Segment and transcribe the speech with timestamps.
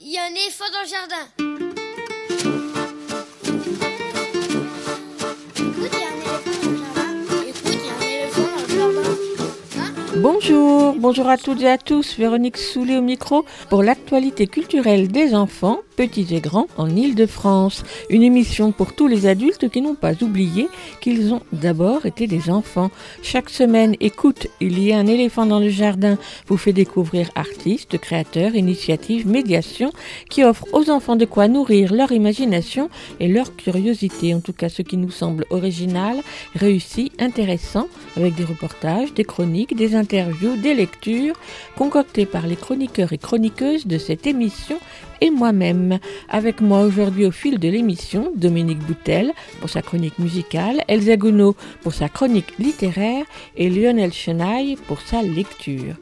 [0.00, 1.26] Il y a un éléphant dans le jardin.
[9.78, 15.08] Hein Bonjour, bonjour à toutes et à tous, Véronique Soulet au micro pour l'actualité culturelle
[15.08, 17.82] des enfants, petits et grands, en Île-de-France.
[18.10, 20.68] Une émission pour tous les adultes qui n'ont pas oublié
[21.00, 22.90] qu'ils ont d'abord été des enfants.
[23.22, 27.98] Chaque semaine, écoute, il y a un éléphant dans le jardin, vous fait découvrir artistes,
[27.98, 29.92] créateurs, initiatives, médiations
[30.28, 34.68] qui offrent aux enfants de quoi nourrir leur imagination et leur curiosité, en tout cas
[34.68, 36.18] ce qui nous semble original,
[36.54, 41.34] réussi, intéressant, avec des reportages, des chroniques, des interviews, des lectures,
[41.76, 44.78] concoctées par les chroniqueurs et chroniqueuses de cette émission
[45.20, 45.98] et moi-même.
[46.28, 51.54] Avec moi aujourd'hui au fil de l'émission, Dominique Boutel pour sa chronique musicale, Elsa Gounod
[51.82, 53.24] pour sa chronique littéraire
[53.56, 55.94] et Lionel Chenaille pour sa lecture.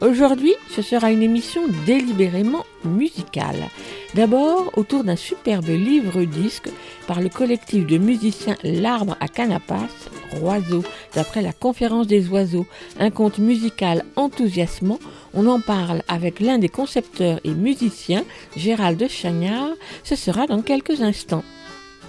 [0.00, 3.68] Aujourd'hui, ce sera une émission délibérément musicale.
[4.14, 6.68] D'abord, autour d'un superbe livre-disque
[7.06, 9.86] par le collectif de musiciens L'Arbre à Canapas,
[10.32, 10.82] Roiseau,
[11.14, 12.66] d'après la Conférence des oiseaux,
[12.98, 14.98] un conte musical enthousiasmant.
[15.32, 18.24] On en parle avec l'un des concepteurs et musiciens,
[18.56, 19.70] Gérald Chagnard.
[20.02, 21.44] Ce sera dans quelques instants.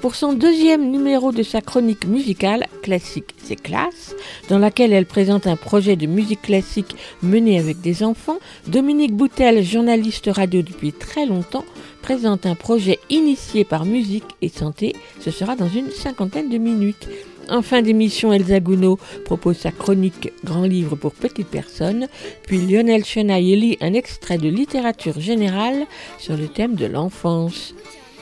[0.01, 4.15] Pour son deuxième numéro de sa chronique musicale, Classique c'est classe,
[4.49, 9.63] dans laquelle elle présente un projet de musique classique mené avec des enfants, Dominique Boutel,
[9.63, 11.65] journaliste radio depuis très longtemps,
[12.01, 14.95] présente un projet initié par musique et santé.
[15.19, 17.07] Ce sera dans une cinquantaine de minutes.
[17.49, 22.07] En fin d'émission, Elsa Gounod propose sa chronique Grand livre pour petites personnes,
[22.43, 25.85] puis Lionel Chenaille lit un extrait de littérature générale
[26.17, 27.73] sur le thème de l'enfance.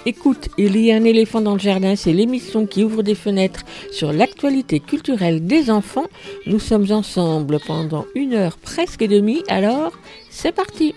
[0.06, 3.66] Écoute, il y a un éléphant dans le jardin, c'est l'émission qui ouvre des fenêtres
[3.92, 6.08] sur l'actualité culturelle des enfants.
[6.46, 9.92] Nous sommes ensemble pendant une heure presque et demie, alors
[10.30, 10.96] c'est parti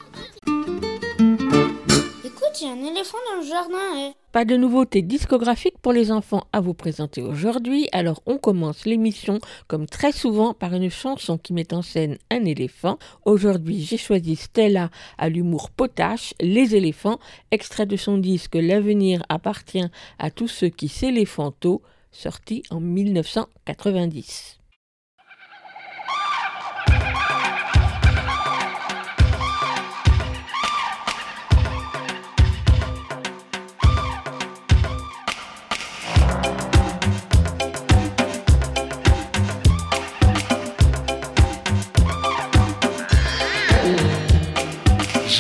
[2.60, 3.76] Il y a un éléphant dans le jardin.
[3.98, 4.12] eh.
[4.30, 9.38] Pas de nouveautés discographiques pour les enfants à vous présenter aujourd'hui, alors on commence l'émission
[9.68, 12.98] comme très souvent par une chanson qui met en scène un éléphant.
[13.24, 17.18] Aujourd'hui j'ai choisi Stella à l'humour potache, Les éléphants,
[17.50, 19.88] extrait de son disque L'avenir appartient
[20.18, 24.61] à tous ceux qui s'éléphanto, sorti en 1990.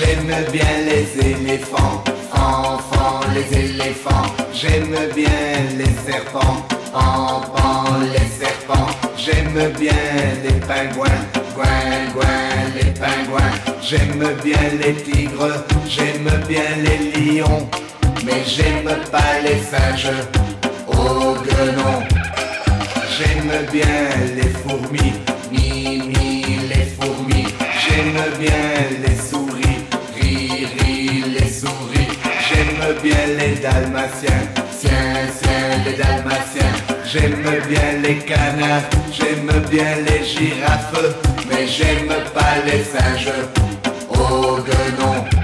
[0.04, 2.02] J'aime bien les éléphants,
[2.32, 4.26] enfants, les éléphants.
[4.52, 5.30] J'aime bien
[5.78, 8.88] les serpents, pan, les serpents.
[9.16, 9.92] J'aime bien
[10.42, 11.22] les pingouins,
[11.54, 13.52] gouin, gouin, les pingouins.
[13.80, 16.98] J'aime bien les tigres, j'aime bien les
[17.38, 17.68] lions.
[18.24, 20.10] Mais j'aime pas les singes,
[20.88, 22.02] oh guenon.
[23.16, 25.12] J'aime bien les fourmis,
[25.52, 27.46] mi, mi, les fourmis.
[27.84, 28.62] J'aime bien
[29.06, 29.41] les souris,
[33.02, 34.90] bien les dalmatiens, sien,
[35.36, 36.72] sien, les dalmatiens.
[37.04, 40.94] J'aime bien les canards, j'aime bien les girafes.
[41.48, 43.32] Mais j'aime pas les singes,
[44.08, 45.24] oh guenon.
[45.24, 45.41] J'aime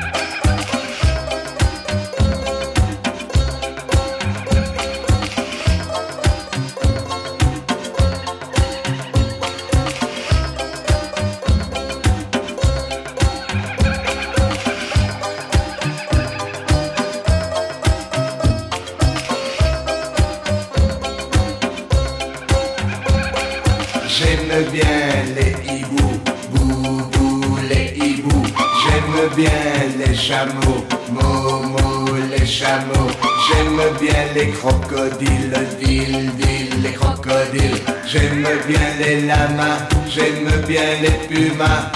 [30.39, 33.11] chameaux, mo, mo, les chameaux.
[33.47, 37.81] J'aime bien les crocodiles, dil, dil, les crocodiles.
[38.07, 41.91] J'aime bien les lamas, j'aime bien les pumas.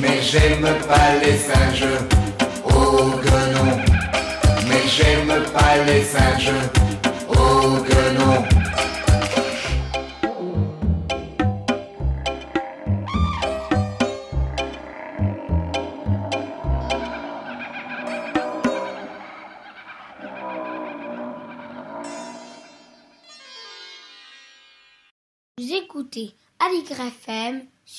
[0.00, 1.94] Mais j'aime pas les singes,
[2.64, 3.78] oh guenon.
[4.68, 6.52] Mais j'aime pas les singes,
[7.28, 8.44] oh guenon.
[8.50, 8.53] Vous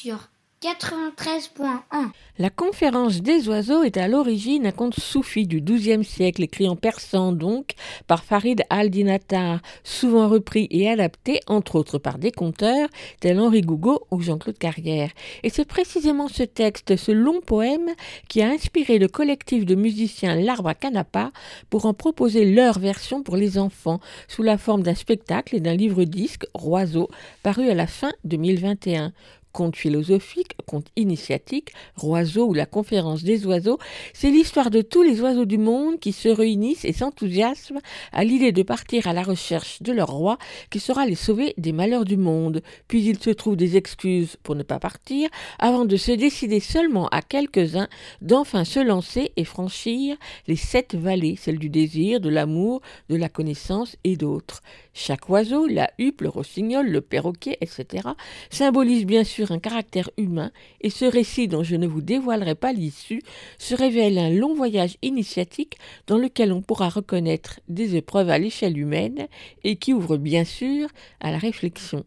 [0.06, 0.30] sur
[0.62, 2.12] 93.1.
[2.38, 6.76] La conférence des oiseaux est à l'origine un conte soufi du XIIe siècle, écrit en
[6.76, 7.72] persan donc
[8.06, 12.88] par Farid al-Dinatar, souvent repris et adapté, entre autres par des conteurs
[13.20, 15.10] tels Henri Gougaud ou Jean-Claude Carrière.
[15.42, 17.90] Et c'est précisément ce texte, ce long poème,
[18.30, 21.32] qui a inspiré le collectif de musiciens L'Arbre à Canapa
[21.72, 25.76] pour en proposer leur version pour les enfants, sous la forme d'un spectacle et d'un
[25.76, 27.10] livre-disque, Roiseau,
[27.42, 29.12] paru à la fin 2021
[29.56, 33.80] conte philosophique, conte initiatique, Roiseau ou la conférence des oiseaux,
[34.14, 37.80] c'est l'histoire de tous les oiseaux du monde qui se réunissent et s'enthousiasment
[38.12, 40.38] à l'idée de partir à la recherche de leur roi
[40.70, 42.62] qui saura les sauver des malheurs du monde.
[42.90, 47.08] Puis ils se trouvent des excuses pour ne pas partir avant de se décider seulement
[47.08, 47.88] à quelques-uns
[48.22, 50.18] d'enfin se lancer et franchir
[50.48, 54.62] les sept vallées, celles du désir, de l'amour, de la connaissance et d'autres.
[54.98, 58.08] Chaque oiseau, la huppe, le rossignol, le perroquet, etc.,
[58.50, 62.72] symbolise bien sûr un caractère humain, et ce récit dont je ne vous dévoilerai pas
[62.72, 63.22] l'issue
[63.58, 65.78] se révèle un long voyage initiatique
[66.08, 69.28] dans lequel on pourra reconnaître des épreuves à l'échelle humaine
[69.66, 70.88] et qui ouvre bien sûr
[71.20, 72.06] à la réflexion.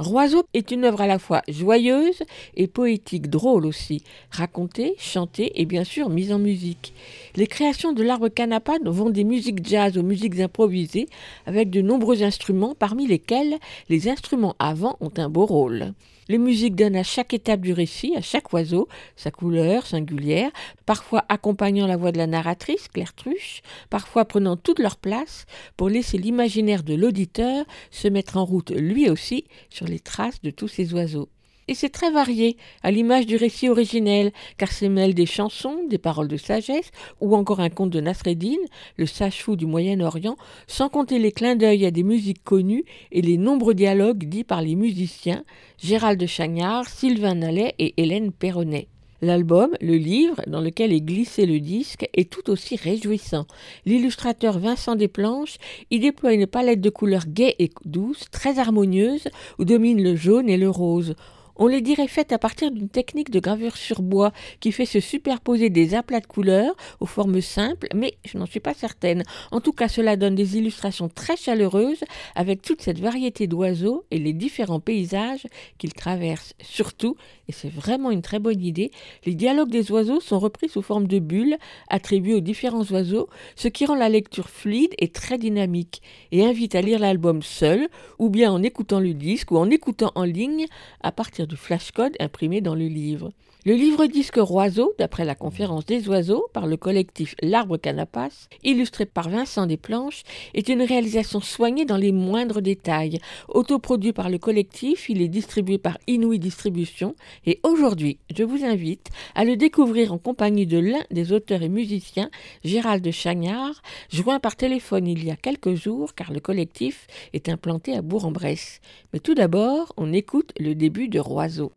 [0.00, 2.22] Roiseau est une œuvre à la fois joyeuse
[2.56, 6.94] et poétique, drôle aussi, racontée, chantée et bien sûr mise en musique.
[7.36, 11.06] Les créations de l'arbre canapa vont des musiques jazz aux musiques improvisées
[11.44, 13.58] avec de nombreux instruments parmi lesquels
[13.90, 15.92] les instruments avant ont un beau rôle.
[16.30, 18.86] Les musiques donnent à chaque étape du récit, à chaque oiseau,
[19.16, 20.52] sa couleur singulière,
[20.86, 25.44] parfois accompagnant la voix de la narratrice, Claire Truche, parfois prenant toute leur place
[25.76, 30.50] pour laisser l'imaginaire de l'auditeur se mettre en route lui aussi sur les traces de
[30.50, 31.28] tous ces oiseaux
[31.70, 35.98] et c'est très varié, à l'image du récit originel, car c'est mêle des chansons, des
[35.98, 36.90] paroles de sagesse,
[37.20, 38.58] ou encore un conte de Nasreddin,
[38.96, 40.36] le sage-fou du Moyen-Orient,
[40.66, 44.62] sans compter les clins d'œil à des musiques connues et les nombreux dialogues dits par
[44.62, 45.44] les musiciens
[45.78, 48.88] Gérald Chagnard, Sylvain Nallet et Hélène Perronnet.
[49.22, 53.46] L'album, le livre dans lequel est glissé le disque, est tout aussi réjouissant.
[53.86, 55.58] L'illustrateur Vincent Desplanches
[55.92, 59.28] y déploie une palette de couleurs gaies et douces, très harmonieuses,
[59.60, 61.14] où dominent le jaune et le rose.
[61.62, 64.98] On les dirait faites à partir d'une technique de gravure sur bois qui fait se
[64.98, 69.24] superposer des aplats de couleurs aux formes simples, mais je n'en suis pas certaine.
[69.50, 72.02] En tout cas, cela donne des illustrations très chaleureuses
[72.34, 75.46] avec toute cette variété d'oiseaux et les différents paysages
[75.76, 76.54] qu'ils traversent.
[76.62, 77.16] Surtout,
[77.46, 78.90] et c'est vraiment une très bonne idée,
[79.26, 81.58] les dialogues des oiseaux sont repris sous forme de bulles
[81.90, 86.00] attribuées aux différents oiseaux, ce qui rend la lecture fluide et très dynamique
[86.32, 87.86] et invite à lire l'album seul
[88.18, 90.64] ou bien en écoutant le disque ou en écoutant en ligne
[91.02, 93.32] à partir du flashcode imprimé dans le livre.
[93.66, 99.28] Le livre-disque Roiseau, d'après la conférence des oiseaux par le collectif L'Arbre Canapas, illustré par
[99.28, 100.22] Vincent Desplanches,
[100.54, 103.18] est une réalisation soignée dans les moindres détails.
[103.48, 107.14] Autoproduit par le collectif, il est distribué par Inouï Distribution
[107.44, 111.68] et aujourd'hui, je vous invite à le découvrir en compagnie de l'un des auteurs et
[111.68, 112.30] musiciens,
[112.64, 117.94] Gérald Chagnard, joint par téléphone il y a quelques jours car le collectif est implanté
[117.94, 118.80] à Bourg-en-Bresse.
[119.12, 121.72] Mais tout d'abord, on écoute le début de Roiseau.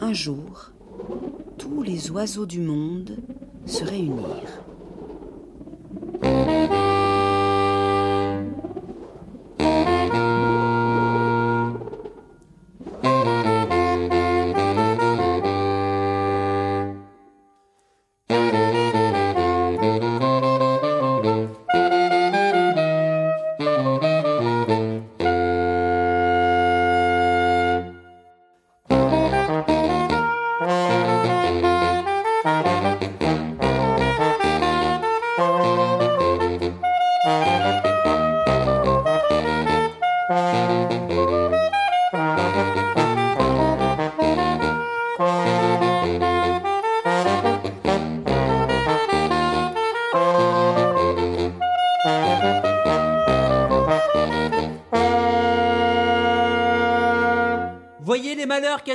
[0.00, 0.70] Un jour,
[1.56, 3.16] tous les oiseaux du monde
[3.64, 4.60] se réunirent.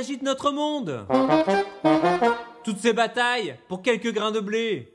[0.00, 1.06] Agitent notre monde.
[2.64, 4.94] Toutes ces batailles pour quelques grains de blé.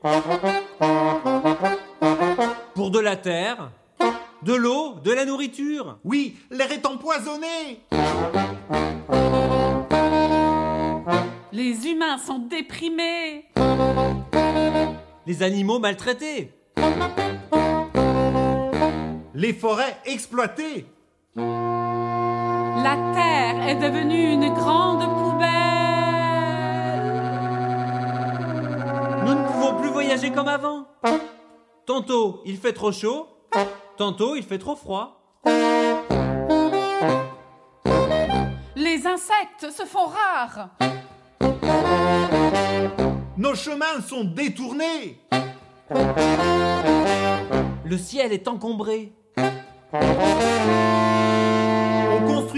[2.74, 3.70] Pour de la terre
[4.42, 5.98] De l'eau De la nourriture.
[6.02, 7.84] Oui, l'air est empoisonné.
[11.52, 13.44] Les humains sont déprimés.
[15.24, 16.52] Les animaux maltraités.
[19.34, 20.86] Les forêts exploitées.
[21.36, 23.35] La terre
[23.68, 25.46] est devenue une grande poubelle.
[29.24, 30.86] Nous ne pouvons plus voyager comme avant
[31.84, 33.28] Tantôt il fait trop chaud,
[33.96, 35.20] tantôt il fait trop froid.
[38.76, 40.70] Les insectes se font rares.
[43.36, 45.20] Nos chemins sont détournés.
[47.84, 49.12] Le ciel est encombré.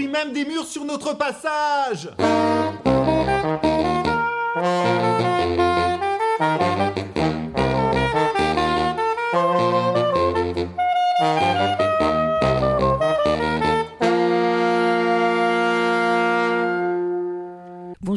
[0.09, 2.09] Même des murs sur notre passage.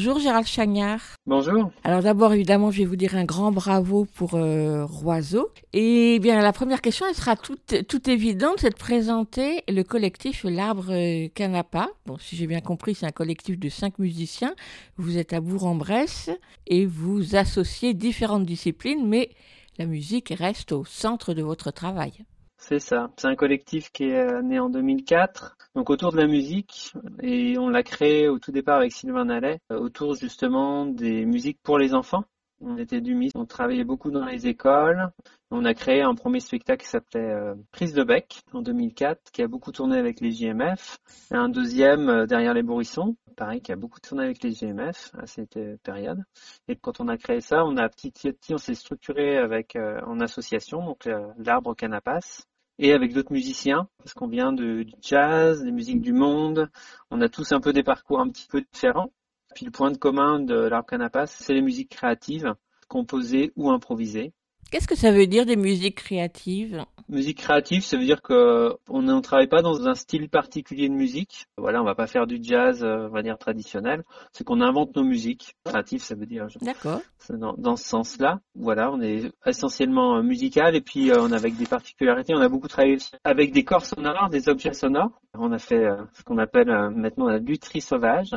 [0.05, 1.01] Bonjour Gérald Chagnard.
[1.27, 1.71] Bonjour.
[1.85, 5.53] Alors d'abord, évidemment, je vais vous dire un grand bravo pour euh, Roiseau.
[5.73, 10.43] Et bien, la première question, elle sera toute, toute évidente, c'est de présenter le collectif
[10.43, 11.89] L'Arbre euh, Canapa.
[12.07, 14.57] Bon, si j'ai bien compris, c'est un collectif de cinq musiciens.
[14.97, 16.31] Vous êtes à Bourg-en-Bresse
[16.67, 19.31] et vous associez différentes disciplines, mais
[19.79, 22.25] la musique reste au centre de votre travail.
[22.59, 23.11] C'est ça.
[23.17, 27.59] C'est un collectif qui est euh, né en 2004, donc autour de la musique, et
[27.59, 31.79] on l'a créé au tout départ avec Sylvain Nallet, euh, autour justement des musiques pour
[31.79, 32.25] les enfants.
[32.65, 35.11] On était du MIS, on travaillait beaucoup dans les écoles.
[35.51, 39.43] On a créé un premier spectacle qui s'appelait euh, Prise de bec en 2004, qui
[39.43, 40.99] a beaucoup tourné avec les JMF.
[41.33, 45.27] Un deuxième euh, derrière les bourrissons, pareil, qui a beaucoup tourné avec les JMF à
[45.27, 46.23] cette euh, période.
[46.69, 49.75] Et quand on a créé ça, on a petit à petit, on s'est structuré avec
[49.75, 52.45] euh, en association, donc l'arbre canapas
[52.79, 56.71] et avec d'autres musiciens, parce qu'on vient du jazz, des musiques du monde.
[57.11, 59.13] On a tous un peu des parcours un petit peu différents.
[59.55, 62.55] Puis le point de commun de l'arbre canapas, c'est les musiques créatives,
[62.89, 64.33] composées ou improvisées.
[64.73, 66.83] Qu'est-ce que ça veut dire des musiques créatives?
[67.11, 70.95] Musique créative, ça veut dire que on ne travaille pas dans un style particulier de
[70.95, 71.45] musique.
[71.59, 74.03] Voilà, on va pas faire du jazz, euh, on va dire traditionnel.
[74.33, 75.57] C'est qu'on invente nos musiques.
[75.67, 77.03] Créative, ça veut dire D'accord.
[77.29, 78.41] dans, dans ce sens-là.
[78.55, 82.33] Voilà, on est essentiellement euh, musical et puis euh, on a avec des particularités.
[82.35, 85.21] On a beaucoup travaillé avec des corps sonores, des objets sonores.
[85.35, 88.31] On a fait euh, ce qu'on appelle euh, maintenant la lutherie sauvage.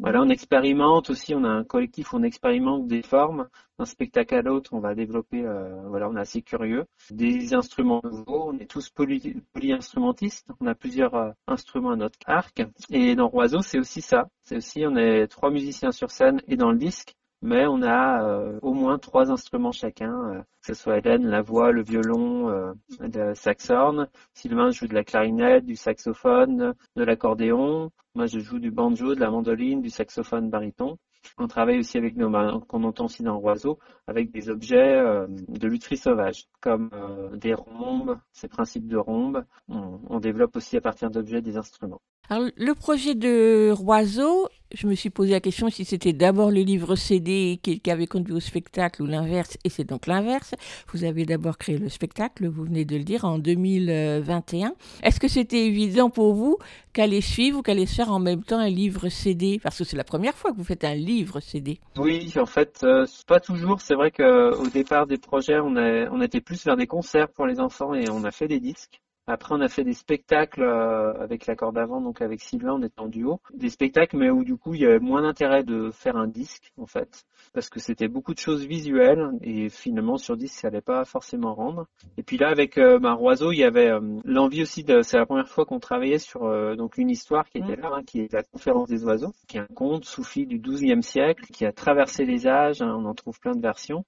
[0.00, 1.34] Voilà, on expérimente aussi.
[1.34, 4.72] On a un collectif on expérimente des formes d'un spectacle à l'autre.
[4.72, 5.44] On va développer.
[5.44, 6.86] euh, voilà, on est assez curieux.
[7.10, 8.50] Des instruments nouveaux.
[8.50, 10.48] On est tous poly, polyinstrumentistes.
[10.60, 12.62] On a plusieurs euh, instruments à notre arc.
[12.90, 14.28] Et dans Roiseau, c'est aussi ça.
[14.44, 18.22] C'est aussi, on est trois musiciens sur scène et dans le disque mais on a
[18.24, 22.50] euh, au moins trois instruments chacun, euh, que ce soit Hélène, la voix, le violon,
[22.50, 28.58] euh, le saxhorn, Sylvain joue de la clarinette, du saxophone, de l'accordéon, moi je joue
[28.58, 30.98] du banjo, de la mandoline, du saxophone baryton.
[31.38, 35.26] On travaille aussi avec nos mains, qu'on entend aussi dans Roiseau, avec des objets euh,
[35.28, 36.90] de lutherie sauvage, comme
[37.34, 39.44] des rhombes, ces principes de rhombes.
[39.68, 42.00] On développe aussi à partir d'objets des instruments.
[42.30, 46.94] Le projet de Roiseau, je me suis posé la question si c'était d'abord le livre
[46.94, 50.54] CD qui, avait conduit au spectacle ou l'inverse, et c'est donc l'inverse.
[50.92, 54.74] Vous avez d'abord créé le spectacle, vous venez de le dire, en 2021.
[55.02, 56.56] Est-ce que c'était évident pour vous
[56.92, 59.96] qu'allait suivre ou qu'allait se faire en même temps un livre CD Parce que c'est
[59.96, 61.80] la première fois que vous faites un livre CD.
[61.96, 63.80] Oui, en fait, euh, pas toujours.
[63.80, 67.48] C'est vrai qu'au départ des projets, on, a, on était plus vers des concerts pour
[67.48, 69.00] les enfants et on a fait des disques.
[69.30, 73.00] Après, on a fait des spectacles euh, avec l'accord d'avant, donc avec Sylvain, on était
[73.00, 73.40] en duo.
[73.54, 76.72] Des spectacles, mais où du coup, il y avait moins d'intérêt de faire un disque,
[76.76, 80.80] en fait, parce que c'était beaucoup de choses visuelles et finalement sur disque, ça allait
[80.80, 81.86] pas forcément rendre.
[82.16, 85.02] Et puis là, avec euh, ben, Roiseau, il y avait euh, l'envie aussi de.
[85.02, 88.02] C'est la première fois qu'on travaillait sur euh, donc une histoire qui était là, hein,
[88.04, 91.64] qui est la conférence des oiseaux, qui est un conte soufi du XIIe siècle, qui
[91.64, 92.82] a traversé les âges.
[92.82, 94.04] hein, on en trouve plein de versions.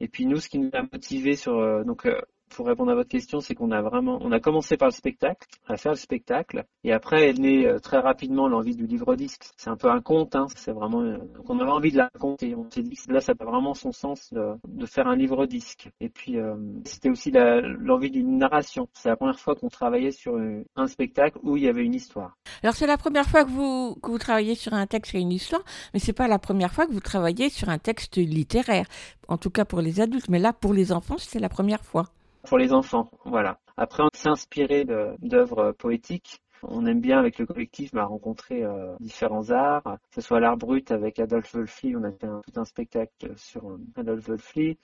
[0.00, 2.06] Et puis nous, ce qui nous a motivé sur donc
[2.50, 5.46] pour répondre à votre question, c'est qu'on a vraiment, on a commencé par le spectacle,
[5.68, 9.50] à faire le spectacle, et après est née euh, très rapidement l'envie du livre-disque.
[9.56, 12.10] C'est un peu un conte, hein, c'est vraiment, euh, donc on avait envie de la
[12.12, 12.54] raconter.
[12.54, 15.90] On s'est dit que là, ça a vraiment son sens de, faire un livre-disque.
[16.00, 18.88] Et puis euh, c'était aussi l'envie d'une narration.
[18.92, 20.38] C'est la première fois qu'on travaillait sur
[20.76, 22.36] un spectacle où il y avait une histoire.
[22.62, 25.32] Alors c'est la première fois que vous, que vous travaillez sur un texte et une
[25.32, 25.62] histoire,
[25.92, 28.86] mais c'est pas la première fois que vous travaillez sur un texte littéraire.
[29.28, 32.06] En tout cas pour les adultes, mais là pour les enfants, c'est la première fois.
[32.46, 33.10] Pour les enfants.
[33.24, 33.58] Voilà.
[33.76, 34.84] Après, on s'est inspiré
[35.20, 36.40] d'œuvres poétiques.
[36.62, 40.56] On aime bien avec le collectif bah, rencontrer euh, différents arts, que ce soit l'art
[40.56, 44.78] brut avec Adolphe Wolfly, on a fait un- tout un spectacle sur euh, Adolphe Wolfly.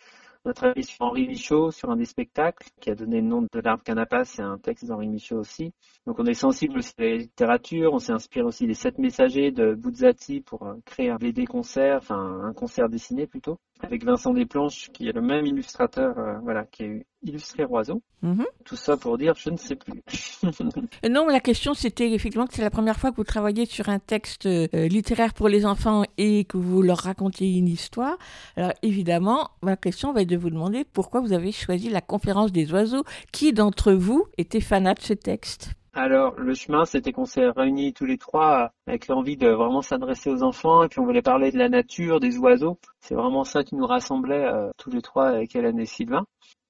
[0.44, 3.42] On a travaillé sur Henri Michaud, sur un des spectacles qui a donné le nom
[3.42, 5.72] de l'arbre canapas, c'est un texte d'Henri Michaud aussi.
[6.06, 9.50] Donc on est sensible aussi à la littérature, on s'est inspiré aussi des sept messagers
[9.50, 13.58] de Buzzati pour euh, créer un BD concert, enfin un concert dessiné plutôt.
[13.82, 16.86] Avec Vincent Desplanches, qui est le même illustrateur, euh, voilà, qui a
[17.22, 18.02] illustré Roiseau.
[18.22, 18.44] Mhm.
[18.64, 20.02] Tout ça pour dire, je ne sais plus.
[21.10, 23.88] Non, mais la question c'était effectivement que c'est la première fois que vous travaillez sur
[23.88, 28.16] un texte euh, littéraire pour les enfants et que vous leur racontiez une histoire.
[28.56, 32.52] Alors évidemment, ma question va être de vous demander pourquoi vous avez choisi la conférence
[32.52, 33.04] des oiseaux.
[33.32, 35.74] Qui d'entre vous était fanat de ce texte?
[35.94, 40.30] Alors, le chemin, c'était qu'on s'est réunis tous les trois avec l'envie de vraiment s'adresser
[40.30, 42.78] aux enfants, et puis on voulait parler de la nature, des oiseaux.
[43.00, 46.24] C'est vraiment ça qui nous rassemblait euh, tous les trois avec Hélène et Sylvain.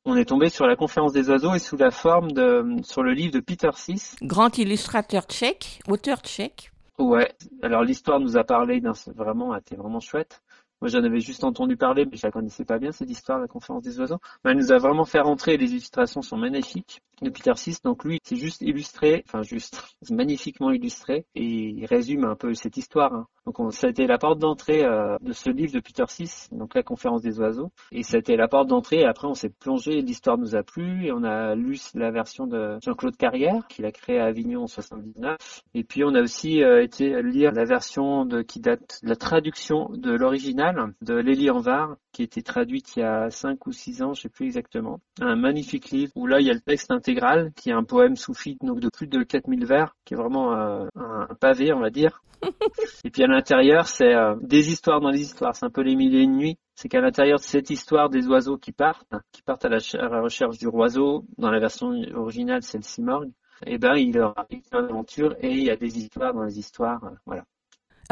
[0.05, 3.13] On est tombé sur la conférence des oiseaux et sous la forme de, sur le
[3.13, 4.17] livre de Peter Sis.
[4.23, 6.73] Grand illustrateur tchèque, auteur tchèque.
[6.99, 7.33] Ouais.
[7.63, 10.43] Alors l'histoire nous a parlé d'un, vraiment, était vraiment chouette.
[10.83, 13.47] Moi, j'en avais juste entendu parler, mais je la connaissais pas bien, cette histoire, la
[13.47, 14.19] conférence des oiseaux.
[14.45, 17.77] Mais elle nous a vraiment fait rentrer, les illustrations sont magnifiques de Peter Sis.
[17.85, 22.77] Donc lui, c'est juste illustré, enfin juste, magnifiquement illustré, et il résume un peu cette
[22.77, 23.15] histoire.
[23.15, 23.27] hein.
[23.47, 26.49] Donc on- ça a été la porte d'entrée euh, de ce livre de Peter Sis,
[26.53, 27.71] donc la conférence des oiseaux.
[27.93, 30.65] Et ça a été la porte d'entrée, et après on s'est plongé, l'histoire nous a
[30.65, 34.65] plu, et on a lu la version de Jean-Claude Carrière, qu'il a créé à Avignon
[34.65, 35.63] en 79.
[35.75, 39.17] Et puis on a aussi euh, été lire la version de, qui date de la
[39.17, 43.73] traduction de l'original de Lélie Anvar, qui a été traduite il y a 5 ou
[43.73, 45.01] 6 ans, je sais plus exactement.
[45.21, 48.17] Un magnifique livre où là il y a le texte intégral, qui est un poème
[48.17, 51.91] soufi donc de plus de 4000 vers, qui est vraiment euh, un pavé, on va
[51.91, 52.23] dire.
[53.05, 55.55] Et puis à l'intérieur, c'est euh, des histoires dans les histoires.
[55.55, 56.59] C'est un peu les mille et une nuits.
[56.75, 60.03] C'est qu'à l'intérieur de cette histoire des oiseaux qui partent, qui partent à la, ch-
[60.03, 63.31] à la recherche du oiseau, dans la version originale, c'est le simorgue,
[63.67, 66.59] et ben il leur arrive une aventure et il y a des histoires dans les
[66.59, 67.05] histoires.
[67.05, 67.45] euh, voilà.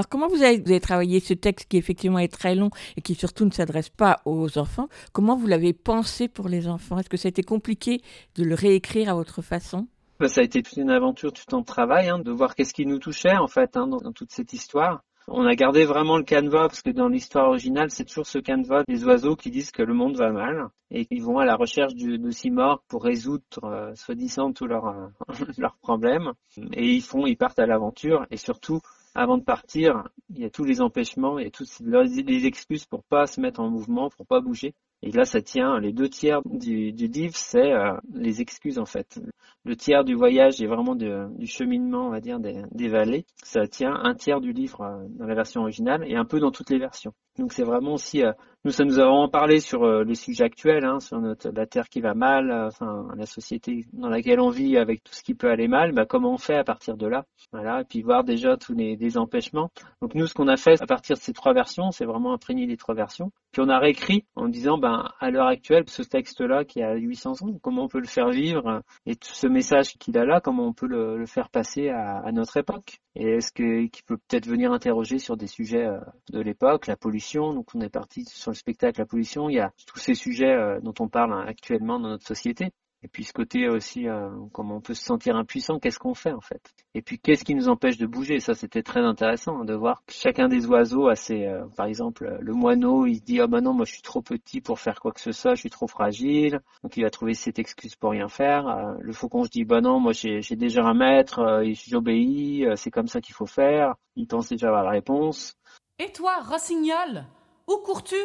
[0.01, 3.45] Alors comment vous avez, travaillé ce texte qui effectivement est très long et qui surtout
[3.45, 4.89] ne s'adresse pas aux enfants?
[5.13, 6.97] Comment vous l'avez pensé pour les enfants?
[6.99, 8.01] Est-ce que ça a été compliqué
[8.35, 9.89] de le réécrire à votre façon?
[10.19, 12.99] Ben, ça a été une aventure, tout un travail, hein, de voir qu'est-ce qui nous
[12.99, 15.03] touchait en fait hein, dans, toute cette histoire.
[15.29, 18.85] On a gardé vraiment le canevas parce que dans l'histoire originale, c'est toujours ce canevas
[18.89, 21.95] des oiseaux qui disent que le monde va mal et qu'ils vont à la recherche
[21.95, 24.87] de Simorgue pour résoudre euh, soi-disant tous leurs
[25.61, 26.33] euh, problèmes.
[26.73, 28.81] Et ils font, ils partent à l'aventure et surtout
[29.15, 32.87] avant de partir, il y a tous les empêchements, il y a toutes les excuses
[32.87, 34.75] pour pas se mettre en mouvement, pour pas bouger.
[35.03, 39.19] Et là, ça tient, les deux tiers du, livre, c'est euh, les excuses en fait.
[39.65, 43.25] Le tiers du voyage et vraiment du cheminement, on va dire, des, des vallées.
[43.43, 46.51] Ça tient un tiers du livre euh, dans la version originale et un peu dans
[46.51, 47.15] toutes les versions.
[47.39, 48.33] Donc c'est vraiment aussi, euh,
[48.65, 51.67] nous ça nous a vraiment parlé sur euh, les sujets actuels, hein, sur notre, la
[51.67, 55.23] terre qui va mal, euh, enfin la société dans laquelle on vit avec tout ce
[55.23, 58.03] qui peut aller mal, bah, comment on fait à partir de là, voilà, et puis
[58.03, 59.71] voir déjà tous les des empêchements.
[60.03, 62.67] Donc nous ce qu'on a fait à partir de ces trois versions, c'est vraiment imprégné
[62.67, 63.31] les trois versions.
[63.53, 67.43] Puis on a réécrit en disant, ben à l'heure actuelle, ce texte-là qui a 800
[67.43, 70.67] ans, comment on peut le faire vivre et tout ce message qu'il a là, comment
[70.67, 72.99] on peut le, faire passer à, à notre époque?
[73.17, 75.89] Et est-ce que qui peut peut-être venir interroger sur des sujets
[76.31, 77.30] de l'époque, la pollution.
[77.39, 79.49] Donc on est parti sur le spectacle, la pollution.
[79.49, 82.73] Il y a tous ces sujets euh, dont on parle hein, actuellement dans notre société.
[83.03, 86.33] Et puis ce côté aussi, euh, comment on peut se sentir impuissant, qu'est-ce qu'on fait
[86.33, 86.61] en fait?
[86.93, 88.41] Et puis qu'est-ce qui nous empêche de bouger?
[88.41, 91.87] Ça c'était très intéressant hein, de voir que chacun des oiseaux a ses, euh, par
[91.87, 94.61] exemple euh, le moineau, il se dit ah ben non moi je suis trop petit
[94.61, 97.59] pour faire quoi que ce soit, je suis trop fragile, donc il va trouver cette
[97.59, 98.69] excuse pour rien faire.
[98.69, 102.77] Euh, le faucon se dit bah non moi j'ai déjà un maître, euh, j'obéis, euh,
[102.77, 103.95] c'est comme ça qu'il faut faire.
[104.17, 105.57] Il pense déjà avoir la réponse.
[106.03, 107.25] Et toi, rossignol,
[107.67, 108.17] où cours-tu?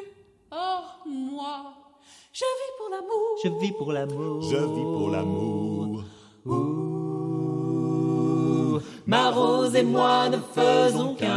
[0.50, 1.74] Oh, moi,
[2.32, 3.38] je vis pour l'amour.
[3.44, 4.42] Je vis pour l'amour.
[4.44, 6.06] Je vis pour l'amour.
[6.46, 7.20] Ouh,
[9.06, 11.34] ma rose et moi ne faisons qu'un.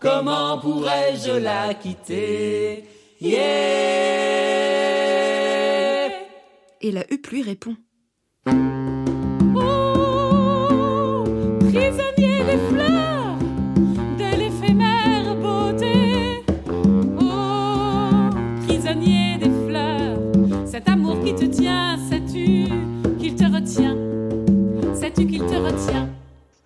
[0.00, 2.88] Comment pourrais-je la quitter?
[3.20, 3.36] Yeah
[6.80, 7.76] Et la huppe lui répond.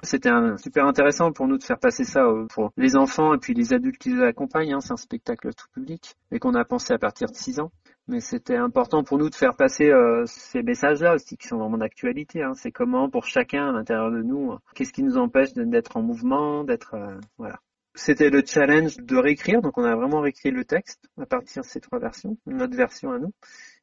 [0.03, 3.55] C'était super intéressant pour nous de faire passer ça euh, pour les enfants et puis
[3.55, 4.75] les adultes qui les accompagnent.
[4.75, 4.81] hein.
[4.81, 7.73] C'est un spectacle tout public et qu'on a pensé à partir de 6 ans.
[8.07, 11.79] Mais c'était important pour nous de faire passer euh, ces messages-là aussi qui sont vraiment
[11.79, 12.43] d'actualité.
[12.43, 12.53] hein.
[12.55, 16.03] C'est comment pour chacun à l'intérieur de nous, euh, qu'est-ce qui nous empêche d'être en
[16.03, 17.59] mouvement, d'être euh, voilà.
[17.95, 21.67] C'était le challenge de réécrire, donc on a vraiment réécrit le texte à partir de
[21.69, 23.33] ces trois versions, notre version à nous.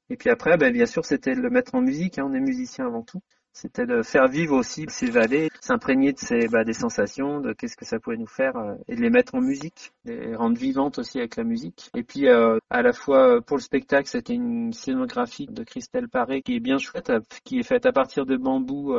[0.09, 2.85] Et puis après, ben, bien sûr, c'était le mettre en musique, hein, on est musicien
[2.85, 3.21] avant tout.
[3.53, 7.75] C'était de faire vivre aussi ces vallées, s'imprégner de ces bah, des sensations, de qu'est-ce
[7.75, 10.99] que ça pouvait nous faire, euh, et de les mettre en musique, les rendre vivantes
[10.99, 11.89] aussi avec la musique.
[11.93, 16.07] Et puis euh, à la fois euh, pour le spectacle, c'était une scénographie de Christelle
[16.07, 17.11] Paré qui est bien chouette,
[17.43, 18.95] qui est faite à partir de bambou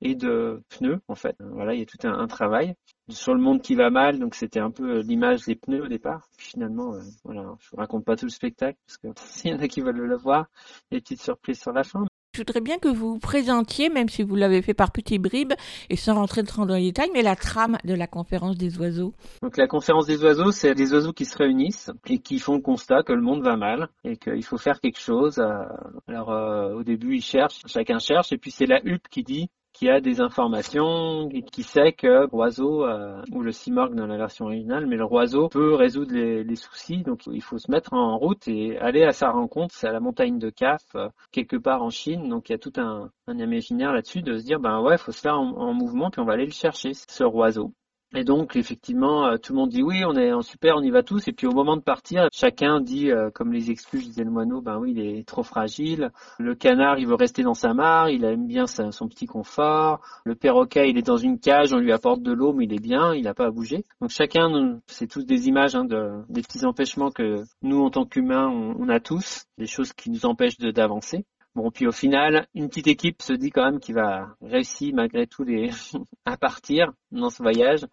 [0.00, 1.36] et de pneus en fait.
[1.40, 2.74] Voilà, il y a tout un, un travail
[3.08, 6.28] sur le monde qui va mal, donc c'était un peu l'image des pneus au départ.
[6.38, 9.68] Finalement, voilà, je vous raconte pas tout le spectacle parce que s'il y en a
[9.68, 10.46] qui veulent le voir,
[10.90, 12.04] il y a des petites surprises sur la fin.
[12.34, 15.52] Je voudrais bien que vous vous présentiez, même si vous l'avez fait par petits bribes
[15.88, 19.14] et sans rentrer dans les détails, mais la trame de la conférence des oiseaux.
[19.40, 22.60] Donc la conférence des oiseaux, c'est des oiseaux qui se réunissent et qui font le
[22.60, 25.38] constat que le monde va mal et qu'il faut faire quelque chose.
[25.38, 25.62] Euh,
[26.08, 29.48] alors euh, au début, ils cherchent, chacun cherche, et puis c'est la huppe qui dit
[29.74, 34.46] qui a des informations, qui sait que roiseau, euh, ou le Simorgue dans la version
[34.46, 38.46] originale, mais le roiseau peut résoudre les, soucis, donc il faut se mettre en route
[38.46, 39.74] et aller à sa rencontre.
[39.74, 42.58] C'est à la montagne de Caf, euh, quelque part en Chine, donc il y a
[42.58, 46.20] tout un, imaginaire là-dessus de se dire, ben ouais, faut se faire en mouvement, puis
[46.20, 47.72] on va aller le chercher, ce roiseau.
[48.16, 50.90] Et donc, effectivement, euh, tout le monde dit oui, on est en super, on y
[50.90, 51.26] va tous.
[51.26, 54.60] Et puis au moment de partir, chacun dit, euh, comme les excuses disait le moineau,
[54.60, 56.12] ben oui, il est trop fragile.
[56.38, 60.00] Le canard, il veut rester dans sa mare, il aime bien son petit confort.
[60.24, 62.82] Le perroquet, il est dans une cage, on lui apporte de l'eau, mais il est
[62.82, 63.84] bien, il n'a pas à bouger.
[64.00, 68.04] Donc chacun, c'est tous des images hein, de, des petits empêchements que nous, en tant
[68.04, 71.24] qu'humains, on, a tous, des choses qui nous empêchent d'avancer.
[71.54, 75.26] Bon, puis au final, une petite équipe se dit quand même qu'il va réussir malgré
[75.26, 75.70] tout les
[76.24, 77.86] à partir dans ce voyage.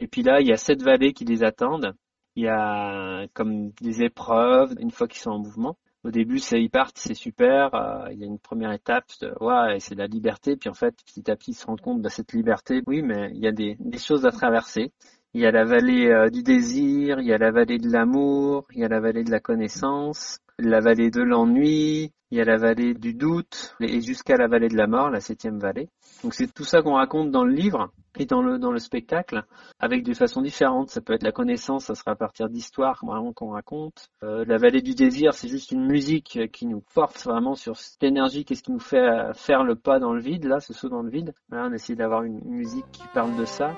[0.00, 1.94] Et puis là, il y a sept vallées qui les attendent.
[2.34, 5.76] Il y a comme des épreuves une fois qu'ils sont en mouvement.
[6.02, 7.74] Au début, c'est ils partent, c'est super.
[7.74, 9.06] Euh, il y a une première étape,
[9.40, 10.56] ouais, c'est la liberté.
[10.56, 12.82] Puis en fait, petit à petit, ils se rendent compte de cette liberté.
[12.86, 14.92] Oui, mais il y a des, des choses à traverser.
[15.32, 18.66] Il y a la vallée euh, du désir, il y a la vallée de l'amour,
[18.72, 22.44] il y a la vallée de la connaissance, la vallée de l'ennui, il y a
[22.44, 25.88] la vallée du doute et jusqu'à la vallée de la mort, la septième vallée.
[26.22, 29.44] Donc c'est tout ça qu'on raconte dans le livre et dans le, dans le spectacle
[29.78, 30.90] avec des façons différentes.
[30.90, 34.08] Ça peut être la connaissance, ça sera à partir d'histoires vraiment qu'on raconte.
[34.22, 38.02] Euh, la vallée du désir, c'est juste une musique qui nous porte vraiment sur cette
[38.02, 41.02] énergie, qu'est-ce qui nous fait faire le pas dans le vide, là, ce saut dans
[41.02, 41.34] le vide.
[41.52, 43.74] On essaie d'avoir une musique qui parle de ça.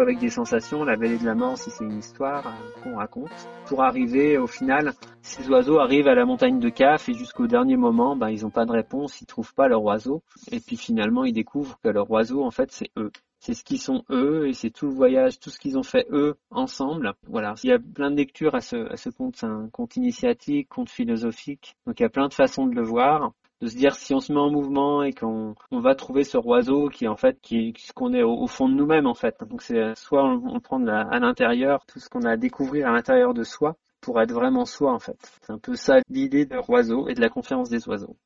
[0.00, 3.30] Avec des sensations, la vallée de la mort si c'est une histoire euh, qu'on raconte,
[3.66, 7.76] pour arriver au final, ces oiseaux arrivent à la montagne de Caf et jusqu'au dernier
[7.76, 11.24] moment, ben, ils n'ont pas de réponse, ils trouvent pas leur oiseau, et puis finalement
[11.24, 13.10] ils découvrent que leur oiseau en fait c'est eux.
[13.38, 16.06] C'est ce qu'ils sont eux et c'est tout le voyage, tout ce qu'ils ont fait
[16.10, 17.14] eux ensemble.
[17.26, 17.54] Voilà.
[17.64, 19.36] Il y a plein de lectures à ce, à ce conte.
[19.36, 21.74] C'est un conte initiatique, conte philosophique.
[21.86, 24.20] Donc il y a plein de façons de le voir de se dire si on
[24.20, 27.74] se met en mouvement et qu'on on va trouver ce roiseau qui en fait qui,
[27.78, 29.36] ce qu'on est au, fond de nous-mêmes en fait.
[29.48, 33.34] Donc c'est soit on, prend à l'intérieur tout ce qu'on a à découvrir à l'intérieur
[33.34, 35.18] de soi pour être vraiment soi en fait.
[35.42, 38.16] C'est un peu ça l'idée de roiseau et de la confiance des oiseaux.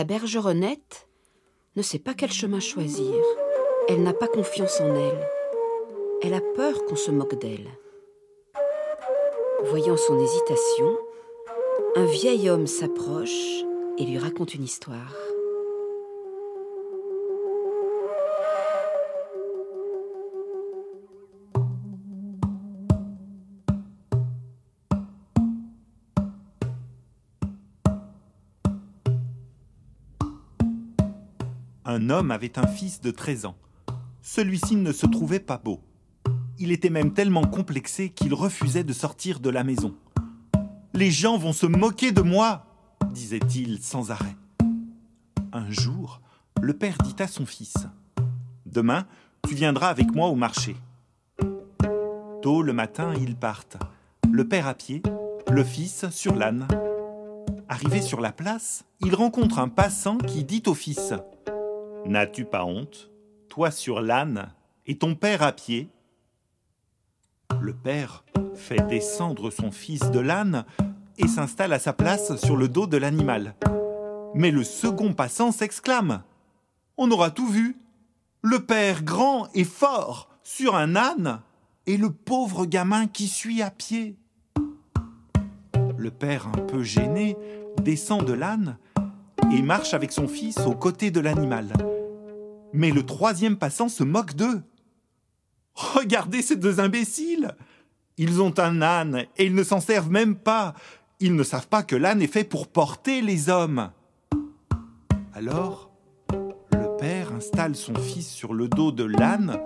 [0.00, 1.06] La bergeronnette
[1.76, 3.22] ne sait pas quel chemin choisir.
[3.86, 5.28] Elle n'a pas confiance en elle.
[6.22, 7.68] Elle a peur qu'on se moque d'elle.
[9.64, 10.96] Voyant son hésitation,
[11.96, 13.62] un vieil homme s'approche
[13.98, 15.14] et lui raconte une histoire.
[31.92, 33.56] Un homme avait un fils de 13 ans.
[34.22, 35.80] Celui-ci ne se trouvait pas beau.
[36.60, 39.96] Il était même tellement complexé qu'il refusait de sortir de la maison.
[40.94, 42.64] Les gens vont se moquer de moi,
[43.10, 44.36] disait-il sans arrêt.
[45.52, 46.20] Un jour,
[46.62, 47.74] le père dit à son fils
[48.66, 49.08] Demain,
[49.48, 50.76] tu viendras avec moi au marché.
[52.40, 53.78] Tôt le matin, ils partent.
[54.30, 55.02] Le père à pied,
[55.50, 56.68] le fils sur l'âne.
[57.68, 61.14] Arrivé sur la place, il rencontre un passant qui dit au fils
[62.06, 63.10] N'as-tu pas honte,
[63.48, 64.52] toi sur l'âne
[64.86, 65.88] et ton père à pied?
[67.60, 70.64] Le père fait descendre son fils de l'âne
[71.18, 73.54] et s'installe à sa place sur le dos de l'animal.
[74.34, 76.22] Mais le second passant s'exclame.
[76.96, 77.76] On aura tout vu.
[78.42, 81.42] Le père grand et fort sur un âne
[81.86, 84.16] et le pauvre gamin qui suit à pied.
[85.96, 87.36] Le père, un peu gêné,
[87.82, 88.78] descend de l'âne
[89.52, 91.72] et marche avec son fils aux côtés de l'animal.
[92.72, 94.62] Mais le troisième passant se moque d'eux.
[95.74, 97.54] Regardez ces deux imbéciles
[98.16, 100.74] Ils ont un âne et ils ne s'en servent même pas.
[101.20, 103.90] Ils ne savent pas que l'âne est fait pour porter les hommes.
[105.34, 105.90] Alors,
[106.32, 109.58] le père installe son fils sur le dos de l'âne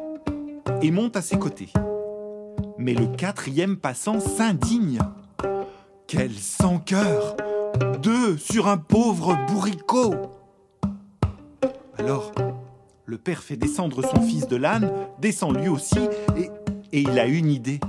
[0.82, 1.72] et monte à ses côtés.
[2.78, 5.00] Mais le quatrième passant s'indigne.
[6.06, 7.36] Quel sans-cœur
[8.02, 10.14] Deux sur un pauvre bourricot
[11.98, 12.32] Alors,
[13.06, 16.50] le père fait descendre son fils de l'âne, descend lui aussi, et,
[16.92, 17.80] et il a une idée.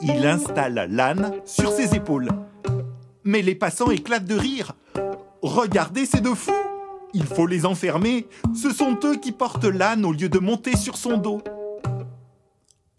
[0.00, 2.28] Il installe l'âne sur ses épaules.
[3.24, 4.74] Mais les passants éclatent de rire.
[5.42, 6.52] Regardez ces deux fous
[7.14, 8.26] Il faut les enfermer.
[8.54, 11.40] Ce sont eux qui portent l'âne au lieu de monter sur son dos.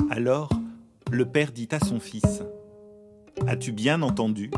[0.10, 0.50] Alors,
[1.12, 2.44] le père dit à son fils
[3.48, 4.52] As-tu bien entendu?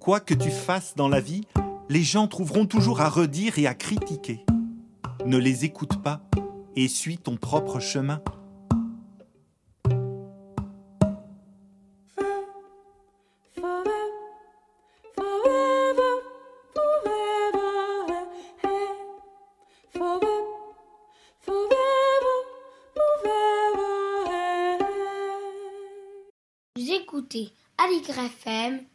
[0.00, 1.46] Quoi que tu fasses dans la vie,
[1.90, 4.46] les gens trouveront toujours à redire et à critiquer.
[5.26, 6.22] Ne les écoute pas
[6.74, 8.22] et suis ton propre chemin.
[26.74, 27.52] Vous écoutez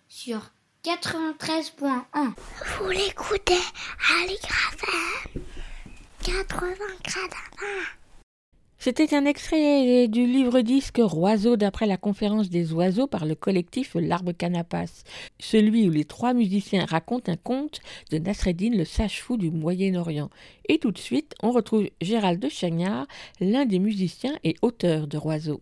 [0.08, 0.55] sur
[0.86, 2.36] 93.1.
[2.78, 5.42] Vous l'écoutez FM
[6.24, 6.68] 80
[8.78, 13.96] C'était un extrait du livre disque Roiseau d'après la conférence des oiseaux par le collectif
[14.00, 15.02] L'Arbre Canapas,
[15.40, 17.80] celui où les trois musiciens racontent un conte
[18.12, 20.30] de Nasreddin, le sage-fou du Moyen-Orient.
[20.70, 23.08] Et tout de suite, on retrouve Gérald de Chagnard,
[23.40, 25.62] l'un des musiciens et auteurs de Roiseau.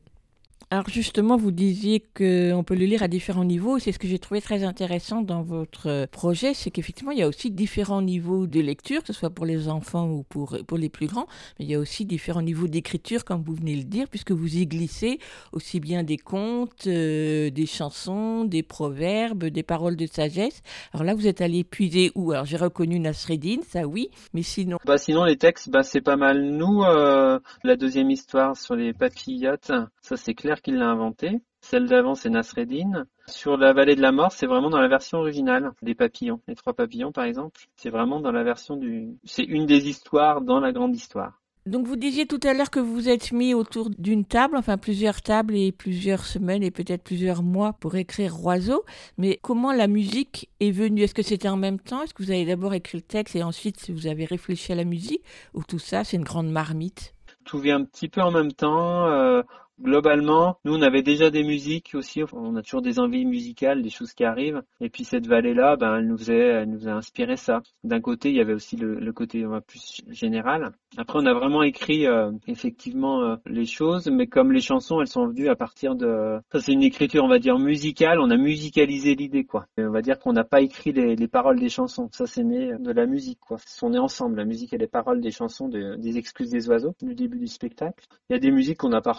[0.73, 3.77] Alors justement, vous disiez qu'on peut le lire à différents niveaux.
[3.77, 7.27] C'est ce que j'ai trouvé très intéressant dans votre projet, c'est qu'effectivement, il y a
[7.27, 10.89] aussi différents niveaux de lecture, que ce soit pour les enfants ou pour, pour les
[10.89, 11.27] plus grands,
[11.59, 14.31] mais il y a aussi différents niveaux d'écriture, comme vous venez de le dire, puisque
[14.31, 15.19] vous y glissez
[15.51, 20.63] aussi bien des contes, euh, des chansons, des proverbes, des paroles de sagesse.
[20.91, 22.31] Alors là, vous êtes allé puiser où?
[22.31, 24.79] Alors j'ai reconnu Nasreddin, ça oui, mais sinon...
[24.87, 26.81] Bah sinon, les textes, bah, c'est pas mal nous.
[26.81, 29.71] Euh, la deuxième histoire sur les papillotes,
[30.03, 31.39] ça c'est clair qu'il l'a inventé.
[31.61, 33.05] Celle d'avant, c'est Nasreddin.
[33.25, 36.41] Sur la vallée de la mort, c'est vraiment dans la version originale des papillons.
[36.49, 39.17] Les trois papillons, par exemple, c'est vraiment dans la version du.
[39.23, 41.39] C'est une des histoires dans la grande histoire.
[41.65, 44.77] Donc vous disiez tout à l'heure que vous vous êtes mis autour d'une table, enfin
[44.77, 48.83] plusieurs tables et plusieurs semaines et peut-être plusieurs mois pour écrire Roiseau.
[49.17, 51.03] Mais comment la musique est venue?
[51.03, 52.01] Est-ce que c'était en même temps?
[52.03, 54.83] Est-ce que vous avez d'abord écrit le texte et ensuite vous avez réfléchi à la
[54.83, 55.23] musique?
[55.53, 57.13] Ou tout ça, c'est une grande marmite?
[57.45, 59.07] Tout vient un petit peu en même temps.
[59.07, 59.41] Euh,
[59.81, 63.89] globalement, nous on avait déjà des musiques aussi, on a toujours des envies musicales, des
[63.89, 64.61] choses qui arrivent.
[64.81, 67.61] Et puis cette vallée-là, ben, elle nous elle nous a inspiré ça.
[67.83, 70.71] D'un côté, il y avait aussi le, le côté plus général.
[70.97, 75.07] Après, on a vraiment écrit euh, effectivement euh, les choses, mais comme les chansons, elles
[75.07, 78.19] sont venues à partir de, ça c'est une écriture, on va dire musicale.
[78.19, 79.65] On a musicalisé l'idée, quoi.
[79.77, 82.09] On va dire qu'on n'a pas écrit les, les, paroles des chansons.
[82.11, 83.57] Ça, c'est né de la musique, quoi.
[83.65, 86.95] Sont nés ensemble, la musique et les paroles des chansons de, des excuses des oiseaux
[87.01, 88.05] du début du spectacle.
[88.29, 89.13] Il y a des musiques qu'on n'a pas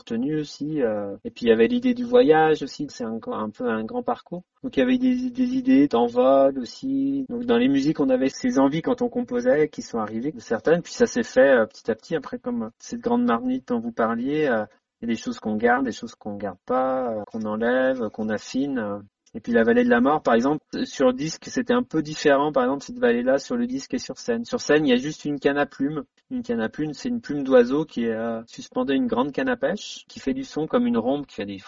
[0.62, 2.86] Euh, et puis il y avait l'idée du voyage aussi.
[2.90, 4.42] C'est un, un, peu un grand parcours.
[4.62, 7.26] Donc il y avait des, des idées d'envol aussi.
[7.28, 10.82] Donc dans les musiques, on avait ces envies quand on composait qui sont arrivées, certaines.
[10.82, 12.16] Puis ça s'est fait petit à petit.
[12.16, 15.84] Après, comme cette grande marmite dont vous parliez, il y a des choses qu'on garde,
[15.84, 19.02] des choses qu'on garde pas, qu'on enlève, qu'on affine.
[19.34, 22.52] Et puis la vallée de la mort, par exemple, sur disque, c'était un peu différent.
[22.52, 24.44] Par exemple, cette vallée-là, sur le disque et sur scène.
[24.44, 26.04] Sur scène, il y a juste une canne à plume.
[26.30, 28.42] Une canne à plume, c'est une plume d'oiseau qui est euh,
[28.88, 31.58] une grande canne à pêche, qui fait du son comme une rombe, qui fait des...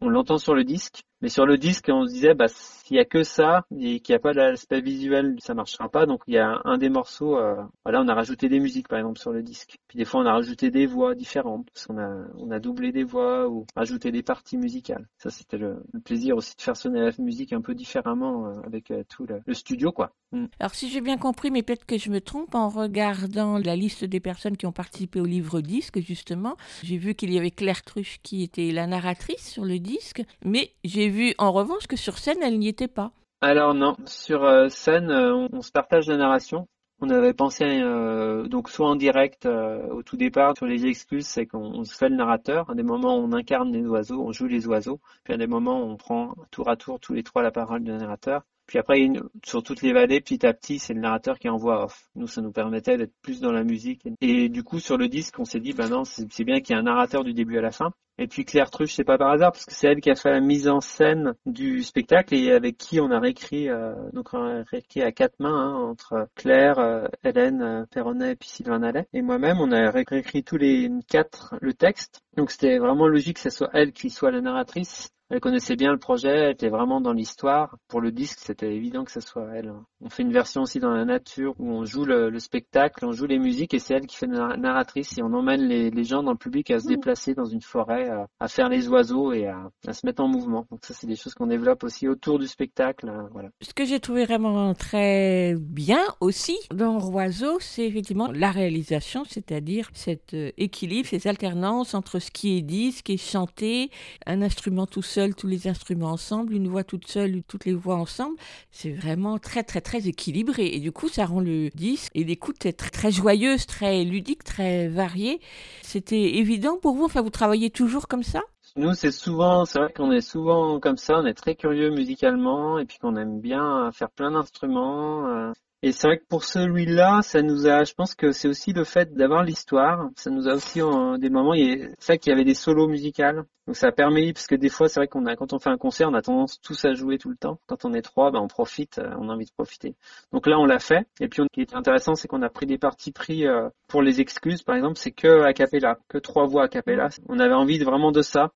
[0.00, 1.02] On l'entend sur le disque.
[1.20, 2.46] Mais sur le disque, on se disait, bah,
[2.88, 6.06] s'il y a que ça et qu'il n'y a pas l'aspect visuel, ça marchera pas.
[6.06, 8.98] Donc il y a un des morceaux, euh, voilà, on a rajouté des musiques par
[8.98, 9.76] exemple sur le disque.
[9.88, 13.04] Puis des fois on a rajouté des voix différentes parce a on a doublé des
[13.04, 15.06] voix ou rajouté des parties musicales.
[15.18, 18.52] Ça c'était le, le, plaisir aussi de faire sonner la musique un peu différemment euh,
[18.64, 20.12] avec euh, tout le, le, studio quoi.
[20.32, 20.46] Mm.
[20.58, 24.04] Alors si j'ai bien compris, mais peut-être que je me trompe en regardant la liste
[24.04, 27.82] des personnes qui ont participé au livre disque justement, j'ai vu qu'il y avait Claire
[27.82, 32.18] Truche qui était la narratrice sur le disque, mais j'ai vu en revanche que sur
[32.18, 33.12] scène, elle n'y était pas.
[33.40, 36.66] Alors non, sur euh, scène, euh, on, se partage la narration.
[37.00, 41.46] On avait pensé euh, donc soit en direct au tout départ sur les excuses, c'est
[41.46, 42.68] qu'on se fait le narrateur.
[42.70, 45.00] À des moments, on incarne les oiseaux, on joue les oiseaux.
[45.22, 47.92] Puis à des moments, on prend tour à tour tous les trois la parole du
[47.92, 48.42] narrateur.
[48.68, 49.10] Puis après,
[49.46, 52.10] sur toutes les vallées, petit à petit, c'est le narrateur qui est en voix off.
[52.14, 54.06] Nous, ça nous permettait d'être plus dans la musique.
[54.20, 56.76] Et du coup, sur le disque, on s'est dit, bah non, c'est bien qu'il y
[56.76, 57.92] ait un narrateur du début à la fin.
[58.18, 60.30] Et puis Claire Truche, c'est pas par hasard, parce que c'est elle qui a fait
[60.30, 64.42] la mise en scène du spectacle et avec qui on a réécrit, euh, donc on
[64.42, 68.80] a réécrit à quatre mains, hein, entre Claire, euh, Hélène euh, Perronnet et puis Sylvain
[68.80, 69.06] Nallet.
[69.12, 72.20] Et moi-même, on a réécrit tous les quatre le texte.
[72.36, 75.10] Donc c'était vraiment logique que ce soit elle qui soit la narratrice.
[75.30, 77.76] Elle connaissait bien le projet, elle était vraiment dans l'histoire.
[77.88, 79.72] Pour le disque, c'était évident que ce soit elle.
[80.00, 83.12] On fait une version aussi dans la nature où on joue le, le spectacle, on
[83.12, 86.04] joue les musiques et c'est elle qui fait la narratrice et on emmène les, les
[86.04, 89.32] gens dans le public à se déplacer dans une forêt, à, à faire les oiseaux
[89.34, 90.66] et à, à se mettre en mouvement.
[90.70, 93.10] Donc ça, c'est des choses qu'on développe aussi autour du spectacle.
[93.10, 93.50] euh, Voilà.
[93.60, 99.90] Ce que j'ai trouvé vraiment très bien aussi dans Roiseau, c'est effectivement la réalisation, c'est-à-dire
[99.92, 103.90] cet euh, équilibre, ces alternances entre ce qui est dit, ce qui est chanté,
[104.24, 107.96] un instrument tout seul, tous les instruments ensemble, une voix toute seule, toutes les voix
[107.96, 108.36] ensemble.
[108.70, 112.58] C'est vraiment très très très équilibré et du coup ça rend le disque et l'écoute
[112.58, 115.40] très, très joyeuse, très ludique, très variée.
[115.82, 118.42] C'était évident pour vous, enfin vous travaillez toujours comme ça?
[118.76, 122.78] Nous, c'est souvent, c'est vrai qu'on est souvent comme ça, on est très curieux musicalement
[122.78, 125.52] et puis qu'on aime bien faire plein d'instruments.
[125.82, 128.82] Et c'est vrai que pour celui-là, ça nous a, je pense que c'est aussi le
[128.82, 130.08] fait d'avoir l'histoire.
[130.16, 133.44] Ça nous a aussi euh, des moments, il vrai qu'il y avait des solos musicales.
[133.66, 135.70] Donc ça a permis, parce que des fois, c'est vrai qu'on a, quand on fait
[135.70, 137.60] un concert, on a tendance tous à jouer tout le temps.
[137.66, 139.94] Quand on est trois, ben on profite, euh, on a envie de profiter.
[140.32, 141.06] Donc là, on l'a fait.
[141.20, 144.02] Et puis, ce qui est intéressant, c'est qu'on a pris des parties pris euh, pour
[144.02, 147.08] les excuses, par exemple, c'est que a cappella, que trois voix a cappella.
[147.28, 148.50] On avait envie vraiment de ça.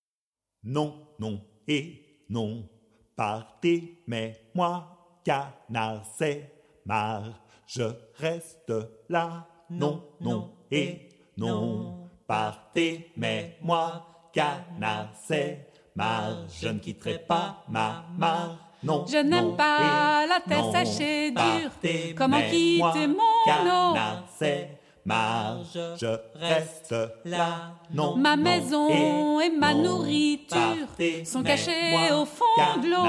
[0.64, 2.68] Non, non et non,
[3.14, 7.84] partez, mais moi, canard, c'est marre, je
[8.18, 8.72] reste
[9.08, 9.46] là.
[9.70, 18.04] Non, non et non, partez, mais moi, canard, c'est marre, je ne quitterai pas ma
[18.16, 18.58] mare.
[18.82, 21.70] Non, Je n'aime pas et la terre non, sèche et dure.
[21.70, 27.74] partez, Comment quitter moi, mon canard, c'est marre, je reste là.
[27.92, 32.88] Non, Ma non maison et ma non, nourriture partez, sont cachées moi, au fond de
[32.90, 33.08] l'eau.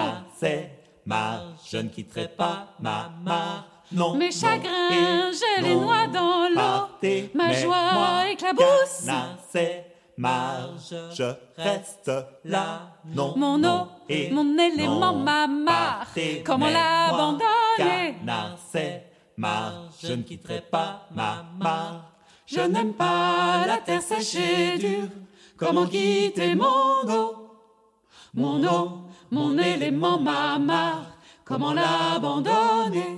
[1.06, 3.66] Marre, je ne quitterai pas ma mare.
[3.92, 7.30] Non, Mes non chagrins, je les noie dans l'eau.
[7.36, 9.08] Ma joie éclabousse.
[9.50, 9.86] c'est
[10.18, 12.12] marre, je reste
[12.46, 12.82] là.
[13.06, 16.08] Non, Mon non eau, et mon élément, ma mare.
[16.44, 18.16] Comment l'abandonner?
[18.72, 19.06] C'est
[19.38, 22.12] marre, je ne quitterai pas ma mare.
[22.46, 25.08] Je n'aime pas la terre sèche et dure.
[25.58, 27.36] Comment quitter mon eau?
[28.34, 29.03] Mon eau,
[29.34, 31.18] mon élément, ma mare.
[31.44, 33.18] Comment l'abandonner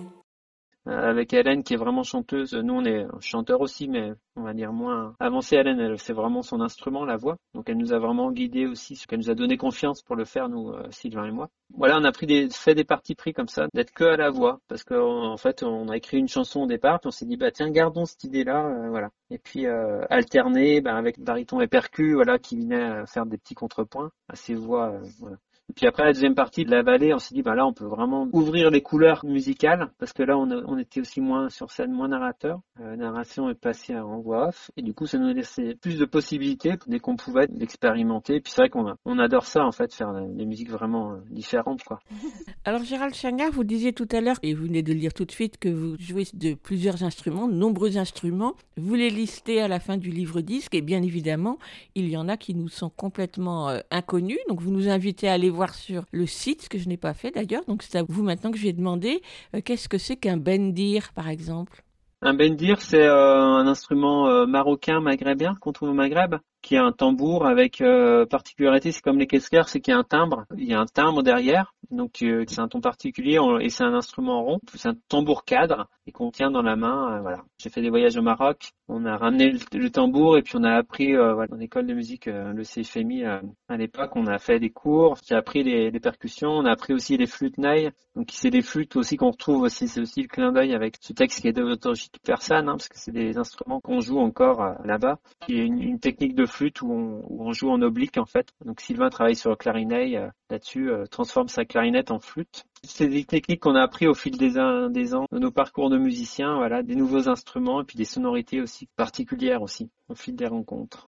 [0.87, 2.53] Euh, avec Hélène qui est vraiment chanteuse.
[2.53, 5.55] Nous, on est chanteurs aussi, mais on va dire moins avancé.
[5.55, 7.37] Hélène, elle, c'est vraiment son instrument, la voix.
[7.55, 10.25] Donc, elle nous a vraiment guidés aussi, ce qu'elle nous a donné confiance pour le
[10.25, 11.49] faire, nous, euh, Sylvain et moi.
[11.75, 14.29] Voilà, on a pris des, fait des parties pris comme ça, d'être que à la
[14.29, 17.25] voix, parce qu'en en fait, on a écrit une chanson au départ, puis on s'est
[17.25, 19.09] dit, bah tiens, gardons cette idée-là, euh, voilà.
[19.31, 23.37] Et puis euh, alterner, bah, avec baryton et percu, voilà, qui venaient euh, faire des
[23.37, 25.37] petits contrepoints à ces voix, euh, voilà.
[25.75, 27.85] Puis après la deuxième partie de la vallée, on s'est dit bah là on peut
[27.85, 32.07] vraiment ouvrir les couleurs musicales parce que là on, était aussi moins sur scène, moins
[32.07, 32.59] narrateur.
[32.79, 35.97] Euh, La narration est passée en voix off et du coup ça nous laissait plus
[35.97, 38.39] de possibilités dès qu'on pouvait l'expérimenter.
[38.41, 41.81] Puis c'est vrai qu'on adore ça en fait, faire des musiques vraiment euh, différentes.
[42.65, 45.25] Alors Gérald Chagnard, vous disiez tout à l'heure, et vous venez de le dire tout
[45.25, 48.53] de suite, que vous jouez de plusieurs instruments, de nombreux instruments.
[48.77, 51.57] Vous les listez à la fin du livre disque, et bien évidemment,
[51.95, 54.39] il y en a qui nous sont complètement euh, inconnus.
[54.49, 57.13] Donc vous nous invitez à aller voir sur le site, ce que je n'ai pas
[57.13, 57.65] fait d'ailleurs.
[57.65, 59.21] Donc c'est à vous maintenant que je vais demander
[59.55, 61.83] euh, qu'est-ce que c'est qu'un bendir, par exemple?
[62.21, 66.35] Un bendir, c'est euh, un instrument euh, marocain maghrébin qu'on trouve au Maghreb,
[66.65, 69.99] qui a un tambour avec euh, particularité, c'est comme les keskers, c'est qu'il y a
[69.99, 73.83] un timbre, il y a un timbre derrière, donc c'est un ton particulier et c'est
[73.83, 77.17] un instrument rond, c'est un tambour cadre et qu'on tient dans la main.
[77.17, 77.43] euh, voilà.
[77.59, 80.71] J'ai fait des voyages au Maroc, on a ramené le, tambour et puis on a
[80.73, 84.71] appris euh, voilà, en école de musique, le CFMI à l'époque, on a fait des
[84.71, 88.63] cours, j'ai appris les, percussions, on a appris aussi les flûtes naïs, donc c'est des
[88.63, 91.53] flûtes aussi qu'on retrouve aussi, c'est aussi le clin d'œil avec ce texte qui est
[91.53, 95.79] d'autorgie persane, hein, parce que c'est des instruments qu'on joue encore là-bas, qui est une,
[95.79, 98.53] une technique de flûte où on, joue en oblique en fait.
[98.63, 102.65] Donc Sylvain travaille sur le clarinet euh, là-dessus, euh, transforme sa clarinette en flûte.
[102.83, 105.89] C'est des techniques qu'on a appris au fil des, ans- des ans de nos parcours
[105.89, 110.35] de musiciens, voilà, des nouveaux instruments et puis des sonorités aussi particulières aussi au fil
[110.35, 111.09] des rencontres.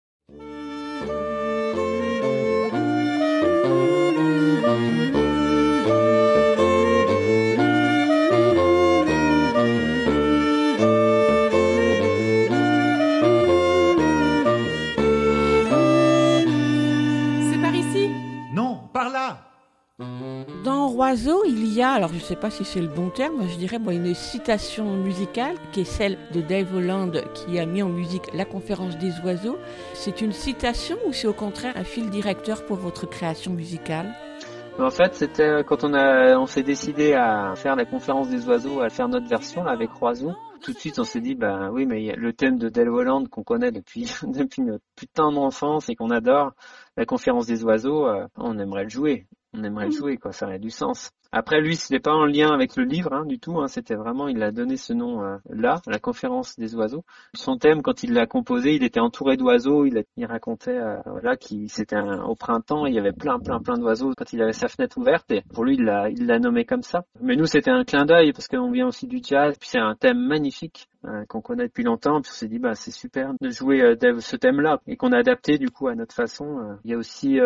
[20.98, 23.56] Roiseau, il y a, alors je ne sais pas si c'est le bon terme, je
[23.58, 27.90] dirais moi, une citation musicale qui est celle de Dave Holland qui a mis en
[27.90, 29.60] musique la conférence des oiseaux.
[29.94, 34.12] C'est une citation ou c'est au contraire un fil directeur pour votre création musicale?
[34.80, 38.82] En fait, c'était quand on a, on s'est décidé à faire la conférence des oiseaux,
[38.82, 40.32] à faire notre version là, avec Roiseau.
[40.62, 43.43] Tout de suite, on s'est dit, ben oui, mais le thème de Dale Holland qu'on
[43.43, 46.54] connaît depuis depuis notre putain d'enfance et qu'on adore,
[46.98, 50.32] la conférence des oiseaux, euh, on aimerait le jouer on aimerait le jouer, quoi.
[50.32, 51.12] Ça aurait du sens.
[51.32, 53.60] Après, lui, ce n'est pas en lien avec le livre hein, du tout.
[53.60, 57.04] Hein, C'était vraiment, il a donné ce nom euh, là, la conférence des oiseaux.
[57.34, 59.86] Son thème, quand il l'a composé, il était entouré d'oiseaux.
[59.86, 63.78] Il, il, racontait, euh, voilà, qu'il c'était au printemps, il y avait plein, plein, plein
[63.78, 65.30] d'oiseaux quand il avait sa fenêtre ouverte.
[65.32, 67.04] Et pour lui, il l'a, il l'a nommé comme ça.
[67.22, 69.58] Mais nous, c'était un clin d'œil parce qu'on vient aussi du jazz.
[69.60, 72.22] Puis c'est un thème magnifique euh, qu'on connaît depuis longtemps.
[72.22, 75.18] Puis on s'est dit, bah, c'est super de jouer euh, ce thème-là et qu'on a
[75.18, 76.78] adapté du coup à notre façon.
[76.86, 77.39] Il y a aussi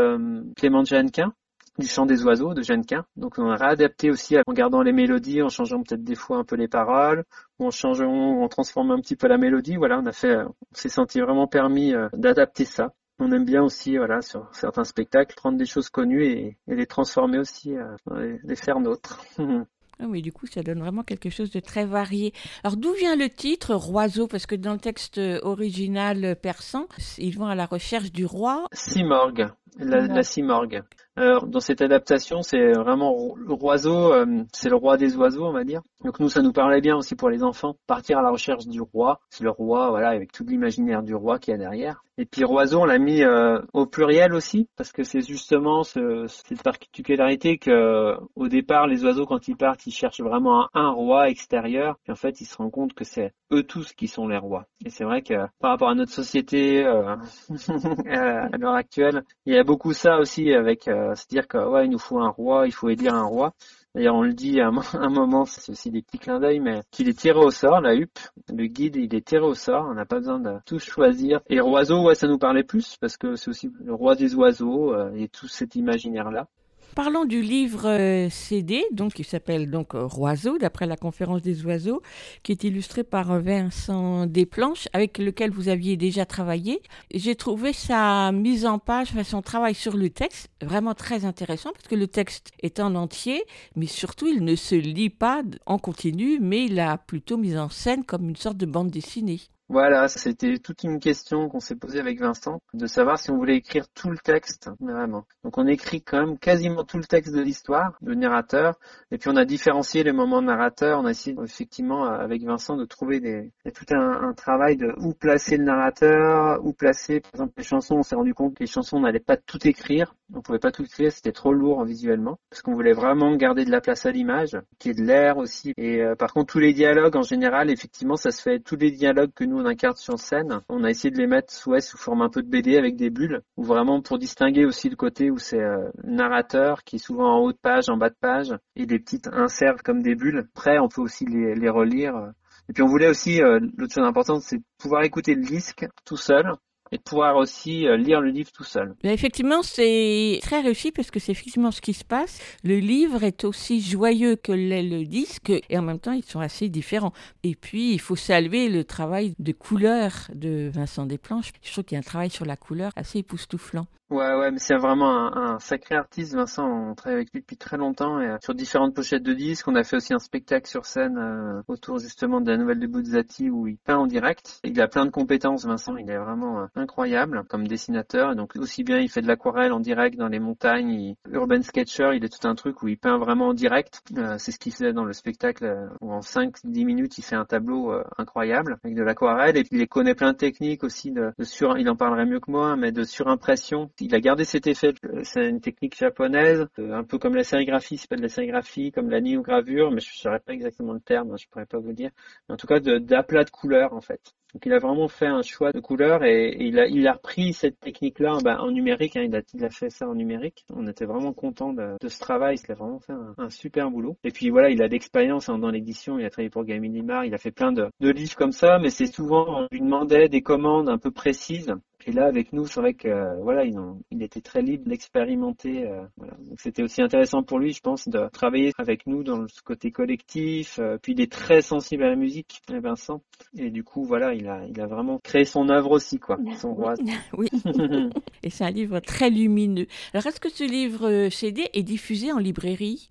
[0.55, 1.33] Clément Jeannequin
[1.77, 3.05] du chant des oiseaux de Jeannequin.
[3.15, 6.43] Donc on a réadapté aussi en gardant les mélodies, en changeant peut-être des fois un
[6.43, 7.23] peu les paroles,
[7.59, 9.77] ou en changeant, en transformant un petit peu la mélodie.
[9.77, 12.93] Voilà, on a fait, on s'est senti vraiment permis euh, d'adapter ça.
[13.19, 17.37] On aime bien aussi, voilà, sur certains spectacles, prendre des choses connues et, les transformer
[17.37, 19.23] aussi, euh, les, faire nôtres.
[20.03, 22.33] Ah oui, du coup, ça donne vraiment quelque chose de très varié.
[22.63, 26.87] Alors, d'où vient le titre Roiseau Parce que dans le texte original persan,
[27.19, 28.65] ils vont à la recherche du roi.
[28.73, 30.83] Simorgue, la, la Simorgue.
[31.17, 35.51] Alors, dans cette adaptation, c'est vraiment le roiseau, euh, c'est le roi des oiseaux, on
[35.51, 35.81] va dire.
[36.05, 38.79] Donc nous, ça nous parlait bien aussi pour les enfants, partir à la recherche du
[38.79, 39.19] roi.
[39.29, 42.01] C'est le roi, voilà, avec tout l'imaginaire du roi qu'il y a derrière.
[42.17, 46.25] Et puis roiseau, on l'a mis euh, au pluriel aussi, parce que c'est justement ce,
[46.27, 51.29] cette particularité que, au départ, les oiseaux, quand ils partent, ils cherchent vraiment un, roi
[51.29, 51.97] extérieur.
[52.07, 54.67] Et en fait, ils se rendent compte que c'est eux tous qui sont les rois.
[54.85, 57.15] Et c'est vrai que par rapport à notre société euh,
[58.09, 61.85] à l'heure actuelle, il y a beaucoup ça aussi avec euh, se dire que ouais,
[61.85, 63.53] il nous faut un roi, il faut élire un roi.
[63.93, 67.09] D'ailleurs, on le dit à un moment, c'est aussi des petits clins d'œil, mais qu'il
[67.09, 68.19] est tiré au sort, la huppe,
[68.53, 71.41] le guide, il est tiré au sort, on n'a pas besoin de tout choisir.
[71.49, 74.93] Et oiseau, ouais, ça nous parlait plus, parce que c'est aussi le roi des oiseaux
[74.93, 76.47] euh, et tout cet imaginaire-là.
[76.95, 81.65] Parlons du livre euh, CD, donc qui s'appelle donc euh, Roiseau, d'après la conférence des
[81.65, 82.01] oiseaux,
[82.43, 86.81] qui est illustré par Vincent Desplanches, avec lequel vous aviez déjà travaillé.
[87.13, 91.87] J'ai trouvé sa mise en page, son travail sur le texte, vraiment très intéressant, parce
[91.87, 93.41] que le texte est en entier,
[93.77, 97.69] mais surtout il ne se lit pas en continu, mais il a plutôt mis en
[97.69, 99.39] scène comme une sorte de bande dessinée.
[99.71, 103.55] Voilà, c'était toute une question qu'on s'est posée avec Vincent, de savoir si on voulait
[103.55, 105.23] écrire tout le texte, vraiment.
[105.45, 108.77] Donc on écrit quand même quasiment tout le texte de l'histoire, le narrateur,
[109.11, 112.83] et puis on a différencié les moments narrateurs, on a essayé effectivement avec Vincent de
[112.83, 117.21] trouver des, il y a tout un, travail de où placer le narrateur, où placer,
[117.21, 119.65] par exemple les chansons, on s'est rendu compte que les chansons on n'allait pas tout
[119.65, 123.63] écrire, on pouvait pas tout écrire, c'était trop lourd visuellement, parce qu'on voulait vraiment garder
[123.63, 126.59] de la place à l'image, qui est de l'air aussi, et euh, par contre tous
[126.59, 130.19] les dialogues en général, effectivement ça se fait, tous les dialogues que nous on sur
[130.19, 130.61] scène.
[130.69, 133.41] On a essayé de les mettre sous forme un peu de BD avec des bulles,
[133.57, 137.39] ou vraiment pour distinguer aussi le côté où c'est euh, narrateur qui est souvent en
[137.39, 140.47] haut de page, en bas de page, et des petites inserts comme des bulles.
[140.55, 142.31] Après, on peut aussi les, les relire.
[142.69, 146.17] Et puis on voulait aussi, euh, l'autre chose importante, c'est pouvoir écouter le disque tout
[146.17, 146.53] seul,
[146.91, 148.95] et de pouvoir aussi euh, lire le livre tout seul.
[149.03, 152.39] effectivement, c'est très réussi parce que c'est effectivement ce qui se passe.
[152.63, 156.69] Le livre est aussi joyeux que le disque et en même temps, ils sont assez
[156.69, 157.13] différents.
[157.43, 161.51] Et puis, il faut saluer le travail de couleur de Vincent Desplanches.
[161.61, 163.87] Je trouve qu'il y a un travail sur la couleur assez époustouflant.
[164.11, 166.67] Ouais, ouais, mais c'est vraiment un, un, sacré artiste, Vincent.
[166.67, 169.69] On travaille avec lui depuis très longtemps et euh, sur différentes pochettes de disques.
[169.69, 172.87] On a fait aussi un spectacle sur scène euh, autour justement de la nouvelle de
[172.87, 174.59] Buzzati où il peint en direct.
[174.65, 175.95] Il a plein de compétences, Vincent.
[175.95, 178.35] Il est vraiment euh, incroyable comme dessinateur.
[178.35, 182.25] donc aussi bien il fait de l'aquarelle en direct dans les montagnes, urban sketcher, il
[182.25, 184.01] est tout un truc où il peint vraiment en direct.
[184.37, 187.93] c'est ce qu'il faisait dans le spectacle où en 5-10 minutes il fait un tableau
[188.17, 191.77] incroyable avec de l'aquarelle et puis il connaît plein de techniques aussi de, de sur,
[191.77, 194.93] il en parlerait mieux que moi, mais de surimpression il a gardé cet effet.
[195.23, 198.91] C'est une technique japonaise, euh, un peu comme la sérigraphie, c'est pas de la sérigraphie,
[198.91, 201.79] comme la néogravure, mais je ne saurais pas exactement le terme, hein, je pourrais pas
[201.79, 202.11] vous dire.
[202.47, 204.33] Mais en tout cas, d'aplat de, de couleurs en fait.
[204.53, 207.79] Donc il a vraiment fait un choix de couleurs et, il, a, il repris cette
[207.79, 209.15] technique-là ben, en numérique.
[209.15, 209.23] Hein,
[209.53, 210.65] il, a, fait ça en numérique.
[210.69, 212.57] On était vraiment content de, ce travail.
[212.67, 214.17] Il a vraiment fait un, super boulot.
[214.23, 216.19] Et puis voilà, il a d'expérience hein, dans l'édition.
[216.19, 217.23] Il a travaillé pour Gaming Limar.
[217.23, 220.27] Il a fait plein de, de livres comme ça, mais c'est souvent on lui demandait
[220.27, 221.73] des commandes un peu précises.
[222.07, 223.77] Et là, avec nous, c'est vrai que euh, voilà, il,
[224.11, 225.87] il, était très libre d'expérimenter.
[225.87, 226.33] Euh, voilà.
[226.39, 229.91] Donc c'était aussi intéressant pour lui, je pense, de travailler avec nous dans ce côté
[229.91, 230.79] collectif.
[230.79, 233.21] Euh, puis il est très sensible à la musique, Vincent.
[233.57, 236.73] Et du coup, voilà, il a, il a vraiment créé son œuvre aussi, quoi, son
[236.73, 236.95] roi.
[237.37, 237.49] oui.
[238.43, 239.87] Et c'est un livre très lumineux.
[240.13, 243.10] Alors, est-ce que ce livre CD est diffusé en librairie?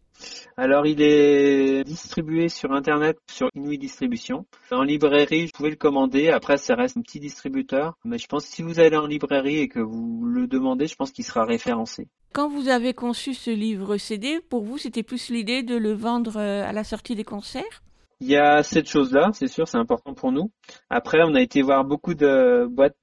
[0.57, 4.47] Alors, il est distribué sur Internet, sur Inuit Distribution.
[4.71, 6.29] En librairie, vous pouvez le commander.
[6.29, 7.95] Après, ça reste un petit distributeur.
[8.05, 10.97] Mais je pense que si vous allez en librairie et que vous le demandez, je
[10.97, 12.09] pense qu'il sera référencé.
[12.33, 16.37] Quand vous avez conçu ce livre CD, pour vous, c'était plus l'idée de le vendre
[16.37, 17.83] euh, à la sortie des concerts?
[18.21, 20.51] Il y a cette chose-là, c'est sûr, c'est important pour nous.
[20.91, 22.97] Après, on a été voir beaucoup de boîtes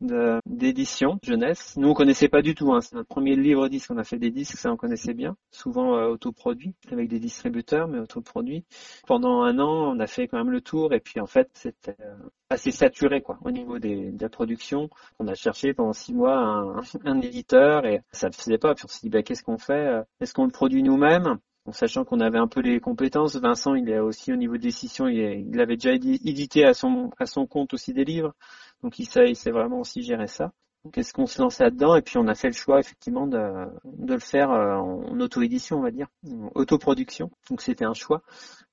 [0.46, 1.76] d'édition jeunesse.
[1.76, 2.72] Nous, on connaissait pas du tout.
[2.72, 2.82] Hein.
[2.82, 3.90] C'est notre premier livre disque.
[3.90, 5.36] On a fait des disques, ça on connaissait bien.
[5.52, 8.64] Souvent euh, autoproduits avec des distributeurs, mais autoproduits.
[9.08, 10.94] Pendant un an, on a fait quand même le tour.
[10.94, 12.16] Et puis en fait, c'était euh,
[12.52, 14.90] assez saturé quoi au niveau des, de la production.
[15.18, 18.76] On a cherché pendant six mois un, éditeur et ça ne faisait pas.
[18.76, 19.74] Puis on s'est dit bah, qu'est-ce qu'on fait?
[19.74, 21.40] Euh, Est-ce qu'on le produit nous-mêmes?
[21.72, 23.36] Sachant qu'on avait un peu les compétences.
[23.36, 27.12] Vincent, il est aussi au niveau de décision, il, il avait déjà édité à son,
[27.20, 28.34] à son compte aussi des livres,
[28.84, 30.52] donc il sait, il sait vraiment aussi gérer ça.
[30.92, 33.38] Qu'est-ce qu'on se lançait là-dedans Et puis on a fait le choix effectivement de,
[33.86, 36.08] de le faire euh, en auto-édition, on va dire,
[36.56, 37.32] autoproduction.
[37.50, 38.22] Donc c'était un choix.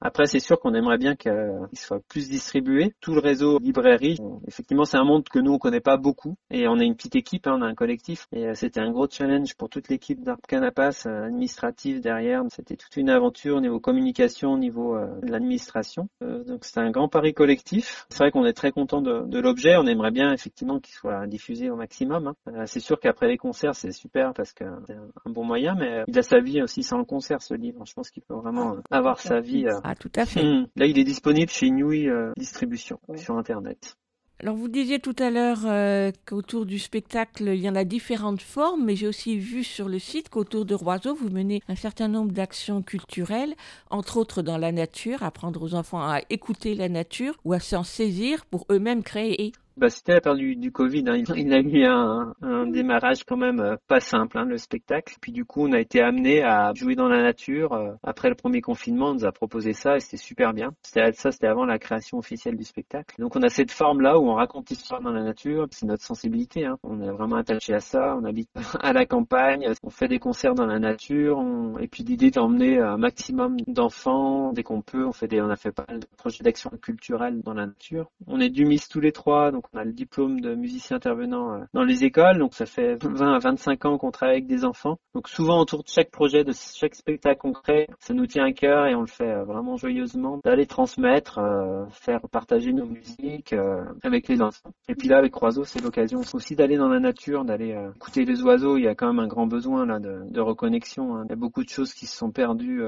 [0.01, 1.33] Après, c'est sûr qu'on aimerait bien qu'il
[1.75, 2.95] soit plus distribué.
[3.01, 6.69] Tout le réseau librairie, effectivement, c'est un monde que nous on connaît pas beaucoup, et
[6.69, 9.09] on a une petite équipe, hein, on a un collectif, et euh, c'était un gros
[9.09, 12.43] challenge pour toute l'équipe d'Art Canapas euh, administrative derrière.
[12.51, 16.09] C'était toute une aventure au niveau communication, au niveau de l'administration.
[16.21, 18.07] donc c'est un grand pari collectif.
[18.11, 19.77] C'est vrai qu'on est très content de, de l'objet.
[19.77, 22.35] On aimerait bien effectivement qu'il soit diffusé au maximum Hein.
[22.49, 26.05] Euh, c'est sûr qu'après les concerts, c'est super parce que c'est un bon moyen, mais
[26.07, 27.85] il a sa vie aussi sans le concert, ce livre.
[27.87, 29.67] Je pense qu'il peut vraiment ah, avoir sa vie.
[29.67, 29.81] Euh.
[29.85, 30.43] Ah, tout à fait.
[30.43, 30.67] Hum.
[30.77, 33.97] Là, il est disponible chez Inouï euh, Distribution sur Internet.
[34.41, 38.85] Alors vous disiez tout à l'heure qu'autour du spectacle, il y en a différentes formes,
[38.85, 42.33] mais j'ai aussi vu sur le site qu'autour de Roiseau, vous menez un certain nombre
[42.33, 43.55] d'actions culturelles,
[43.91, 47.85] entre autres dans la nature, apprendre aux enfants à écouter la nature ou à s'en
[47.85, 51.05] saisir pour eux-mêmes créer bah, c'était la période du, du Covid.
[51.09, 51.23] Hein.
[51.37, 55.17] Il, a eu un, un, démarrage quand même euh, pas simple, hein, le spectacle.
[55.21, 57.73] Puis du coup, on a été amené à jouer dans la nature.
[57.73, 60.73] Euh, après le premier confinement, on nous a proposé ça et c'était super bien.
[60.83, 63.17] C'était ça, c'était avant la création officielle du spectacle.
[63.19, 65.67] Donc on a cette forme-là où on raconte l'histoire dans la nature.
[65.71, 66.67] C'est notre sensibilité.
[66.67, 66.79] Hein.
[66.85, 68.17] On est vraiment attaché à ça.
[68.17, 68.51] On habite
[68.81, 69.69] à la campagne.
[69.83, 71.43] On fait des concerts dans la nature.
[71.81, 75.05] Et puis l'idée d'emmener un maximum d'enfants dès qu'on peut.
[75.05, 78.11] On fait des, on a fait pas mal de projets d'action culturelle dans la nature.
[78.27, 79.51] On est du Miss tous les trois.
[79.51, 82.97] Donc on a le diplôme de musicien intervenant euh, dans les écoles, donc ça fait
[83.03, 84.99] 20 à 25 ans qu'on travaille avec des enfants.
[85.15, 88.53] Donc souvent autour de chaque projet, de chaque spectacle qu'on crée, ça nous tient à
[88.53, 93.55] cœur et on le fait euh, vraiment joyeusement d'aller transmettre, euh, faire partager nos musiques
[94.03, 94.71] avec les enfants.
[94.89, 98.43] Et puis là avec Croiseau, c'est l'occasion aussi d'aller dans la nature, d'aller écouter les
[98.43, 98.77] oiseaux.
[98.77, 101.17] Il y a quand même un grand besoin là de, de reconnexion.
[101.17, 101.25] Hein.
[101.27, 102.85] Il y a beaucoup de choses qui se sont perdues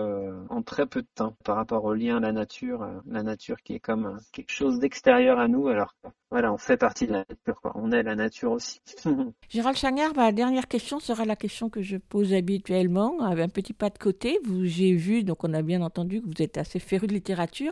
[0.48, 3.74] en très peu de temps par rapport au lien à la nature, la nature qui
[3.74, 5.94] est comme quelque chose d'extérieur à nous alors
[6.30, 7.72] voilà, fait partie de la nature, quoi.
[7.76, 8.80] on est la nature aussi.
[9.48, 13.72] Gérald Changard, ma dernière question sera la question que je pose habituellement, avec un petit
[13.72, 14.40] pas de côté.
[14.44, 17.70] Vous, j'ai vu, donc on a bien entendu que vous êtes assez féru de littérature,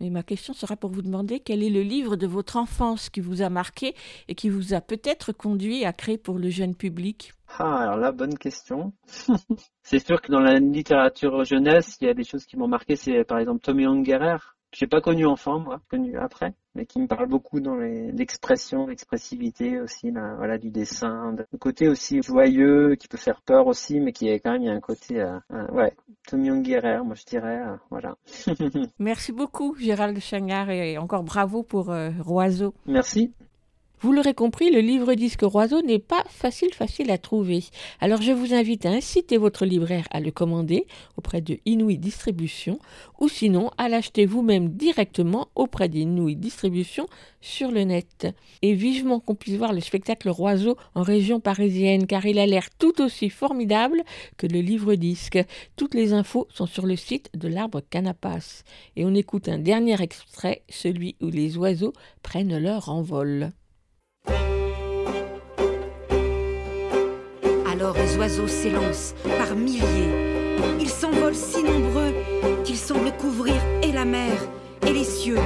[0.00, 3.20] mais ma question sera pour vous demander quel est le livre de votre enfance qui
[3.20, 3.94] vous a marqué
[4.28, 7.32] et qui vous a peut-être conduit à créer pour le jeune public?
[7.58, 8.92] Ah, alors là, bonne question.
[9.82, 12.96] c'est sûr que dans la littérature jeunesse, il y a des choses qui m'ont marqué.
[12.96, 14.38] C'est par exemple Tommy Ungerer,
[14.74, 19.80] j'ai pas connu enfant, moi, connu après mais qui me parle beaucoup dans l'expression, l'expressivité
[19.80, 24.28] aussi, voilà, du dessin, le côté aussi joyeux qui peut faire peur aussi, mais qui
[24.28, 25.94] est quand même il y a un côté, euh, euh, ouais,
[26.26, 28.16] Tommy Guerrer, moi je dirais, euh, voilà.
[28.98, 32.74] Merci beaucoup Gérald Changard et encore bravo pour Roiseau.
[32.86, 33.32] Merci.
[34.00, 37.64] Vous l'aurez compris, le livre-disque Roiseau n'est pas facile facile à trouver.
[38.00, 40.86] Alors je vous invite à inciter votre libraire à le commander
[41.16, 42.78] auprès de Inuit Distribution
[43.18, 47.06] ou sinon à l'acheter vous-même directement auprès d'Inuit Distribution
[47.40, 48.26] sur le net.
[48.60, 52.68] Et vivement qu'on puisse voir le spectacle Roiseau en région parisienne car il a l'air
[52.78, 54.02] tout aussi formidable
[54.36, 55.38] que le livre-disque.
[55.76, 58.64] Toutes les infos sont sur le site de l'arbre Canapas.
[58.96, 63.52] Et on écoute un dernier extrait, celui où les oiseaux prennent leur envol.
[67.74, 70.54] Alors les oiseaux s'élancent par milliers.
[70.78, 72.14] Ils s'envolent si nombreux
[72.62, 74.30] qu'ils semblent couvrir et la mer
[74.86, 75.38] et les cieux.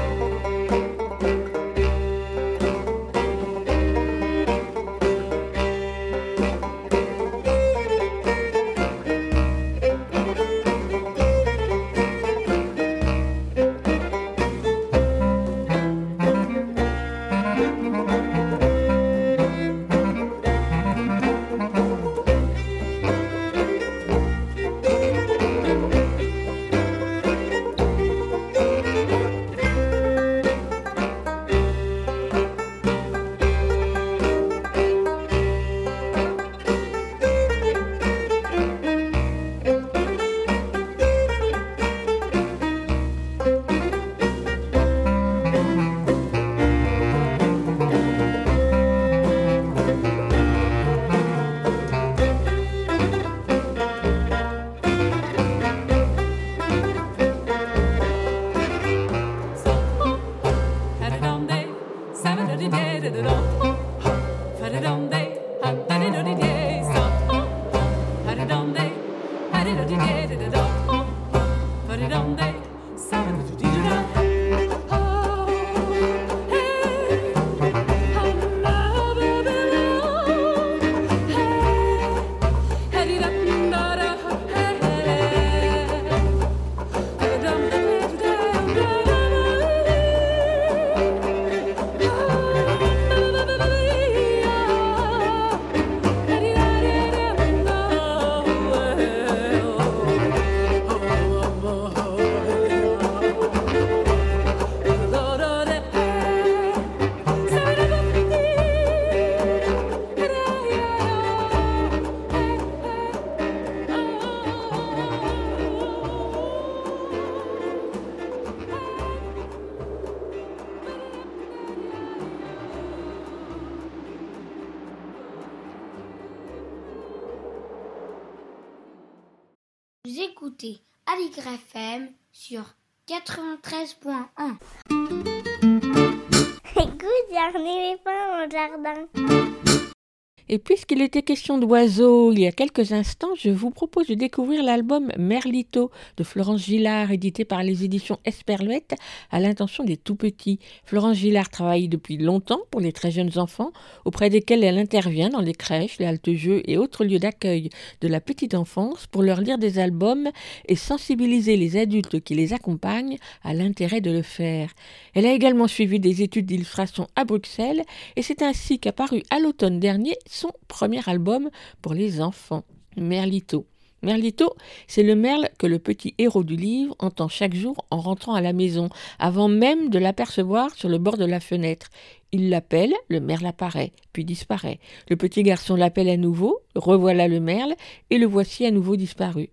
[141.08, 145.90] Était question d'oiseaux il y a quelques instants, je vous propose de découvrir l'album Merlito
[146.18, 148.94] de Florence Gillard, édité par les éditions Esperluette
[149.30, 150.58] à l'intention des tout petits.
[150.84, 153.72] Florence Gillard travaille depuis longtemps pour les très jeunes enfants,
[154.04, 157.70] auprès desquels elle intervient dans les crèches, les haltes-jeux et autres lieux d'accueil
[158.02, 160.28] de la petite enfance pour leur lire des albums
[160.66, 164.74] et sensibiliser les adultes qui les accompagnent à l'intérêt de le faire.
[165.14, 167.82] Elle a également suivi des études d'illustration à Bruxelles
[168.16, 172.64] et c'est ainsi qu'apparu à l'automne dernier son premier album pour les enfants,
[172.96, 173.66] Merlito.
[174.02, 174.54] Merlito,
[174.86, 178.40] c'est le merle que le petit héros du livre entend chaque jour en rentrant à
[178.40, 178.88] la maison,
[179.18, 181.88] avant même de l'apercevoir sur le bord de la fenêtre.
[182.30, 184.78] Il l'appelle, le merle apparaît, puis disparaît.
[185.08, 187.74] Le petit garçon l'appelle à nouveau, revoilà le merle,
[188.10, 189.50] et le voici à nouveau disparu.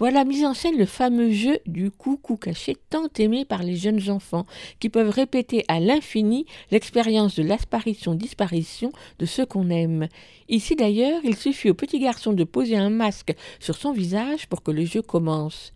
[0.00, 4.08] Voilà mise en scène le fameux jeu du coucou caché tant aimé par les jeunes
[4.08, 4.46] enfants,
[4.78, 10.08] qui peuvent répéter à l'infini l'expérience de l'apparition-disparition de ceux qu'on aime.
[10.48, 14.62] Ici d'ailleurs, il suffit au petit garçon de poser un masque sur son visage pour
[14.62, 15.74] que le jeu commence.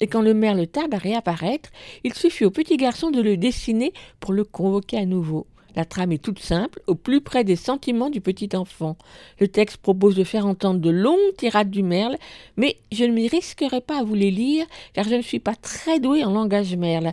[0.00, 1.70] Et quand le merle tarde à réapparaître,
[2.04, 5.48] il suffit au petit garçon de le dessiner pour le convoquer à nouveau.
[5.76, 8.96] La trame est toute simple, au plus près des sentiments du petit enfant.
[9.40, 12.16] Le texte propose de faire entendre de longues tirades du merle,
[12.56, 15.56] mais je ne m'y risquerai pas à vous les lire, car je ne suis pas
[15.56, 17.12] très douée en langage merle,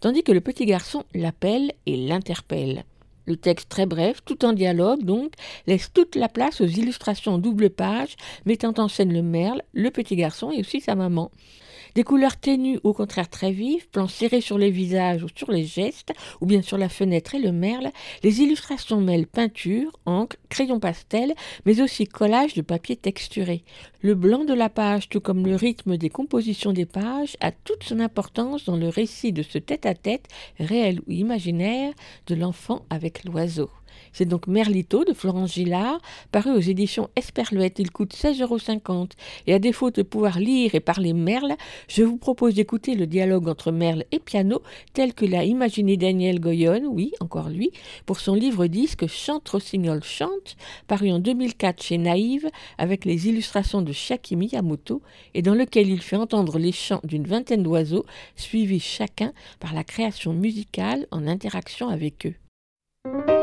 [0.00, 2.84] tandis que le petit garçon l'appelle et l'interpelle.
[3.26, 5.34] Le texte très bref, tout en dialogue donc,
[5.68, 10.16] laisse toute la place aux illustrations double page, mettant en scène le merle, le petit
[10.16, 11.30] garçon et aussi sa maman.
[11.94, 15.64] Des couleurs ténues, au contraire très vives, plans serrés sur les visages ou sur les
[15.64, 17.90] gestes, ou bien sur la fenêtre et le merle,
[18.22, 21.34] les illustrations mêlent peinture, encre, crayon pastel,
[21.66, 23.64] mais aussi collage de papier texturé.
[24.02, 27.84] Le blanc de la page, tout comme le rythme des compositions des pages, a toute
[27.84, 30.28] son importance dans le récit de ce tête-à-tête,
[30.58, 31.92] réel ou imaginaire,
[32.26, 33.70] de l'enfant avec l'oiseau.
[34.12, 36.00] C'est donc Merlito de Florence Gillard,
[36.32, 37.78] paru aux éditions Esperluette.
[37.78, 39.06] Il coûte 16,50 euros.
[39.46, 41.56] Et à défaut de pouvoir lire et parler Merle,
[41.88, 46.40] je vous propose d'écouter le dialogue entre Merle et piano, tel que l'a imaginé Daniel
[46.40, 47.70] Goyon, oui, encore lui,
[48.06, 52.48] pour son livre-disque Chante Rossignol Chante, paru en 2004 chez Naïve,
[52.78, 55.02] avec les illustrations de Shaki Miyamoto,
[55.34, 58.04] et dans lequel il fait entendre les chants d'une vingtaine d'oiseaux,
[58.36, 63.39] suivis chacun par la création musicale en interaction avec eux.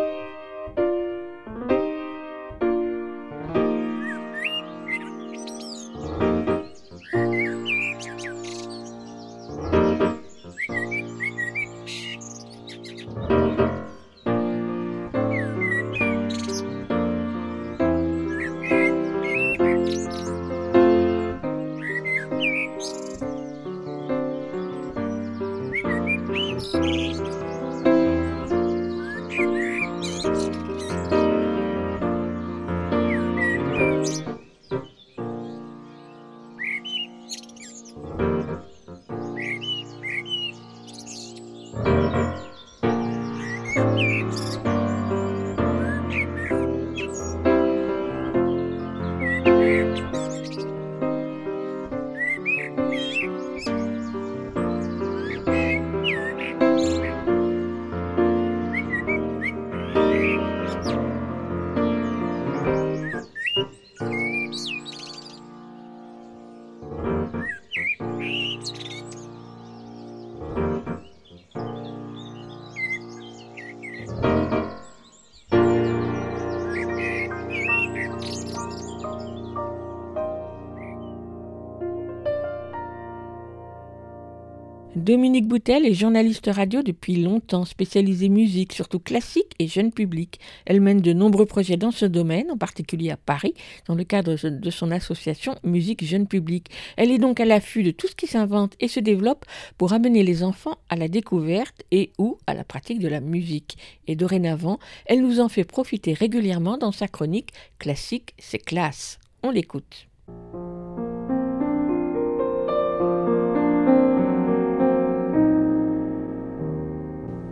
[85.07, 90.37] Dominique Boutel est journaliste radio depuis longtemps, spécialisée musique, surtout classique et jeune public.
[90.65, 93.53] Elle mène de nombreux projets dans ce domaine, en particulier à Paris,
[93.87, 96.69] dans le cadre de son association Musique Jeune Public.
[96.97, 99.45] Elle est donc à l'affût de tout ce qui s'invente et se développe
[99.77, 103.77] pour amener les enfants à la découverte et ou à la pratique de la musique.
[104.07, 109.19] Et dorénavant, elle nous en fait profiter régulièrement dans sa chronique Classique, c'est classe.
[109.41, 110.09] On l'écoute.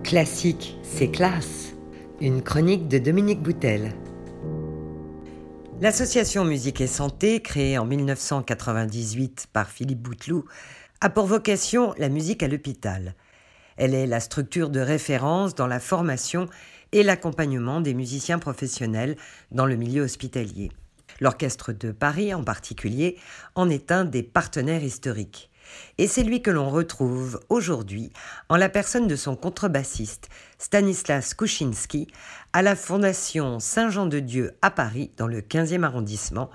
[0.06, 1.74] Classique, c'est classe.
[2.22, 3.92] Une chronique de Dominique Boutel.
[5.82, 10.46] L'association Musique et Santé, créée en 1998 par Philippe Bouteloup,
[11.02, 13.16] a pour vocation la musique à l'hôpital.
[13.78, 16.48] Elle est la structure de référence dans la formation
[16.92, 19.16] et l'accompagnement des musiciens professionnels
[19.50, 20.72] dans le milieu hospitalier.
[21.20, 23.18] L'Orchestre de Paris en particulier
[23.56, 25.50] en est un des partenaires historiques.
[25.98, 28.12] Et c'est lui que l'on retrouve aujourd'hui
[28.50, 32.08] en la personne de son contrebassiste Stanislas Kuczynski
[32.54, 36.50] à la Fondation Saint-Jean-de-Dieu à Paris dans le 15e arrondissement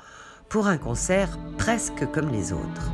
[0.48, 2.92] pour un concert presque comme les autres.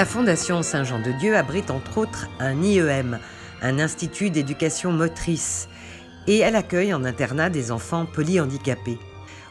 [0.00, 3.18] La Fondation Saint-Jean-de-Dieu abrite entre autres un IEM,
[3.60, 5.68] un institut d'éducation motrice,
[6.26, 8.98] et elle accueille en internat des enfants polyhandicapés.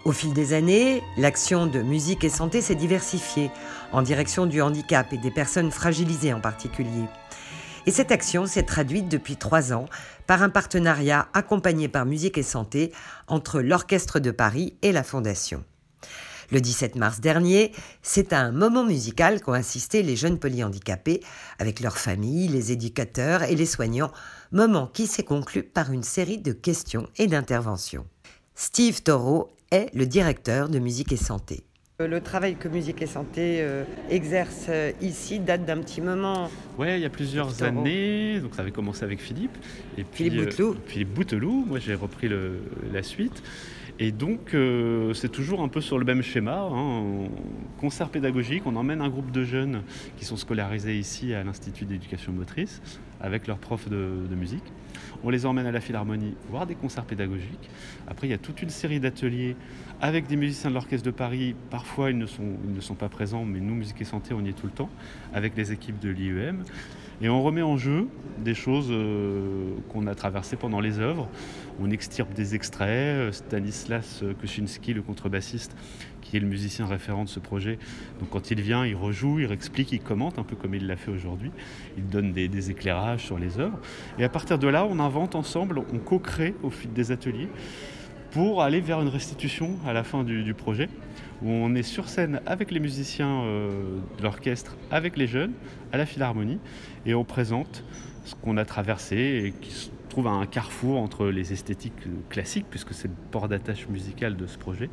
[0.06, 3.52] Au fil des années, l'action de musique et santé s'est diversifiée
[3.92, 7.06] en direction du handicap et des personnes fragilisées en particulier.
[7.86, 9.86] Et cette action s'est traduite depuis trois ans
[10.26, 12.92] par un partenariat accompagné par Musique et Santé
[13.28, 15.64] entre l'Orchestre de Paris et la Fondation.
[16.52, 17.72] Le 17 mars dernier,
[18.02, 21.22] c'est à un moment musical qu'ont assisté les jeunes polyhandicapés
[21.60, 24.12] avec leurs familles, les éducateurs et les soignants,
[24.52, 28.08] moment qui s'est conclu par une série de questions et d'interventions.
[28.56, 31.64] Steve Taureau est le directeur de Musique et Santé.
[32.00, 36.50] Le travail que Musique et Santé euh, exerce euh, ici date d'un petit moment.
[36.78, 38.40] Oui, il y a plusieurs années.
[38.40, 39.58] Donc ça avait commencé avec Philippe.
[39.98, 40.72] Et puis, Philippe Bouteloup.
[40.72, 41.66] Euh, Philippe Bouteloup.
[41.68, 42.30] Moi, j'ai repris
[42.92, 43.44] la suite.
[44.02, 46.70] Et donc, euh, c'est toujours un peu sur le même schéma.
[46.72, 47.28] Hein.
[47.82, 49.82] Concert pédagogique, on emmène un groupe de jeunes
[50.16, 52.82] qui sont scolarisés ici à l'Institut d'éducation motrice
[53.20, 54.64] avec leurs profs de, musique.
[55.26, 57.70] On les emmène à la Philharmonie voir des concerts pédagogiques.
[58.08, 59.58] Après, il y a toute une série d'ateliers
[60.00, 61.54] avec des musiciens de l'Orchestre de Paris.
[61.70, 64.46] Parfois, ils ne, sont, ils ne sont pas présents, mais nous, Musique et Santé, on
[64.46, 64.90] y est tout le temps,
[65.34, 66.64] avec les équipes de l'IEM.
[67.22, 68.08] Et on remet en jeu
[68.38, 71.28] des choses euh, qu'on a traversées pendant les œuvres.
[71.82, 73.34] On extirpe des extraits.
[73.34, 75.76] Stanislas Kuczynski, le contrebassiste,
[76.30, 77.80] qui est le musicien référent de ce projet,
[78.20, 80.96] donc quand il vient, il rejoue, il explique, il commente, un peu comme il l'a
[80.96, 81.52] fait aujourd'hui.
[81.98, 83.80] Il donne des, éclairages sur les œuvres.
[84.20, 87.50] Et à partir de là, on invente ensemble, on co-crée au fil des ateliers
[88.32, 90.88] pour aller vers une restitution à la fin du, projet,
[91.42, 95.54] où on est sur scène avec les musiciens euh, de l'orchestre, avec les jeunes,
[95.92, 96.60] à la Philharmonie,
[97.10, 97.84] et on présente
[98.26, 102.66] ce qu'on a traversé et qui se trouve à un carrefour entre les esthétiques classiques,
[102.70, 104.90] puisque c'est le port d'attache musical de ce projet,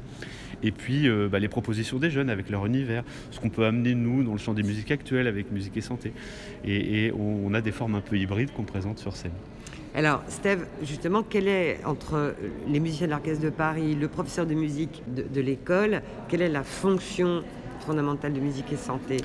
[0.62, 3.94] et puis euh, bah, les propositions des jeunes avec leur univers, ce qu'on peut amener
[3.94, 6.12] nous dans le champ des musiques actuelles avec musique et santé.
[6.64, 9.32] Et, on a des formes un peu hybrides qu'on présente sur scène.
[9.94, 12.34] Alors, Steve, justement, quelle est, entre
[12.68, 16.64] les musiciens de l'Orchestre de Paris, le professeur de musique de, l'école, quelle est la
[16.64, 17.42] fonction
[17.80, 19.18] fondamentale de musique et santé?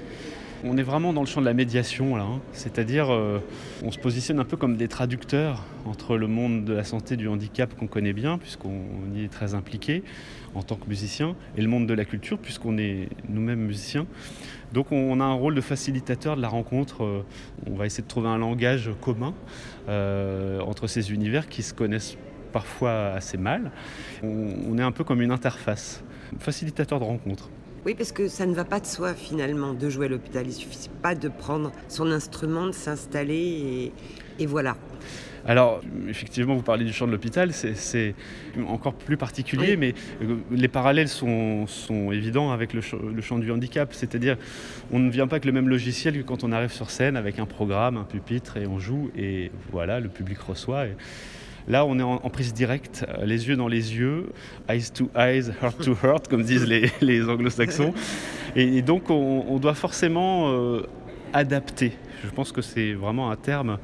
[0.63, 2.41] On est vraiment dans le champ de la médiation là, hein.
[2.53, 3.39] c'est-à-dire euh,
[3.83, 7.27] on se positionne un peu comme des traducteurs entre le monde de la santé du
[7.27, 8.81] handicap qu'on connaît bien puisqu'on
[9.15, 10.03] y est très impliqué
[10.53, 14.05] en tant que musicien et le monde de la culture puisqu'on est nous-mêmes musiciens.
[14.73, 17.03] Donc on a un rôle de facilitateur de la rencontre.
[17.03, 17.21] Euh,
[17.69, 19.33] on va essayer de trouver un langage commun
[19.89, 22.17] euh, entre ces univers qui se connaissent
[22.51, 23.71] parfois assez mal.
[24.23, 26.03] On, est un peu comme une interface,
[26.39, 27.49] facilitateur de rencontre.
[27.85, 30.45] Oui, parce que ça ne va pas de soi finalement de jouer à l'hôpital.
[30.45, 33.91] Il suffit pas de prendre son instrument, de s'installer
[34.37, 34.77] et, et voilà.
[35.45, 38.15] Alors, effectivement, vous parlez du champ de l'hôpital, c'est
[38.67, 41.65] encore plus particulier, mais euh, les parallèles sont,
[42.11, 43.93] évidents avec le, champ du handicap.
[43.93, 44.37] C'est-à-dire,
[44.91, 47.39] on ne vient pas avec le même logiciel que quand on arrive sur scène avec
[47.39, 50.85] un programme, un pupitre, et on joue, et voilà, le public reçoit.
[51.67, 54.27] Là, on est en, prise directe, euh, les yeux dans les yeux,
[54.69, 57.93] eyes to eyes, heart to heart, comme disent les, anglo-saxons.
[58.55, 60.81] Et, donc, on, doit forcément euh,
[61.33, 61.93] adapter.
[62.23, 63.77] Je pense que c'est vraiment un terme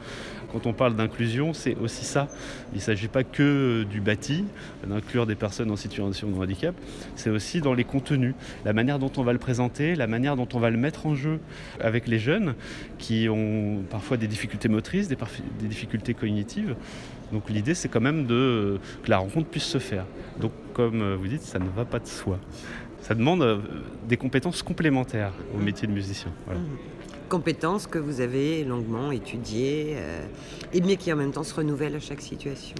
[0.52, 2.28] Quand on parle d'inclusion, c'est aussi ça.
[2.74, 4.46] Il ne s'agit pas que du bâti,
[4.86, 6.76] d'inclure des personnes en situation de handicap,
[7.16, 10.48] c'est aussi dans les contenus, la manière dont on va le présenter, la manière dont
[10.54, 11.40] on va le mettre en jeu
[11.80, 12.56] avec les jeunes
[12.98, 15.18] qui ont parfois des difficultés motrices, des
[15.68, 16.76] difficultés cognitives.
[17.32, 20.06] Donc l'idée, c'est quand même de, que la rencontre puisse se faire.
[20.40, 22.40] Donc comme vous dites, ça ne va pas de soi.
[23.08, 23.60] Ça demande euh,
[24.10, 26.30] des compétences complémentaires au métier de musicien.
[26.46, 26.60] Voilà.
[26.60, 26.78] Mmh.
[27.30, 30.26] Compétences que vous avez longuement étudiées, euh,
[30.74, 32.76] et mais qui en même temps se renouvellent à chaque situation.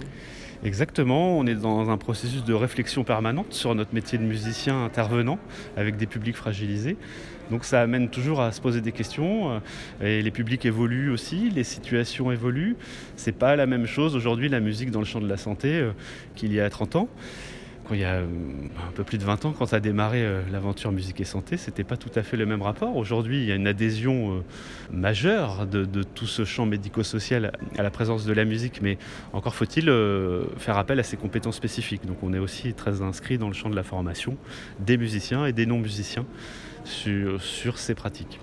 [0.64, 5.38] Exactement, on est dans un processus de réflexion permanente sur notre métier de musicien intervenant
[5.76, 6.96] avec des publics fragilisés.
[7.52, 9.52] Donc ça amène toujours à se poser des questions.
[10.02, 12.76] euh, Et les publics évoluent aussi, les situations évoluent.
[13.14, 15.92] C'est pas la même chose aujourd'hui la musique dans le champ de la santé euh,
[16.34, 17.08] qu'il y a 30 ans.
[17.90, 18.26] Il y a euh,
[18.86, 21.84] un peu plus de 20 ans, quand a démarré euh, l'aventure musique et santé, c'était
[21.84, 22.96] pas tout à fait le même rapport.
[22.96, 24.40] Aujourd'hui, il y a une adhésion euh,
[24.92, 28.98] majeure de, tout ce champ médico-social à la présence de la musique, mais
[29.32, 29.86] encore faut-il
[30.58, 32.06] faire appel à ses compétences spécifiques.
[32.06, 34.36] Donc on est aussi très inscrit dans le champ de la formation
[34.80, 36.26] des musiciens et des non-musiciens
[36.84, 38.38] sur ces pratiques.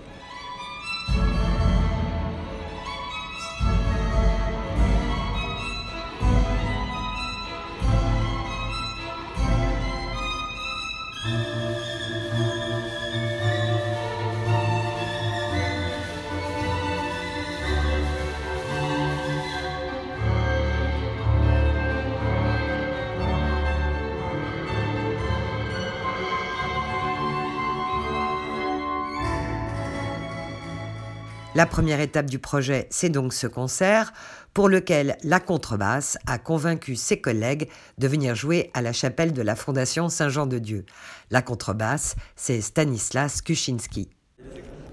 [31.56, 34.12] La première étape du projet, c'est donc ce concert,
[34.52, 39.40] pour lequel la contrebasse a convaincu ses collègues de venir jouer à la chapelle de
[39.40, 40.84] la Fondation Saint-Jean-de-Dieu.
[41.30, 44.10] La contrebasse, c'est Stanislas Kuczynski.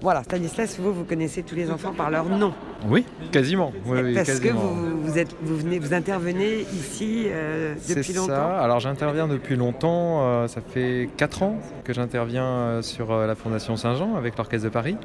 [0.00, 2.54] Voilà, Stanislas, vous, vous connaissez tous les enfants par leur nom.
[2.88, 3.70] Oui, quasiment.
[3.84, 4.52] Oui, oui, Parce quasiment.
[4.52, 8.28] que vous, vous, êtes, vous, venez, vous intervenez ici euh, C'est depuis longtemps.
[8.34, 8.58] ça.
[8.62, 10.22] Alors j'interviens depuis longtemps.
[10.24, 14.64] euh, ça fait 4 ans que j'interviens euh, sur euh, la Fondation Saint-Jean avec l'Orchestre
[14.64, 14.96] de Paris.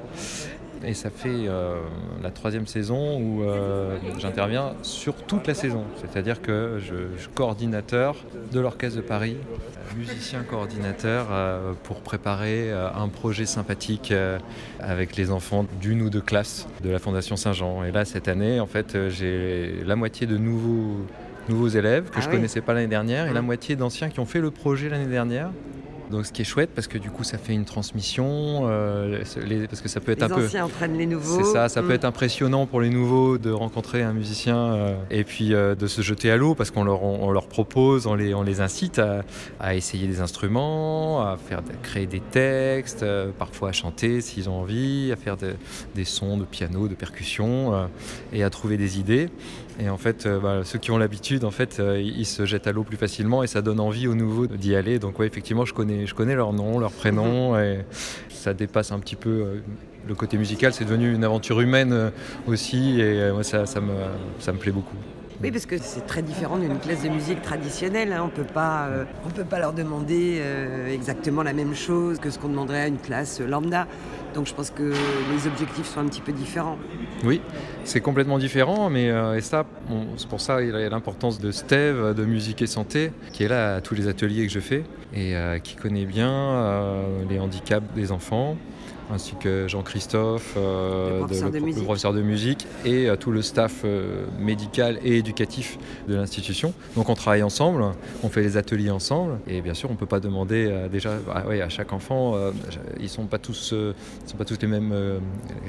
[0.86, 1.76] Et ça fait euh,
[2.24, 5.84] la troisième saison où euh, j'interviens sur toute la saison.
[6.00, 8.16] C'est-à-dire que je, je suis coordinateur
[8.54, 14.14] de l'Orchestre de Paris, euh, musicien coordinateur euh, pour préparer un projet sympathique
[14.80, 17.84] avec les enfants d'une ou deux classes de la Fondation Saint-Jean.
[17.84, 21.06] Et là, cette année, en fait, j'ai la moitié de nouveaux,
[21.50, 22.36] nouveaux élèves que Ah je oui.
[22.36, 23.46] connaissais pas l'année dernière et la Mhm.
[23.48, 25.50] moitié d'anciens qui ont fait le projet l'année dernière.
[26.10, 29.68] Donc ce qui est chouette parce que du coup ça fait une transmission, euh, les-
[29.68, 30.46] parce que ça peut être Les un peu...
[30.46, 31.38] anciens entraînent les nouveaux.
[31.38, 31.92] C'est ça, ça peut Mm.
[31.92, 36.02] être impressionnant pour les nouveaux de rencontrer un musicien euh, et puis euh, de se
[36.02, 38.98] jeter à l'eau parce qu'on leur, on, on leur propose, on les, on les incite
[39.00, 39.24] à,
[39.60, 44.50] à essayer des instruments, à faire, à créer des textes, euh, parfois à chanter s'ils
[44.50, 45.54] ont envie, à faire de-
[45.96, 47.86] des sons de piano, de percussion euh,
[48.34, 49.30] et à trouver des idées.
[49.80, 52.68] Et en fait, euh, bah, ceux qui ont l'habitude, en fait, euh, ils se jettent
[52.68, 55.00] à l'eau plus facilement et ça donne envie aux nouveaux d'y aller.
[55.00, 57.86] Donc ouais, effectivement, je connais, je connais leur nom, leur prénom et
[58.30, 59.62] ça dépasse un petit peu euh,
[60.08, 60.74] le côté musical.
[60.74, 62.12] C'est devenu une aventure humaine
[62.48, 63.94] aussi et moi, ça, ça, me,
[64.40, 64.98] ça me plaît beaucoup.
[65.42, 68.12] Oui, parce que c'est très différent d'une classe de musique traditionnelle.
[68.12, 68.24] hein.
[68.26, 72.50] On peut euh, peut pas leur demander euh, exactement la même chose que ce qu'on
[72.50, 73.88] demanderait à une classe lambda.
[74.34, 74.92] Donc je pense que
[75.32, 76.78] les objectifs sont un petit peu différents.
[77.24, 77.42] Oui,
[77.86, 79.66] c'est complètement différent, mais euh, et ça,
[80.18, 83.48] c'est pour ça il y a l'importance de Steve, de Musique et Santé, qui est
[83.48, 84.84] là à tous les ateliers que je fais
[85.16, 85.34] et
[85.64, 88.58] qui connaît bien les handicaps des enfants,
[89.12, 91.84] ainsi que Jean-Christophe, euh, Le professeur de le musique.
[91.84, 96.74] professeur de musique, et euh, tout le staff euh, médical et éducatif de l'institution.
[96.96, 97.84] Donc on travaille ensemble,
[98.24, 101.48] on fait les ateliers ensemble, et bien sûr on ne peut pas demander déjà ah
[101.48, 102.36] ouais, à chaque enfant,
[103.00, 103.74] ils sont pas tous,
[104.26, 104.94] sont pas tous les mêmes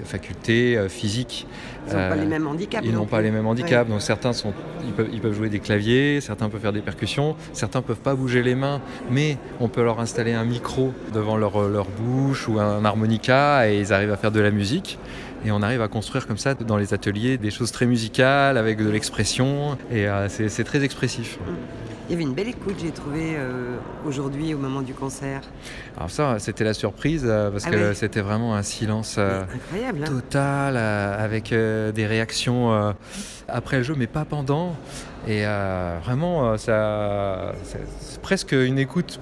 [0.04, 1.46] facultés physiques.
[1.88, 2.84] Ils n'ont pas les mêmes handicaps.
[2.86, 3.92] Ils non n'ont pas les mêmes handicaps, Ouais.
[3.94, 4.52] donc certains sont,
[4.84, 8.14] ils peuvent, ils peuvent jouer des claviers, certains peuvent faire des percussions, certains peuvent pas
[8.14, 8.80] bouger les mains,
[9.10, 13.78] mais on peut leur installer un micro devant leur, leur bouche ou un harmonica et
[13.78, 14.98] ils arrivent à faire de la musique.
[15.44, 18.76] Et on arrive à construire comme ça dans les ateliers des choses très musicales avec
[18.76, 21.38] de l'expression et euh, c'est très expressif.
[22.08, 25.42] Il y avait une belle écoute, j'ai trouvé euh, aujourd'hui au moment du concert.
[25.96, 30.00] Alors ça, c'était la surprise euh, parce Ah que c'était vraiment un silence euh, Incroyable.
[30.02, 30.06] hein.
[30.10, 32.94] total avec des réactions
[33.48, 34.74] après le jeu, mais pas pendant.
[35.28, 35.44] Et
[36.04, 39.20] vraiment, ça, c'est presque une écoute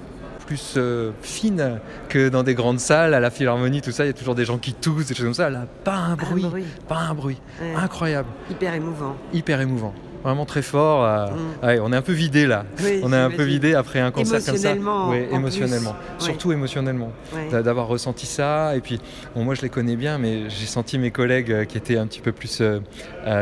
[0.49, 1.79] plus euh, fine
[2.09, 4.05] que dans des grandes salles, à la philharmonie, tout ça.
[4.05, 5.51] Il y a toujours des gens qui toussent, des choses comme ça.
[5.51, 6.65] Là, pas un bruit, bruit.
[6.89, 7.37] pas un bruit.
[7.61, 7.75] Ouais.
[7.77, 9.15] Incroyable, Hyper émouvant.
[9.35, 9.93] hyper émouvant.
[10.25, 11.05] Vraiment très fort.
[11.05, 11.67] euh, Mm.
[11.67, 12.65] ouais, on est un peu vidé là.
[12.83, 14.71] Oui, on est un peu vidé après un concert comme ça.
[14.71, 15.95] Émotionnellement, Ouais, en émotionnellement.
[16.19, 16.25] plus.
[16.25, 17.13] Surtout émotionnellement.
[17.35, 17.63] Ouais.
[17.63, 18.75] D'avoir ressenti ça.
[18.77, 19.01] Et puis,
[19.35, 22.07] bon, moi je les connais bien, mais j'ai senti mes collègues euh, qui étaient un
[22.07, 22.81] petit peu plus euh,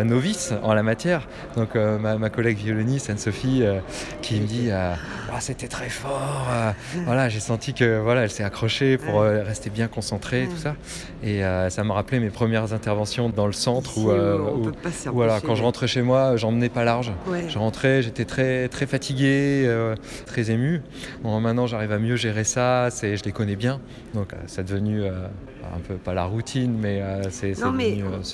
[0.05, 1.29] novices en la matière.
[1.57, 3.79] Donc euh, ma, ma collègue violoniste, Anne-Sophie, euh,
[4.22, 4.97] qui me dit Ah,
[5.41, 6.47] c'était très fort.
[7.07, 10.74] voilà, j'ai senti que voilà, elle s'est accrochée pour rester bien concentrée, tout ça.
[11.22, 15.11] Et ça m'a rappelé mes premières interventions dans le centre Ici, où, où où- s'empêcher
[15.11, 17.12] voilà, quand je rentrais chez moi, j'emmenais pas large.
[17.27, 17.45] Ouais.
[17.49, 19.95] Je rentrais, j'étais très très fatigué, euh,
[20.27, 20.83] très ému.
[21.23, 22.89] Bon, maintenant, j'arrive à mieux gérer ça.
[22.91, 23.81] C'est, je les connais bien,
[24.14, 25.27] donc euh, c'est devenu euh,
[25.75, 28.25] un peu pas la routine, mais euh, c'est, devenu plus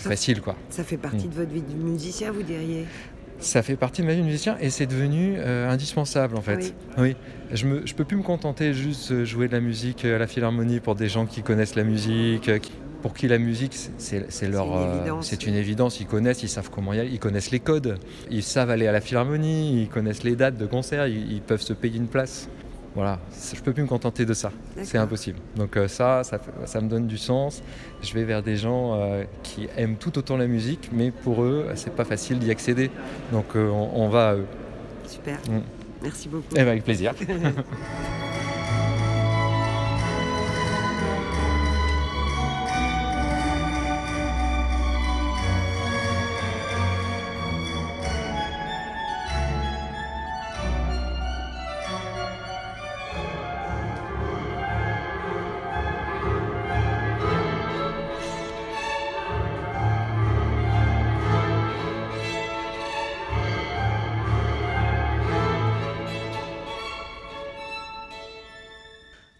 [0.00, 0.56] ça- facile, quoi.
[0.70, 1.30] Ça fait partie Mm.
[1.30, 2.86] de votre vie de musicien, vous diriez?
[3.38, 6.72] Ça fait partie de ma vie de musicien et c'est devenu euh, indispensable en fait.
[6.96, 7.16] Oui.
[7.16, 7.16] Oui.
[7.52, 10.28] Je ne je peux plus me contenter juste de jouer de la musique à la
[10.28, 12.72] philharmonie pour des gens qui connaissent la musique, qui-
[13.02, 15.26] pour qui la musique c'est- leur une euh, évidence.
[15.26, 16.00] c'est une évidence.
[16.00, 17.98] Ils connaissent, ils savent comment y aller, ils connaissent les codes,
[18.30, 21.60] ils savent aller à la philharmonie, ils connaissent les dates de concert, ils, ils peuvent
[21.62, 22.48] se payer une place.
[22.94, 23.18] Voilà,
[23.54, 24.52] je peux plus me contenter de ça.
[24.82, 25.38] C'est impossible.
[25.56, 27.62] Donc euh, ça, ça, ça me donne du sens.
[28.02, 31.66] Je vais vers des gens euh, qui aiment tout autant la musique, mais pour eux,
[31.74, 32.90] c'est pas facile d'y accéder.
[33.32, 34.46] Donc euh, on, on va à eux.
[35.06, 35.38] Super.
[35.50, 35.60] Mm.
[36.02, 36.44] Merci beaucoup.
[36.52, 37.14] Eh ben, avec plaisir.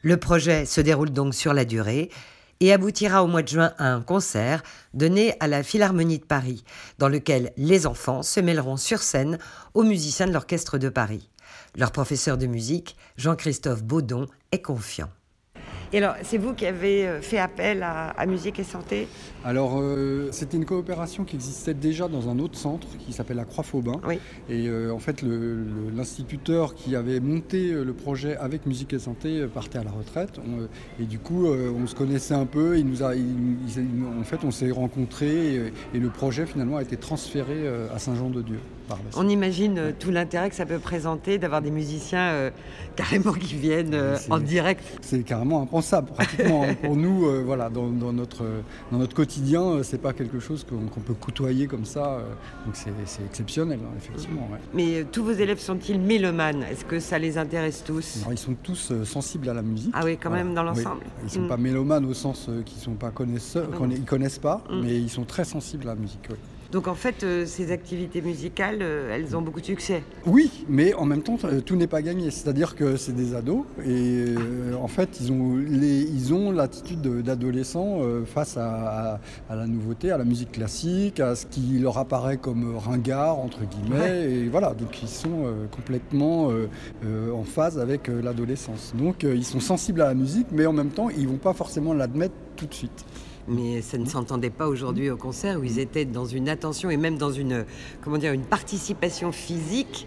[0.02, 2.10] Le projet se déroule donc sur la durée
[2.58, 6.64] et aboutira au mois de juin à un concert donné à la Philharmonie de Paris,
[6.98, 9.38] dans lequel les enfants se mêleront sur scène
[9.74, 11.30] aux musiciens de l'Orchestre de Paris.
[11.76, 15.08] Leur professeur de musique, Jean-Christophe Baudon, est confiant.
[15.94, 19.06] Et alors, c'est vous qui avez euh, fait appel à, à Musique et Santé
[19.44, 23.44] Alors, euh, c'était une coopération qui existait déjà dans un autre centre qui s'appelle la
[23.44, 24.00] Croix-Faubin.
[24.48, 25.22] Et euh, en fait,
[25.94, 30.38] l'instituteur qui avait monté le projet avec Musique et Santé partait à la retraite.
[30.38, 32.78] On, et du coup, on se connaissait un peu.
[32.78, 36.76] Il nous a, il- il- en fait, on s'est rencontrés et, et le projet finalement
[36.78, 38.58] a été transféré à Saint-Jean-de-Dieu.
[38.88, 42.50] Par la On imagine euh, tout l'intérêt que ça peut présenter d'avoir des musiciens euh,
[42.96, 44.82] carrément qui viennent euh, C'est- en direct.
[45.00, 46.64] C'est carrément impensable, pratiquement.
[46.64, 46.74] hein.
[46.82, 48.44] Pour nous, euh, voilà, dans, dans notre,
[48.90, 52.14] dans notre quotidien, euh, c'est pas quelque chose qu'on peut côtoyer comme ça.
[52.14, 52.20] euh,
[52.66, 52.90] donc c'est
[53.24, 54.48] exceptionnel, hein, effectivement.
[54.52, 54.58] ouais.
[54.74, 56.62] Mais euh, tous vos élèves sont-ils mélomanes?
[56.70, 58.18] Est-ce que ça les intéresse tous?
[58.22, 59.92] Alors, ils sont tous euh, sensibles à la musique.
[59.94, 60.68] Ah oui, quand même, dans Oui.
[60.82, 61.02] l'ensemble.
[61.24, 61.48] Ils sont Mm.
[61.48, 64.80] pas mélomanes au sens euh, qu'ils sont pas connaisseurs, Ah ils connaissent pas, Mm.
[64.82, 66.26] mais ils sont très sensibles à la musique.
[66.30, 66.36] oui.
[66.72, 70.02] Donc en fait, euh, ces activités musicales, euh, elles ont beaucoup de succès.
[70.24, 72.30] Oui, mais en même temps, euh, tout n'est pas gagné.
[72.30, 74.24] C'est-à-dire que c'est des ados et
[74.80, 79.20] en fait, ils ont les- ils ont l'attitude de- d'adolescents face à, à-
[79.50, 83.60] à la nouveauté, à la musique classique, à ce qui leur apparaît comme ringard entre
[83.66, 84.00] guillemets.
[84.00, 84.30] Ouais.
[84.32, 85.44] Et voilà, donc ils sont
[85.76, 86.48] complètement
[87.04, 88.94] en phase avec l'adolescence.
[88.96, 91.92] Donc ils sont sensibles à la musique, mais en même temps, ils vont pas forcément
[91.92, 93.04] l'admettre tout de suite.
[93.48, 96.96] Mais ça ne s'entendait pas aujourd'hui au concert où ils étaient dans une attention et
[96.96, 97.64] même dans une,
[98.00, 100.06] comment dire, une participation physique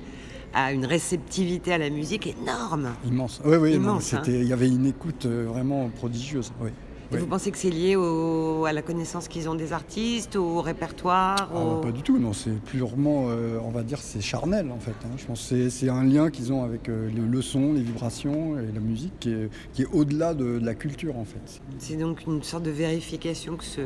[0.53, 2.93] à une réceptivité à la musique énorme.
[3.05, 3.41] Immense.
[3.43, 4.21] Oui, oui, non, Immense, hein.
[4.25, 6.53] il y avait une écoute euh, vraiment prodigieuse.
[6.61, 6.69] Oui.
[7.11, 7.19] Et Oui.
[7.19, 11.49] vous pensez que c'est lié au- à la connaissance qu'ils ont des artistes, au répertoire
[11.53, 14.79] Ah, au- Pas du tout, non, c'est purement, euh, on va dire, c'est charnel en
[14.79, 14.95] fait.
[15.05, 15.09] hein.
[15.17, 17.81] Je pense que c'est- c'est un lien qu'ils ont avec euh, le, le son, les
[17.81, 21.61] vibrations et la musique qui est, qui est au-delà de, de la culture en fait.
[21.77, 23.81] C'est donc une sorte de vérification que ce,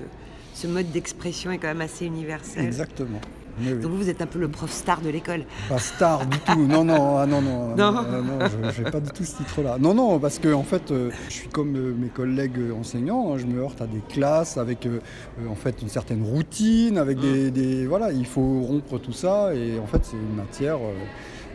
[0.54, 2.66] ce mode d'expression est quand même assez universel.
[2.66, 3.20] Exactement.
[3.60, 3.82] Oui, oui.
[3.82, 5.44] Donc vous, vous êtes un peu le prof star de l'école.
[5.68, 7.94] Pas star du tout, non, non, ah, non, non, Non.
[7.98, 8.40] ah, non,
[8.76, 9.78] je n'ai pas du tout ce titre-là.
[9.80, 13.34] Non, non, parce que en fait, euh, je suis comme euh, mes collègues euh, enseignants,
[13.34, 15.00] hein, je me heurte à des classes avec euh,
[15.42, 17.22] euh, en fait une certaine routine, avec Mmh.
[17.22, 20.76] des, des- voilà, il faut rompre tout ça et en fait c'est une matière.
[20.78, 20.94] euh,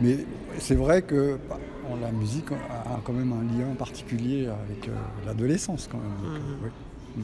[0.01, 0.17] mais
[0.59, 1.57] c'est vrai que bah,
[2.01, 4.91] la musique a quand même un lien particulier avec euh,
[5.25, 6.33] l'adolescence quand même.
[6.33, 6.67] donc, euh,
[7.17, 7.23] oui.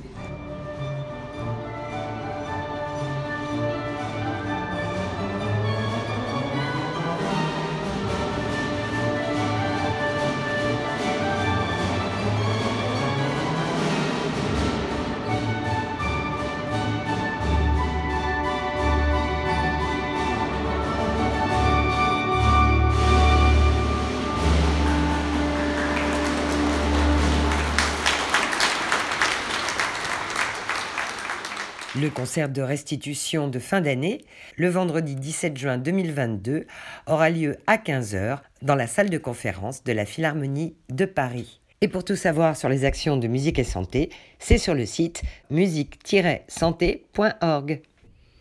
[32.22, 34.22] Concert de restitution de fin d'année,
[34.56, 36.68] le vendredi 17 juin 2022,
[37.08, 41.62] aura lieu à 15h dans la salle de conférence de la Philharmonie de Paris.
[41.82, 45.24] Et pour tout savoir sur les actions de musique et santé, c'est sur le site
[45.50, 47.82] musique-santé.org.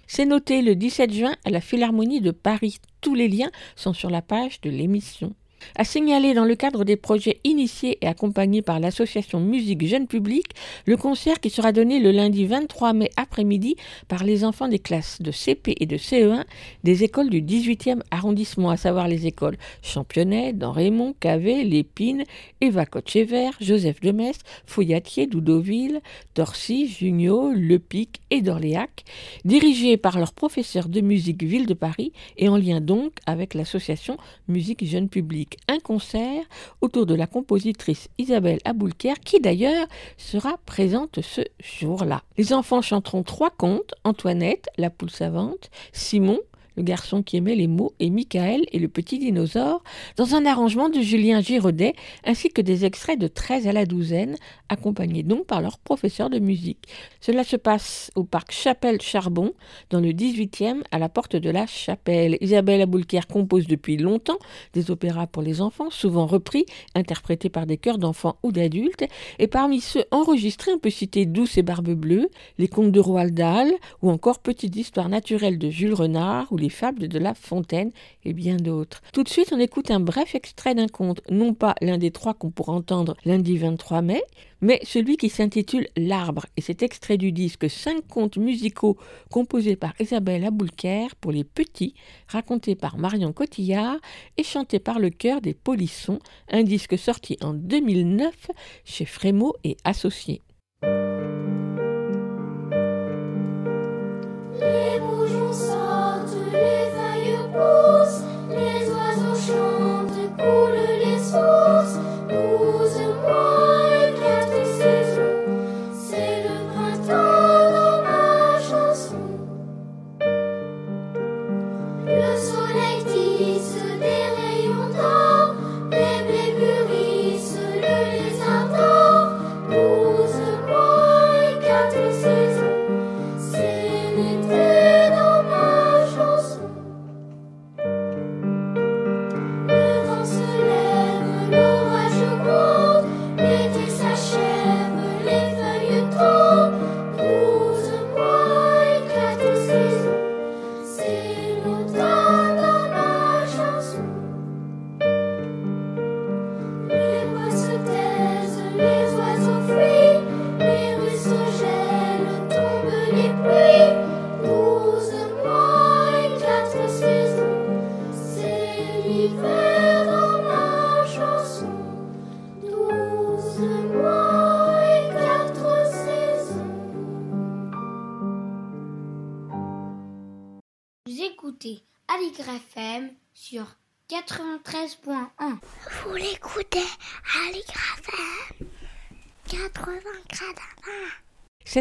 [0.06, 2.80] C'est noté le 17 juin à la Philharmonie de Paris.
[3.00, 5.34] Tous les liens sont sur la page de l'émission.
[5.76, 10.46] À signaler dans le cadre des projets initiés et accompagnés par l'association Musique Jeune Public,
[10.86, 13.76] le concert qui sera donné le lundi 23 mai après-midi
[14.08, 16.44] par les enfants des classes de CP et de CE1
[16.84, 22.24] des écoles du 18e arrondissement, à savoir les écoles Championnet, dans Raymond, Cavé, Lépine,
[22.60, 26.00] Eva Cochever, Joseph de Metz, Fouillatier, Doudoville,
[26.34, 29.04] Torcy, Junio, Lepic et d'Orléac,
[29.44, 34.16] dirigés par leur professeur de musique Ville de Paris et en lien donc avec l'association
[34.48, 36.42] Musique Jeune Public un concert
[36.80, 39.86] autour de la compositrice Isabelle Aboulker, qui d'ailleurs
[40.16, 42.22] sera présente ce jour-là.
[42.36, 46.38] Les enfants chanteront trois contes, Antoinette, la poule savante, Simon,
[46.80, 49.82] le garçon qui aimait les mots, et Michael et le petit dinosaure,
[50.16, 51.92] dans un arrangement de Julien Giraudet,
[52.24, 54.36] ainsi que des extraits de 13 à la douzaine,
[54.70, 56.88] accompagnés donc par leur professeur de musique.
[57.20, 59.52] Cela se passe au parc Chapelle-Charbon,
[59.90, 62.38] dans le 18e, à la porte de la Chapelle.
[62.40, 64.38] Isabelle Aboulker compose depuis longtemps
[64.72, 66.64] des opéras pour les enfants, souvent repris,
[66.94, 69.04] interprétés par des chœurs d'enfants ou d'adultes,
[69.38, 73.34] et parmi ceux enregistrés, on peut citer Douce et Barbe Bleue, Les Contes de Roald
[73.34, 73.70] Dahl,
[74.00, 77.92] ou encore Petites histoires naturelles de Jules Renard, ou Les fables de La Fontaine,
[78.24, 79.02] et bien d'autres.
[79.12, 82.34] Tout de suite, on écoute un bref extrait d'un conte, non pas l'un des trois
[82.34, 84.22] qu'on pourra entendre lundi 23 mai,
[84.60, 88.96] mais celui qui s'intitule L'arbre, et cet extrait du disque Cinq contes musicaux
[89.30, 91.94] composés par Isabelle Aboulker pour les petits,
[92.28, 93.96] racontés par Marion Cotillard
[94.36, 96.18] et chantés par le chœur des Polissons,
[96.50, 98.50] un disque sorti en 2009
[98.84, 100.42] chez Frémaux et Associés.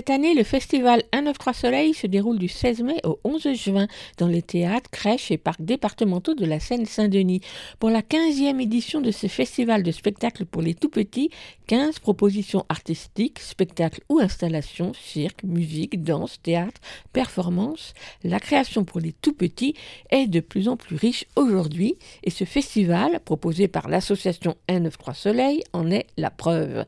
[0.09, 3.87] Cette année, le festival 193 Soleil se déroule du 16 mai au 11 juin
[4.17, 7.41] dans les théâtres, crèches et parcs départementaux de la Seine-Saint-Denis.
[7.77, 11.29] Pour la 15e édition de ce festival de spectacles pour les tout-petits,
[11.67, 16.81] 15 propositions artistiques, spectacles ou installations, cirque, musique, danse, théâtre,
[17.13, 17.93] performance.
[18.23, 19.75] La création pour les tout-petits
[20.09, 25.61] est de plus en plus riche aujourd'hui et ce festival, proposé par l'association 193 Soleil,
[25.71, 26.85] en est la preuve.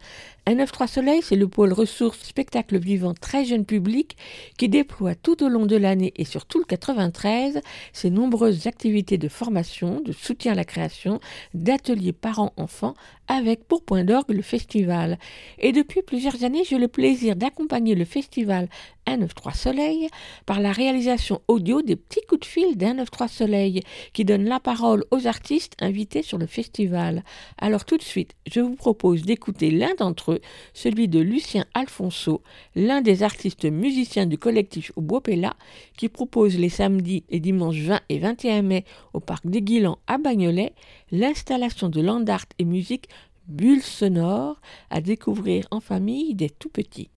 [0.47, 4.17] 193 Soleil, c'est le pôle ressources spectacle vivant très jeune public
[4.57, 7.61] qui déploie tout au long de l'année et sur tout le 93
[7.93, 11.19] ses nombreuses activités de formation, de soutien à la création,
[11.53, 12.95] d'ateliers parents-enfants
[13.31, 15.17] avec pour point d'orgue le festival.
[15.57, 18.67] Et depuis plusieurs années, j'ai le plaisir d'accompagner le festival
[19.07, 20.09] 193 Soleil
[20.45, 23.81] par la réalisation audio des petits coups de fil d'193 Soleil
[24.11, 27.23] qui donne la parole aux artistes invités sur le festival.
[27.57, 30.41] Alors tout de suite, je vous propose d'écouter l'un d'entre eux,
[30.73, 32.41] celui de Lucien Alfonso,
[32.75, 35.55] l'un des artistes musiciens du collectif au Bois-Pella,
[35.97, 40.17] qui propose les samedis et dimanches 20 et 21 mai au parc des Guilans à
[40.17, 40.73] Bagnolet
[41.11, 43.09] l'installation de land art et musique
[43.47, 47.09] Bulle sonore à découvrir en famille des tout petits.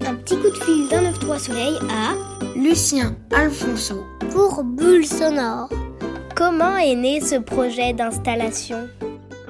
[0.00, 2.14] Un petit coup de fil d'un 9-3 soleil à
[2.56, 5.70] Lucien Alfonso pour Bulle Sonore.
[6.36, 8.88] Comment est né ce projet d'installation?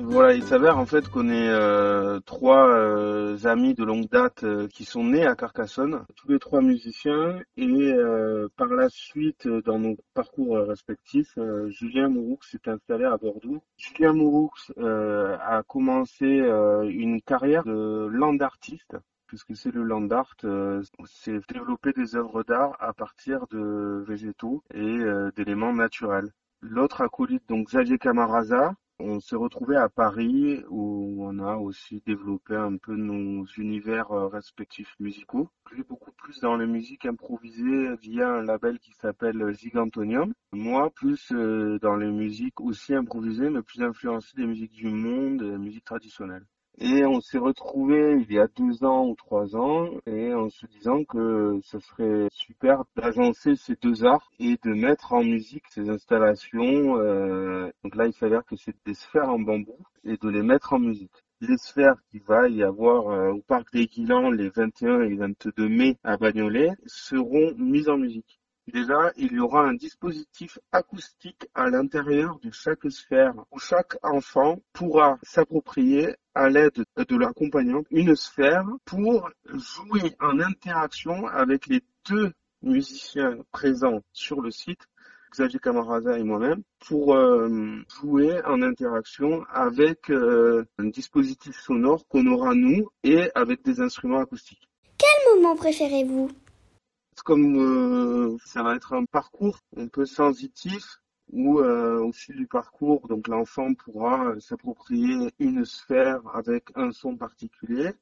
[0.07, 4.69] Voilà, il s'avère en fait qu'on est euh, trois euh, amis de longue date euh,
[4.69, 9.61] qui sont nés à Carcassonne, tous les trois musiciens, et euh, par la suite, euh,
[9.63, 11.37] dans nos parcours euh, respectifs,
[11.69, 13.63] Julien Mouroux s'est installé à Bordeaux.
[13.77, 18.97] Julien Mouroux a commencé une carrière de land artiste.
[19.27, 24.63] Puisque c'est le land art, euh, c'est développer des œuvres d'art à partir de végétaux
[24.73, 26.31] et euh, d'éléments naturels.
[26.61, 32.55] L'autre acolyte, donc Xavier Camarasa, on s'est retrouvé à Paris où on a aussi développé
[32.55, 35.51] un peu nos univers euh, respectifs musicaux.
[35.73, 40.33] Lui beaucoup plus dans les musiques improvisées via un label qui s'appelle Gigantonium.
[40.53, 45.39] Moi plus euh, dans les musiques aussi improvisées mais plus influencées des musiques du monde,
[45.43, 46.47] des musiques traditionnelles.
[46.79, 50.67] Et on s'est retrouvé il y a deux ans ou trois ans et en se
[50.67, 55.89] disant que ce serait super d'agencer ces deux arts et de mettre en musique ces
[55.89, 56.99] installations.
[56.99, 60.73] euh, donc là, il s'avère que c'est des sphères en bambou et de les mettre
[60.73, 61.25] en musique.
[61.41, 65.69] Les sphères qu'il va y avoir euh, au parc des Guilans les 21 et 22
[65.69, 68.41] mai à Bagnolet seront mises en musique.
[68.66, 74.59] Déjà, il y aura un dispositif acoustique à l'intérieur de chaque sphère où chaque enfant
[74.73, 82.32] pourra s'approprier à l'aide de l'accompagnant une sphère pour jouer en interaction avec les deux
[82.62, 84.89] musiciens présents sur le site,
[85.31, 92.27] Xavier Camarasa et moi-même, pour euh, jouer en interaction avec euh, un dispositif sonore qu'on
[92.27, 94.70] aura nous et avec des instruments acoustiques.
[94.97, 96.31] Quel moment préférez-vous?
[97.25, 101.01] Comme euh, ça va être un parcours un peu sensitif
[101.33, 106.93] où euh, au fil du parcours, donc l'enfant pourra euh, s'approprier une sphère avec un
[106.93, 107.93] son particulier.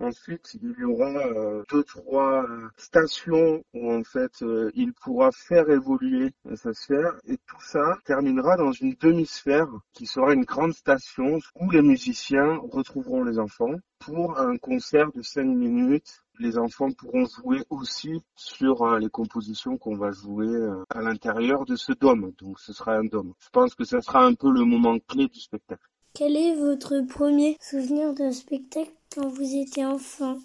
[0.00, 5.30] Ensuite, il y aura euh, deux, trois euh, stations où en fait euh, il pourra
[5.30, 10.72] faire évoluer sa sphère et tout ça terminera dans une demi-sphère qui sera une grande
[10.72, 16.90] station où les musiciens retrouveront les enfants pour un concert de cinq minutes les enfants
[16.92, 20.48] pourront jouer aussi sur les compositions qu'on va jouer
[20.88, 22.32] à l'intérieur de ce dôme.
[22.38, 23.34] Donc ce sera un dôme.
[23.38, 25.89] Je pense que ce sera un peu le moment clé du spectacle.
[26.12, 30.38] Quel est votre premier souvenir d'un spectacle quand vous étiez enfant?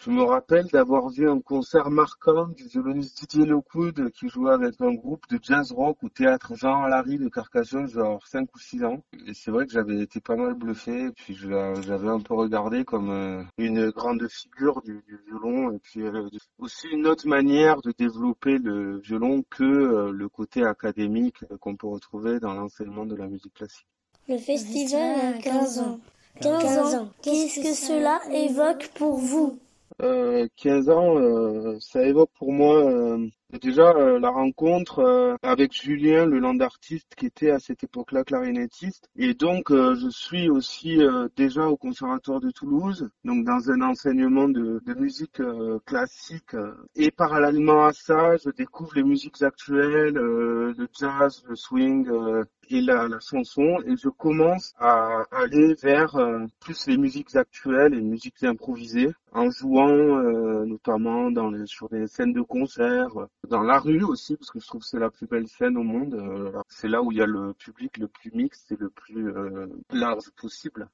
[0.00, 4.80] Je me rappelle d'avoir vu un concert marquant du violoniste Didier Lockwood qui jouait avec
[4.80, 8.84] un groupe de jazz rock au théâtre Jean Larry de Carcassonne, genre 5 ou 6
[8.84, 9.04] ans.
[9.26, 13.10] Et c'est vrai que j'avais été pas mal bluffé, puis j'avais un peu regardé comme
[13.10, 16.28] euh, une grande figure du, du violon, et puis euh,
[16.58, 21.88] aussi une autre manière de développer le violon que euh, le côté académique qu'on peut
[21.88, 23.86] retrouver dans l'enseignement de la musique classique.
[24.28, 26.00] Le festival a 15 ans.
[26.42, 29.58] 15 ans, qu'est-ce que cela évoque pour vous
[30.02, 33.26] Euh, 15 ans, euh, ça évoque pour moi euh,
[33.60, 38.22] déjà euh, la rencontre euh, avec Julien, le land artiste qui était à cette époque-là
[38.22, 39.08] clarinettiste.
[39.16, 43.80] Et donc, euh, je suis aussi euh, déjà au Conservatoire de Toulouse, donc dans un
[43.80, 46.54] enseignement de, de musique euh, classique.
[46.94, 52.44] Et parallèlement à ça, je découvre les musiques actuelles, euh, le jazz, le swing euh,
[52.70, 53.78] et la, la chanson.
[53.86, 59.50] Et je commence à aller vers euh, plus les musiques actuelles et musiques improvisées en
[59.50, 63.08] jouant euh, notamment dans les, sur des scènes de concert,
[63.48, 65.82] dans la rue aussi, parce que je trouve que c'est la plus belle scène au
[65.82, 66.14] monde.
[66.14, 69.28] Euh, c'est là où il y a le public le plus mixte et le plus
[69.28, 70.88] euh, large possible.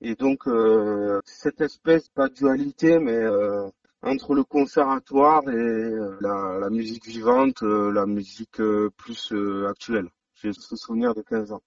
[0.00, 3.68] Et donc, euh, cette espèce, pas dualité, mais euh,
[4.02, 5.90] entre le conservatoire et
[6.20, 8.60] la, la musique vivante, la musique
[8.96, 9.34] plus
[9.66, 10.08] actuelle.
[10.42, 11.62] J'ai ce souvenir de 15 ans.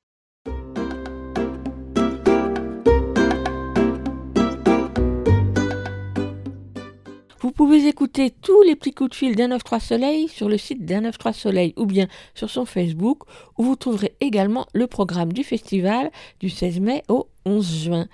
[7.40, 10.86] Vous pouvez écouter tous les petits coups de fil d'un 93 Soleil sur le site
[10.86, 13.24] d'un 93 Soleil ou bien sur son Facebook
[13.58, 18.08] où vous trouverez également le programme du festival du 16 mai au 11 juin.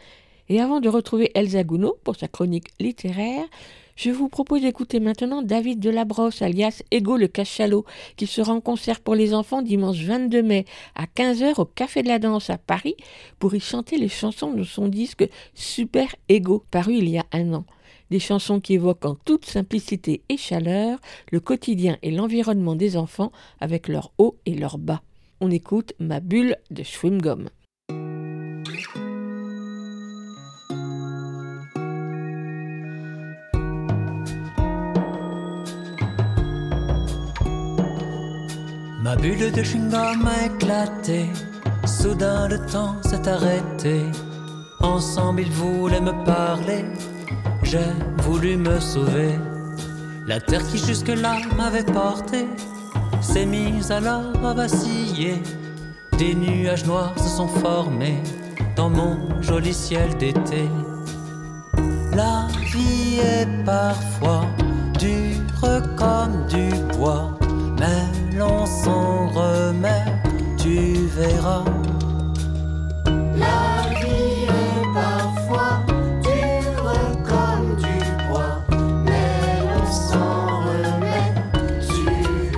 [0.47, 3.45] Et avant de retrouver Elsa Gounod pour sa chronique littéraire,
[3.95, 7.85] je vous propose d'écouter maintenant David Delabrosse alias Ego le Cachalot
[8.17, 10.65] qui sera en concert pour les enfants dimanche 22 mai
[10.95, 12.95] à 15h au Café de la Danse à Paris
[13.39, 17.53] pour y chanter les chansons de son disque Super Ego paru il y a un
[17.53, 17.65] an.
[18.11, 20.99] Des chansons qui évoquent en toute simplicité et chaleur
[21.31, 23.31] le quotidien et l'environnement des enfants
[23.61, 25.01] avec leurs hauts et leurs bas.
[25.39, 27.47] On écoute Ma bulle de chewing-gum.
[39.05, 41.29] Ma bulle de chewing-gum a éclaté.
[41.85, 44.01] Soudain le temps s'est arrêté.
[44.79, 46.83] Ensemble ils voulaient me parler.
[47.61, 49.35] J'ai voulu me sauver.
[50.25, 52.47] La terre qui jusque-là m'avait porté
[53.21, 55.35] s'est mise alors à vaciller.
[56.17, 58.23] Des nuages noirs se sont formés.
[58.75, 60.67] dans mon joli ciel d'été.
[62.15, 64.47] La vie est parfois
[64.97, 67.37] dure comme du bois,
[67.79, 70.05] mais l'on s'en remet,
[70.57, 71.65] tu verras.
[73.43, 75.83] La vie est parfois
[76.23, 76.93] dure
[77.29, 77.97] comme du
[78.27, 78.55] bois,
[79.05, 79.37] mais
[79.67, 81.31] l'on s'en remet,
[81.87, 82.03] tu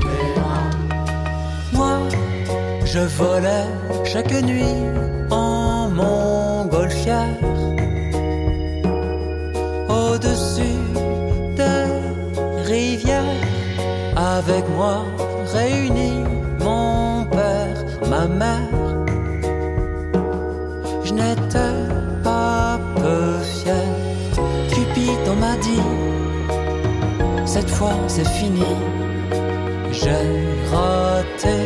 [0.07, 0.69] verras.
[1.73, 1.99] Moi,
[2.85, 3.65] je volais
[4.05, 5.06] chaque nuit
[28.17, 28.73] c'est fini.
[29.91, 30.25] J'ai
[30.71, 31.57] raté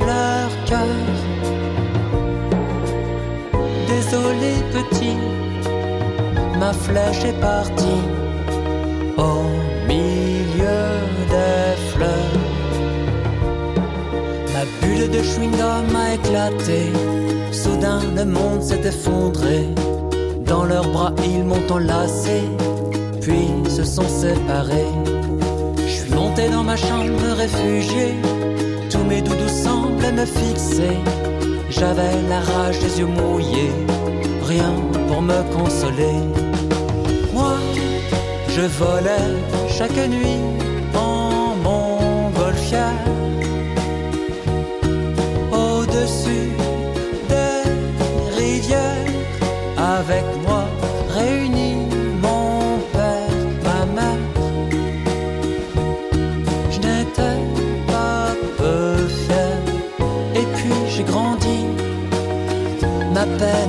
[0.00, 1.14] leur cœur.
[3.88, 5.16] Désolé petit,
[6.58, 8.02] ma flèche est partie
[9.16, 9.36] au
[9.88, 10.82] milieu
[11.32, 12.40] des fleurs.
[14.52, 16.92] Ma bulle de chewing-gum a éclaté.
[17.50, 19.68] Soudain, le monde s'est effondré.
[20.44, 22.42] Dans leurs bras, ils m'ont enlacé,
[23.22, 24.92] puis se sont séparés.
[26.36, 28.14] Monté dans ma chambre, me réfugier.
[28.90, 30.98] Tous mes doudous semblaient me fixer.
[31.70, 33.70] J'avais la rage des yeux mouillés,
[34.42, 34.74] rien
[35.06, 36.18] pour me consoler.
[37.32, 37.54] Moi,
[38.48, 39.30] je volais
[39.68, 40.63] chaque nuit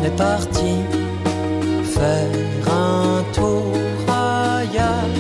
[0.06, 0.82] est partie
[1.84, 2.30] faire
[2.68, 3.73] un tour
[4.07, 5.15] ailleurs.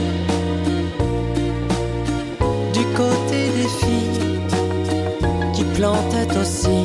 [2.73, 4.39] Du côté des filles
[5.53, 6.81] qui plantaient aussi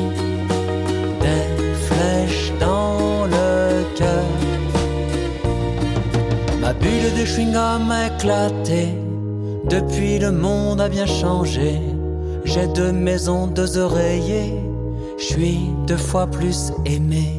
[1.24, 1.44] des
[1.86, 4.31] flèches dans le cœur.
[6.60, 8.94] Ma bulle de chewing-gum a éclaté.
[9.68, 11.81] Depuis le monde a bien changé.
[12.44, 14.55] J'ai deux maisons, deux oreillers.
[15.18, 17.30] Je suis deux fois plus aimé.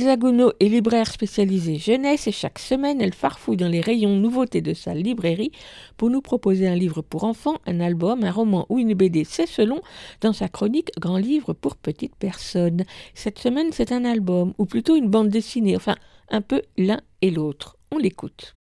[0.00, 4.62] Elsa Gounod est libraire spécialisée jeunesse et chaque semaine elle farfouille dans les rayons nouveautés
[4.62, 5.52] de sa librairie
[5.98, 9.44] pour nous proposer un livre pour enfants, un album, un roman ou une BD, c'est
[9.44, 9.82] selon,
[10.22, 12.84] dans sa chronique Grand livre pour petites personnes.
[13.12, 15.96] Cette semaine c'est un album, ou plutôt une bande dessinée, enfin
[16.30, 17.76] un peu l'un et l'autre.
[17.92, 18.56] On l'écoute.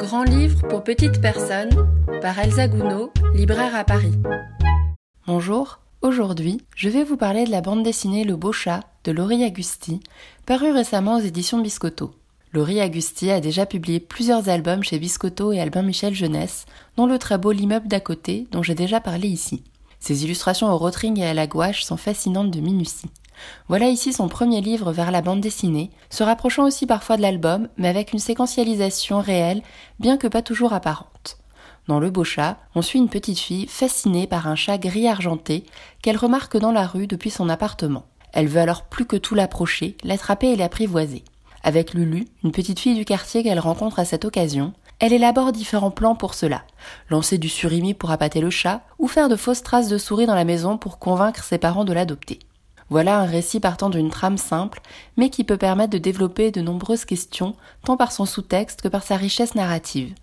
[0.00, 1.70] Grand livre pour petites personnes
[2.20, 4.14] par Elsa Gounod, libraire à Paris.
[5.28, 9.42] Bonjour, aujourd'hui je vais vous parler de la bande dessinée Le Beau Chat de Laurie
[9.42, 10.00] Agusti,
[10.44, 12.14] parue récemment aux éditions Biscotto.
[12.52, 16.66] Laurie Agusti a déjà publié plusieurs albums chez Biscotto et Albin Michel Jeunesse,
[16.96, 19.62] dont le très beau L'immeuble d'à côté, dont j'ai déjà parlé ici.
[19.98, 23.10] Ses illustrations au rotring et à la gouache sont fascinantes de minutie.
[23.68, 27.68] Voilà ici son premier livre vers la bande dessinée, se rapprochant aussi parfois de l'album,
[27.78, 29.62] mais avec une séquentialisation réelle,
[29.98, 31.38] bien que pas toujours apparente.
[31.86, 35.64] Dans Le Beau Chat, on suit une petite fille fascinée par un chat gris argenté
[36.00, 38.06] qu'elle remarque dans la rue depuis son appartement.
[38.32, 41.24] Elle veut alors plus que tout l'approcher, l'attraper et l'apprivoiser.
[41.62, 45.90] Avec Lulu, une petite fille du quartier qu'elle rencontre à cette occasion, elle élabore différents
[45.90, 46.62] plans pour cela.
[47.10, 50.34] Lancer du surimi pour appâter le chat, ou faire de fausses traces de souris dans
[50.34, 52.38] la maison pour convaincre ses parents de l'adopter.
[52.88, 54.80] Voilà un récit partant d'une trame simple,
[55.18, 57.54] mais qui peut permettre de développer de nombreuses questions,
[57.84, 60.14] tant par son sous-texte que par sa richesse narrative.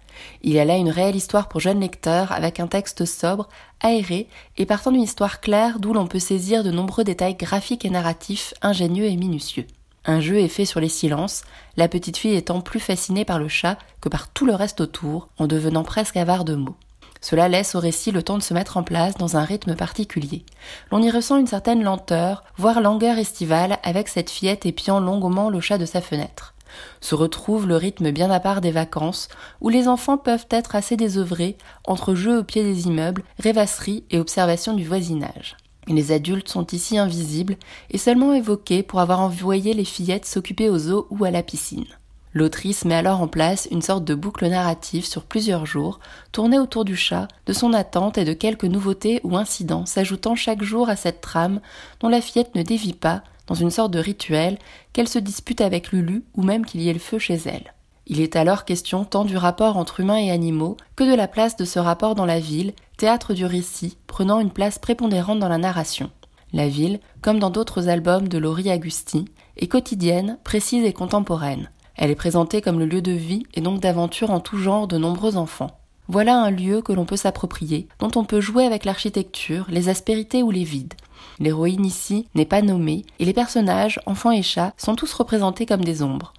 [0.41, 3.47] Il y a là une réelle histoire pour jeunes lecteurs, avec un texte sobre,
[3.79, 4.27] aéré,
[4.57, 8.53] et partant d'une histoire claire d'où l'on peut saisir de nombreux détails graphiques et narratifs
[8.61, 9.67] ingénieux et minutieux.
[10.05, 11.43] Un jeu est fait sur les silences,
[11.77, 15.29] la petite fille étant plus fascinée par le chat que par tout le reste autour,
[15.37, 16.75] en devenant presque avare de mots.
[17.21, 20.43] Cela laisse au récit le temps de se mettre en place dans un rythme particulier.
[20.91, 25.61] L'on y ressent une certaine lenteur, voire langueur estivale, avec cette fillette épiant longuement le
[25.61, 26.50] chat de sa fenêtre.
[26.99, 29.27] Se retrouve le rythme bien à part des vacances,
[29.59, 34.19] où les enfants peuvent être assez désœuvrés entre jeux au pied des immeubles, rêvasseries et
[34.19, 35.57] observation du voisinage.
[35.87, 37.57] Les adultes sont ici invisibles
[37.89, 41.87] et seulement évoqués pour avoir envoyé les fillettes s'occuper aux eaux ou à la piscine.
[42.33, 45.99] L'autrice met alors en place une sorte de boucle narrative sur plusieurs jours,
[46.31, 50.63] tournée autour du chat, de son attente et de quelques nouveautés ou incidents s'ajoutant chaque
[50.63, 51.59] jour à cette trame
[51.99, 53.23] dont la fillette ne dévie pas,
[53.53, 54.57] une sorte de rituel,
[54.93, 57.73] qu'elle se dispute avec Lulu ou même qu'il y ait le feu chez elle.
[58.07, 61.55] Il est alors question tant du rapport entre humains et animaux que de la place
[61.55, 65.57] de ce rapport dans la ville, théâtre du récit, prenant une place prépondérante dans la
[65.57, 66.09] narration.
[66.53, 69.25] La ville, comme dans d'autres albums de Laurie Agusti,
[69.55, 71.69] est quotidienne, précise et contemporaine.
[71.95, 74.97] Elle est présentée comme le lieu de vie et donc d'aventure en tout genre de
[74.97, 75.77] nombreux enfants.
[76.07, 80.43] Voilà un lieu que l'on peut s'approprier, dont on peut jouer avec l'architecture, les aspérités
[80.43, 80.95] ou les vides.
[81.41, 85.83] L'héroïne ici n'est pas nommée, et les personnages, enfants et chats, sont tous représentés comme
[85.83, 86.33] des ombres.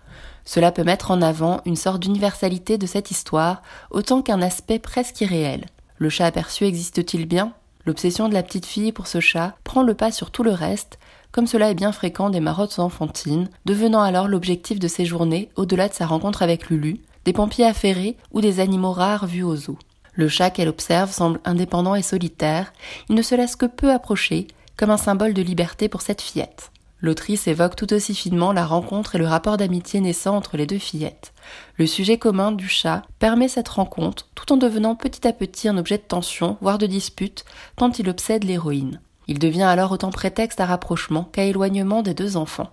[0.44, 5.20] Cela peut mettre en avant une sorte d'universalité de cette histoire, autant qu'un aspect presque
[5.20, 5.64] irréel.
[5.98, 7.52] Le chat aperçu existe-t-il bien?
[7.84, 11.00] L'obsession de la petite fille pour ce chat prend le pas sur tout le reste,
[11.32, 15.88] comme cela est bien fréquent des marottes enfantines, devenant alors l'objectif de ses journées au-delà
[15.88, 19.78] de sa rencontre avec Lulu, des pompiers affairés ou des animaux rares vus aux eaux.
[20.14, 22.72] Le chat qu'elle observe semble indépendant et solitaire,
[23.08, 24.46] il ne se laisse que peu approcher,
[24.90, 26.72] un symbole de liberté pour cette fillette.
[27.00, 30.78] L'autrice évoque tout aussi finement la rencontre et le rapport d'amitié naissant entre les deux
[30.78, 31.32] fillettes.
[31.76, 35.78] Le sujet commun du chat permet cette rencontre tout en devenant petit à petit un
[35.78, 37.44] objet de tension, voire de dispute,
[37.74, 39.00] tant il obsède l'héroïne.
[39.26, 42.70] Il devient alors autant prétexte à rapprochement qu'à éloignement des deux enfants.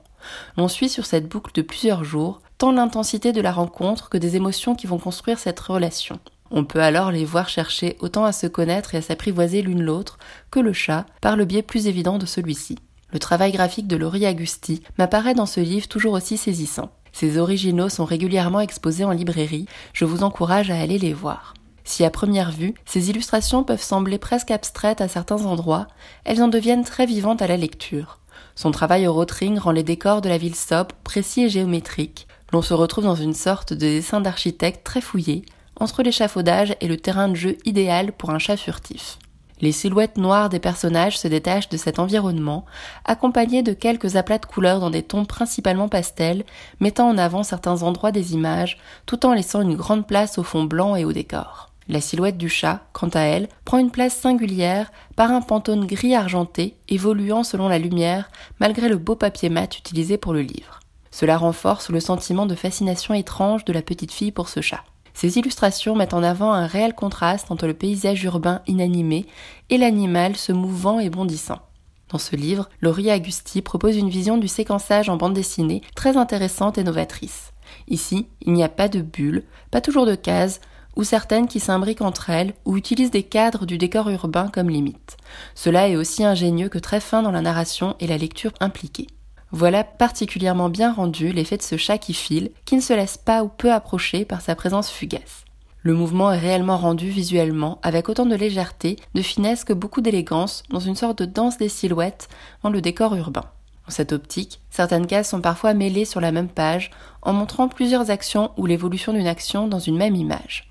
[0.57, 4.35] L'on suit sur cette boucle de plusieurs jours, tant l'intensité de la rencontre que des
[4.35, 6.19] émotions qui vont construire cette relation.
[6.51, 10.17] On peut alors les voir chercher autant à se connaître et à s'apprivoiser l'une l'autre
[10.51, 12.77] que le chat, par le biais plus évident de celui-ci.
[13.11, 16.91] Le travail graphique de Laurie Agusti m'apparaît dans ce livre toujours aussi saisissant.
[17.11, 21.53] Ces originaux sont régulièrement exposés en librairie, je vous encourage à aller les voir.
[21.83, 25.87] Si à première vue, ces illustrations peuvent sembler presque abstraites à certains endroits,
[26.23, 28.19] elles en deviennent très vivantes à la lecture.
[28.55, 32.27] Son travail au rotring rend les décors de la ville sobre, précis et géométriques.
[32.51, 35.45] L'on se retrouve dans une sorte de dessin d'architecte très fouillé,
[35.79, 39.17] entre l'échafaudage et le terrain de jeu idéal pour un chat furtif.
[39.61, 42.65] Les silhouettes noires des personnages se détachent de cet environnement,
[43.03, 46.45] accompagnées de quelques aplats de couleurs dans des tons principalement pastels,
[46.79, 50.63] mettant en avant certains endroits des images, tout en laissant une grande place au fond
[50.63, 51.69] blanc et au décor.
[51.89, 56.15] La silhouette du chat, quant à elle, prend une place singulière par un pantone gris
[56.15, 58.29] argenté, évoluant selon la lumière,
[58.59, 60.79] malgré le beau papier mat utilisé pour le livre.
[61.11, 64.83] Cela renforce le sentiment de fascination étrange de la petite fille pour ce chat.
[65.19, 69.25] Ces illustrations mettent en avant un réel contraste entre le paysage urbain inanimé
[69.69, 71.59] et l'animal se mouvant et bondissant.
[72.07, 76.77] Dans ce livre, Laurie Agusti propose une vision du séquençage en bande dessinée très intéressante
[76.77, 77.51] et novatrice.
[77.89, 80.61] Ici, il n'y a pas de bulles, pas toujours de cases,
[80.95, 85.17] ou certaines qui s'imbriquent entre elles ou utilisent des cadres du décor urbain comme limite.
[85.53, 89.07] Cela est aussi ingénieux que très fin dans la narration et la lecture impliquée.
[89.51, 93.43] Voilà particulièrement bien rendu l'effet de ce chat qui file, qui ne se laisse pas
[93.43, 95.45] ou peu approcher par sa présence fugace.
[95.81, 100.63] Le mouvement est réellement rendu visuellement avec autant de légèreté, de finesse que beaucoup d'élégance
[100.69, 102.27] dans une sorte de danse des silhouettes
[102.63, 103.45] dans le décor urbain.
[103.85, 106.91] Dans cette optique, certaines cases sont parfois mêlées sur la même page
[107.23, 110.68] en montrant plusieurs actions ou l'évolution d'une action dans une même image.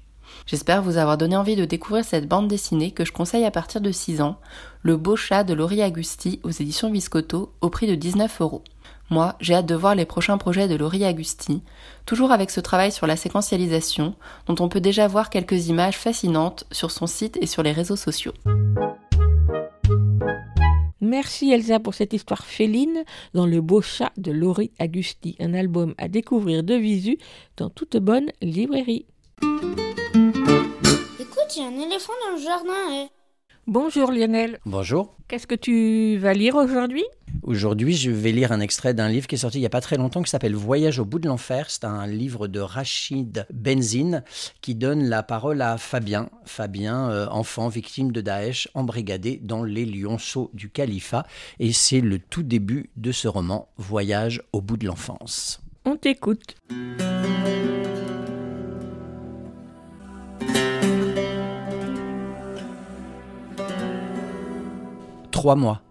[0.49, 3.83] J'espère vous avoir donné envie de découvrir cette bande dessinée que je conseille à partir
[3.83, 4.39] de 6 ans,
[4.81, 8.65] Le beau chat de Laurie Agusti aux éditions Viscoto au prix de 19 euros.
[9.11, 11.63] Moi, j'ai hâte de voir les prochains projets de Laurie Agusti,
[12.07, 14.15] toujours avec ce travail sur la séquentialisation,
[14.47, 17.97] dont on peut déjà voir quelques images fascinantes sur son site et sur les réseaux
[17.97, 18.33] sociaux.
[21.03, 23.05] Merci Elsa pour cette histoire féline
[23.35, 27.19] dans Le Beau Chat de Laurie Agusti, un album à découvrir de visu
[27.59, 29.05] dans toute bonne librairie.
[31.57, 32.73] Il y a un éléphant dans le jardin.
[32.93, 33.09] eh.
[33.67, 34.59] Bonjour Lionel.
[34.67, 35.15] Bonjour.
[35.29, 37.05] Qu'est-ce que tu vas lire aujourd'hui?
[37.43, 39.81] Aujourd'hui, je vais lire un extrait d'un livre qui est sorti il n'y a pas
[39.81, 41.67] très longtemps qui s'appelle Voyage au bout de l'enfer.
[41.71, 44.25] C'est un livre de Rachid Benzine
[44.61, 46.29] qui donne la parole à Fabien.
[46.45, 51.27] Fabien, euh, enfant victime de Daesh, embrigadé dans les lionceaux du califat.
[51.61, 55.61] Et c'est le tout début de ce roman, Voyage au bout de l'enfance.
[55.85, 56.57] On t'écoute.
[65.39, 65.83] Trois mois.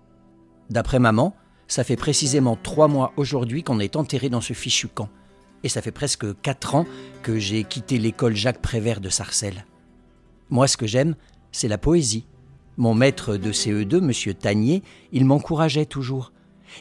[0.70, 1.34] D'après maman,
[1.70, 5.08] ça fait précisément trois mois aujourd'hui qu'on est enterré dans ce fichu camp.
[5.64, 6.86] Et ça fait presque quatre ans
[7.24, 9.66] que j'ai quitté l'école Jacques Prévert de Sarcelles.
[10.50, 11.16] Moi, ce que j'aime,
[11.54, 12.26] c'est la poésie.
[12.76, 14.34] Mon maître de CE2, M.
[14.34, 14.84] Tanier,
[15.14, 16.34] il m'encourageait toujours.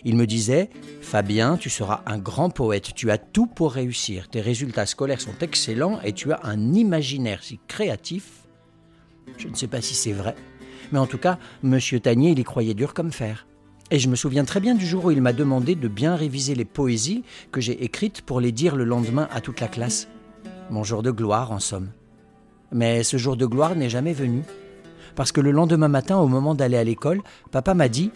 [0.04, 0.68] Il me disait
[1.02, 4.28] Fabien, tu seras un grand poète, tu as tout pour réussir.
[4.28, 8.48] Tes résultats scolaires sont excellents et tu as un imaginaire si créatif.
[9.38, 10.34] Je ne sais pas si c'est vrai,
[10.92, 11.78] mais en tout cas, M.
[12.02, 13.46] Tanier, il y croyait dur comme fer.
[13.90, 16.54] Et je me souviens très bien du jour où il m'a demandé de bien réviser
[16.54, 17.22] les poésies
[17.52, 20.08] que j'ai écrites pour les dire le lendemain à toute la classe.
[20.70, 21.90] Mon jour de gloire, en somme.
[22.72, 24.42] Mais ce jour de gloire n'est jamais venu.
[25.14, 27.22] Parce que le lendemain matin, au moment d'aller à l'école,
[27.52, 28.10] papa m'a dit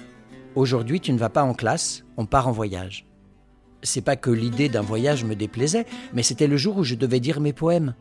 [0.56, 3.06] Aujourd'hui, tu ne vas pas en classe, on part en voyage.
[3.82, 7.20] C'est pas que l'idée d'un voyage me déplaisait, mais c'était le jour où je devais
[7.20, 7.94] dire mes poèmes.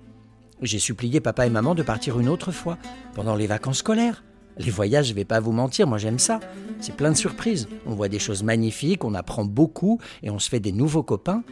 [0.62, 2.78] J'ai supplié papa et maman de partir une autre fois,
[3.14, 4.24] pendant les vacances scolaires.
[4.58, 6.40] Les voyages, je vais pas vous mentir, moi j'aime ça.
[6.82, 7.68] C'est plein de surprises.
[7.86, 11.44] On voit des choses magnifiques, on apprend beaucoup et on se fait des nouveaux copains.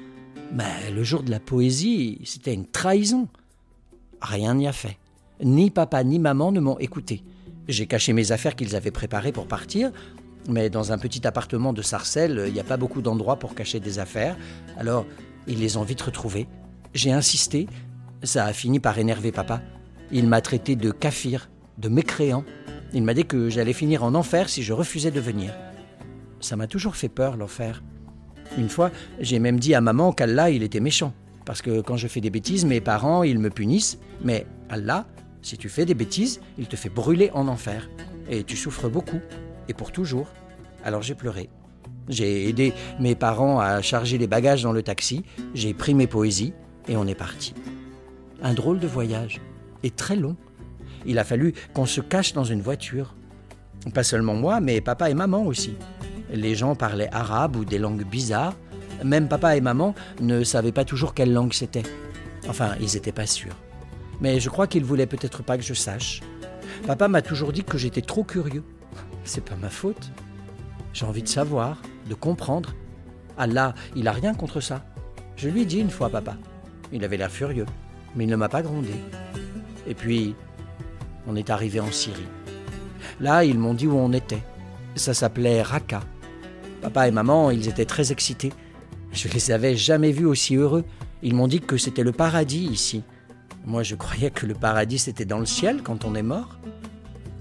[0.54, 3.28] Mais le jour de la poésie, c'était une trahison.
[4.22, 4.98] Rien n'y a fait.
[5.44, 7.24] Ni papa ni maman ne m'ont écouté.
[7.68, 9.92] J'ai caché mes affaires qu'ils avaient préparées pour partir,
[10.50, 13.80] mais dans un petit appartement de Sarcelles, il n'y a pas beaucoup d'endroits pour cacher
[13.80, 14.38] des affaires,
[14.78, 15.06] alors
[15.48, 16.48] ils les ont vite retrouvées.
[16.94, 17.68] J'ai insisté,
[18.24, 19.62] ça a fini par énerver papa.
[20.12, 22.46] Il m'a traité de kafir, de mécréant.
[22.94, 25.54] Il m'a dit que j'allais finir en enfer si je refusais de venir.
[26.40, 27.84] Ça m'a toujours fait peur, l'enfer.
[28.58, 31.14] Une fois, j'ai même dit à maman qu'Allah, il était méchant.
[31.46, 34.00] Parce que quand je fais des bêtises, mes parents, ils me punissent.
[34.24, 35.06] Mais Allah,
[35.42, 37.90] si tu fais des bêtises, il te fait brûler en enfer.
[38.30, 39.20] Et tu souffres beaucoup.
[39.68, 40.28] Et pour toujours.
[40.84, 41.50] Alors j'ai pleuré.
[42.10, 45.24] J'ai aidé mes parents à charger les bagages dans le taxi.
[45.54, 46.54] J'ai pris mes poésies.
[46.88, 47.54] Et on est parti.
[48.42, 49.42] Un drôle de voyage.
[49.84, 50.38] Et très long.
[51.08, 53.16] Il a fallu qu'on se cache dans une voiture.
[53.94, 55.76] Pas seulement moi, mais papa et maman aussi.
[56.32, 58.56] Les gens parlaient arabe ou des langues bizarres.
[59.04, 61.84] Même papa et maman ne savaient pas toujours quelle langue c'était.
[62.50, 63.56] Enfin, ils n'étaient pas sûrs.
[64.20, 66.22] Mais je crois qu'ils voulaient peut-être pas que je sache.
[66.86, 68.64] Papa m'a toujours dit que j'étais trop curieux.
[69.24, 70.12] C'est pas ma faute.
[70.94, 72.74] J'ai envie de savoir, de comprendre.
[73.38, 74.84] Allah, il a rien contre ça.
[75.38, 76.36] Je lui ai dit une fois, papa.
[76.92, 77.68] Il avait l'air furieux,
[78.16, 78.94] mais il ne m'a pas grondé.
[79.86, 80.36] Et puis,
[81.28, 82.28] on est arrivé en Syrie.
[83.20, 84.44] Là, ils m'ont dit où on était.
[84.96, 86.02] Ça s'appelait Raqqa.
[86.82, 88.54] Papa et maman, ils étaient très excités.
[89.12, 90.86] Je les avais jamais vus aussi heureux.
[91.24, 93.04] Ils m'ont dit que c'était le paradis ici.
[93.66, 96.58] Moi, je croyais que le paradis c'était dans le ciel quand on est mort.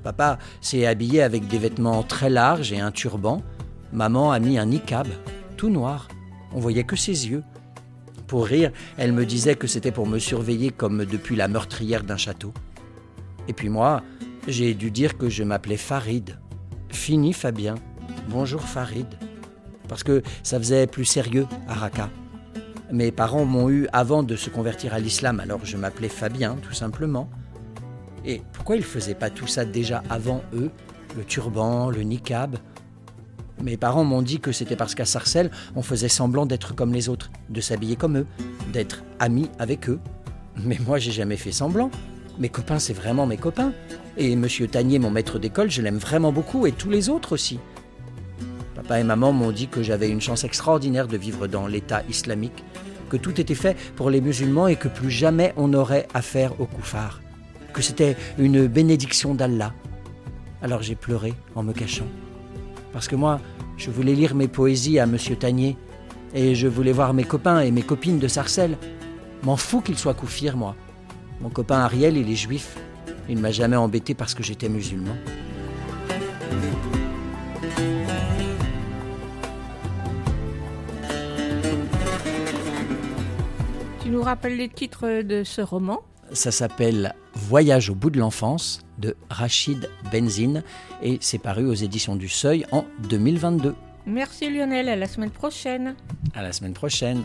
[0.02, 3.42] Papa s'est habillé avec des vêtements très larges et un turban.
[3.92, 5.08] Maman a mis un niqab,
[5.56, 6.08] tout noir.
[6.52, 7.42] On voyait que ses yeux.
[8.26, 12.16] Pour rire, elle me disait que c'était pour me surveiller comme depuis la meurtrière d'un
[12.16, 12.52] château.
[13.48, 14.02] Et puis moi,
[14.48, 16.39] j'ai dû dire que je m'appelais Farid.
[16.89, 17.77] Fini Fabien.
[18.28, 19.06] Bonjour Farid.
[19.89, 22.10] Parce que ça faisait plus sérieux à Raqqa.
[22.93, 26.73] Mes parents m'ont eu avant de se convertir à l'islam, alors je m'appelais Fabien, tout
[26.73, 27.28] simplement.
[28.24, 30.70] Et pourquoi ils faisaient pas tout ça déjà avant eux
[31.16, 32.56] Le turban, le niqab?
[33.62, 37.09] Mes parents m'ont dit que c'était parce qu'à Sarcelles, on faisait semblant d'être comme les
[37.09, 38.27] autres, de s'habiller comme eux,
[38.73, 39.98] d'être amis avec eux.
[40.56, 41.90] Mais moi, j'ai jamais fait semblant.
[42.38, 43.72] Mes copains, c'est vraiment mes copains.
[44.18, 47.58] Et Monsieur Tanier, mon maître d'école, je l'aime vraiment beaucoup, et tous les autres aussi.
[48.74, 52.64] Papa et maman m'ont dit que j'avais une chance extraordinaire de vivre dans l'État islamique,
[53.08, 56.66] que tout était fait pour les musulmans et que plus jamais on n'aurait affaire aux
[56.66, 57.20] koufars,
[57.72, 59.72] que c'était une bénédiction d'Allah.
[60.60, 62.06] Alors j'ai pleuré en me cachant.
[62.92, 63.40] Parce que moi,
[63.76, 65.76] je voulais lire mes poésies à Monsieur Tanier,
[66.34, 68.76] et je voulais voir mes copains et mes copines de Sarcelles.
[69.42, 70.76] M'en fous qu'ils soient koufirs, moi.
[71.40, 72.76] Mon copain Ariel, il est juif.
[73.28, 75.14] Il ne m'a jamais embêté parce que j'étais musulman.
[84.02, 86.00] Tu nous rappelles les titres de ce roman?
[86.32, 90.62] Ça s'appelle Voyage au bout de l'enfance de Rachid Benzine
[91.02, 93.74] et c'est paru aux éditions du Seuil en 2022.
[94.06, 95.96] Merci Lionel, à la semaine prochaine.
[96.34, 97.24] À la semaine prochaine.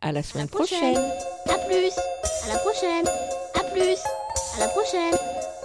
[0.00, 0.96] À la semaine prochaine.
[1.48, 1.92] À plus.
[2.44, 3.06] À la prochaine.
[3.54, 3.98] À plus.
[4.56, 5.14] À la prochaine.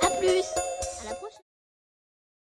[0.02, 0.73] À plus.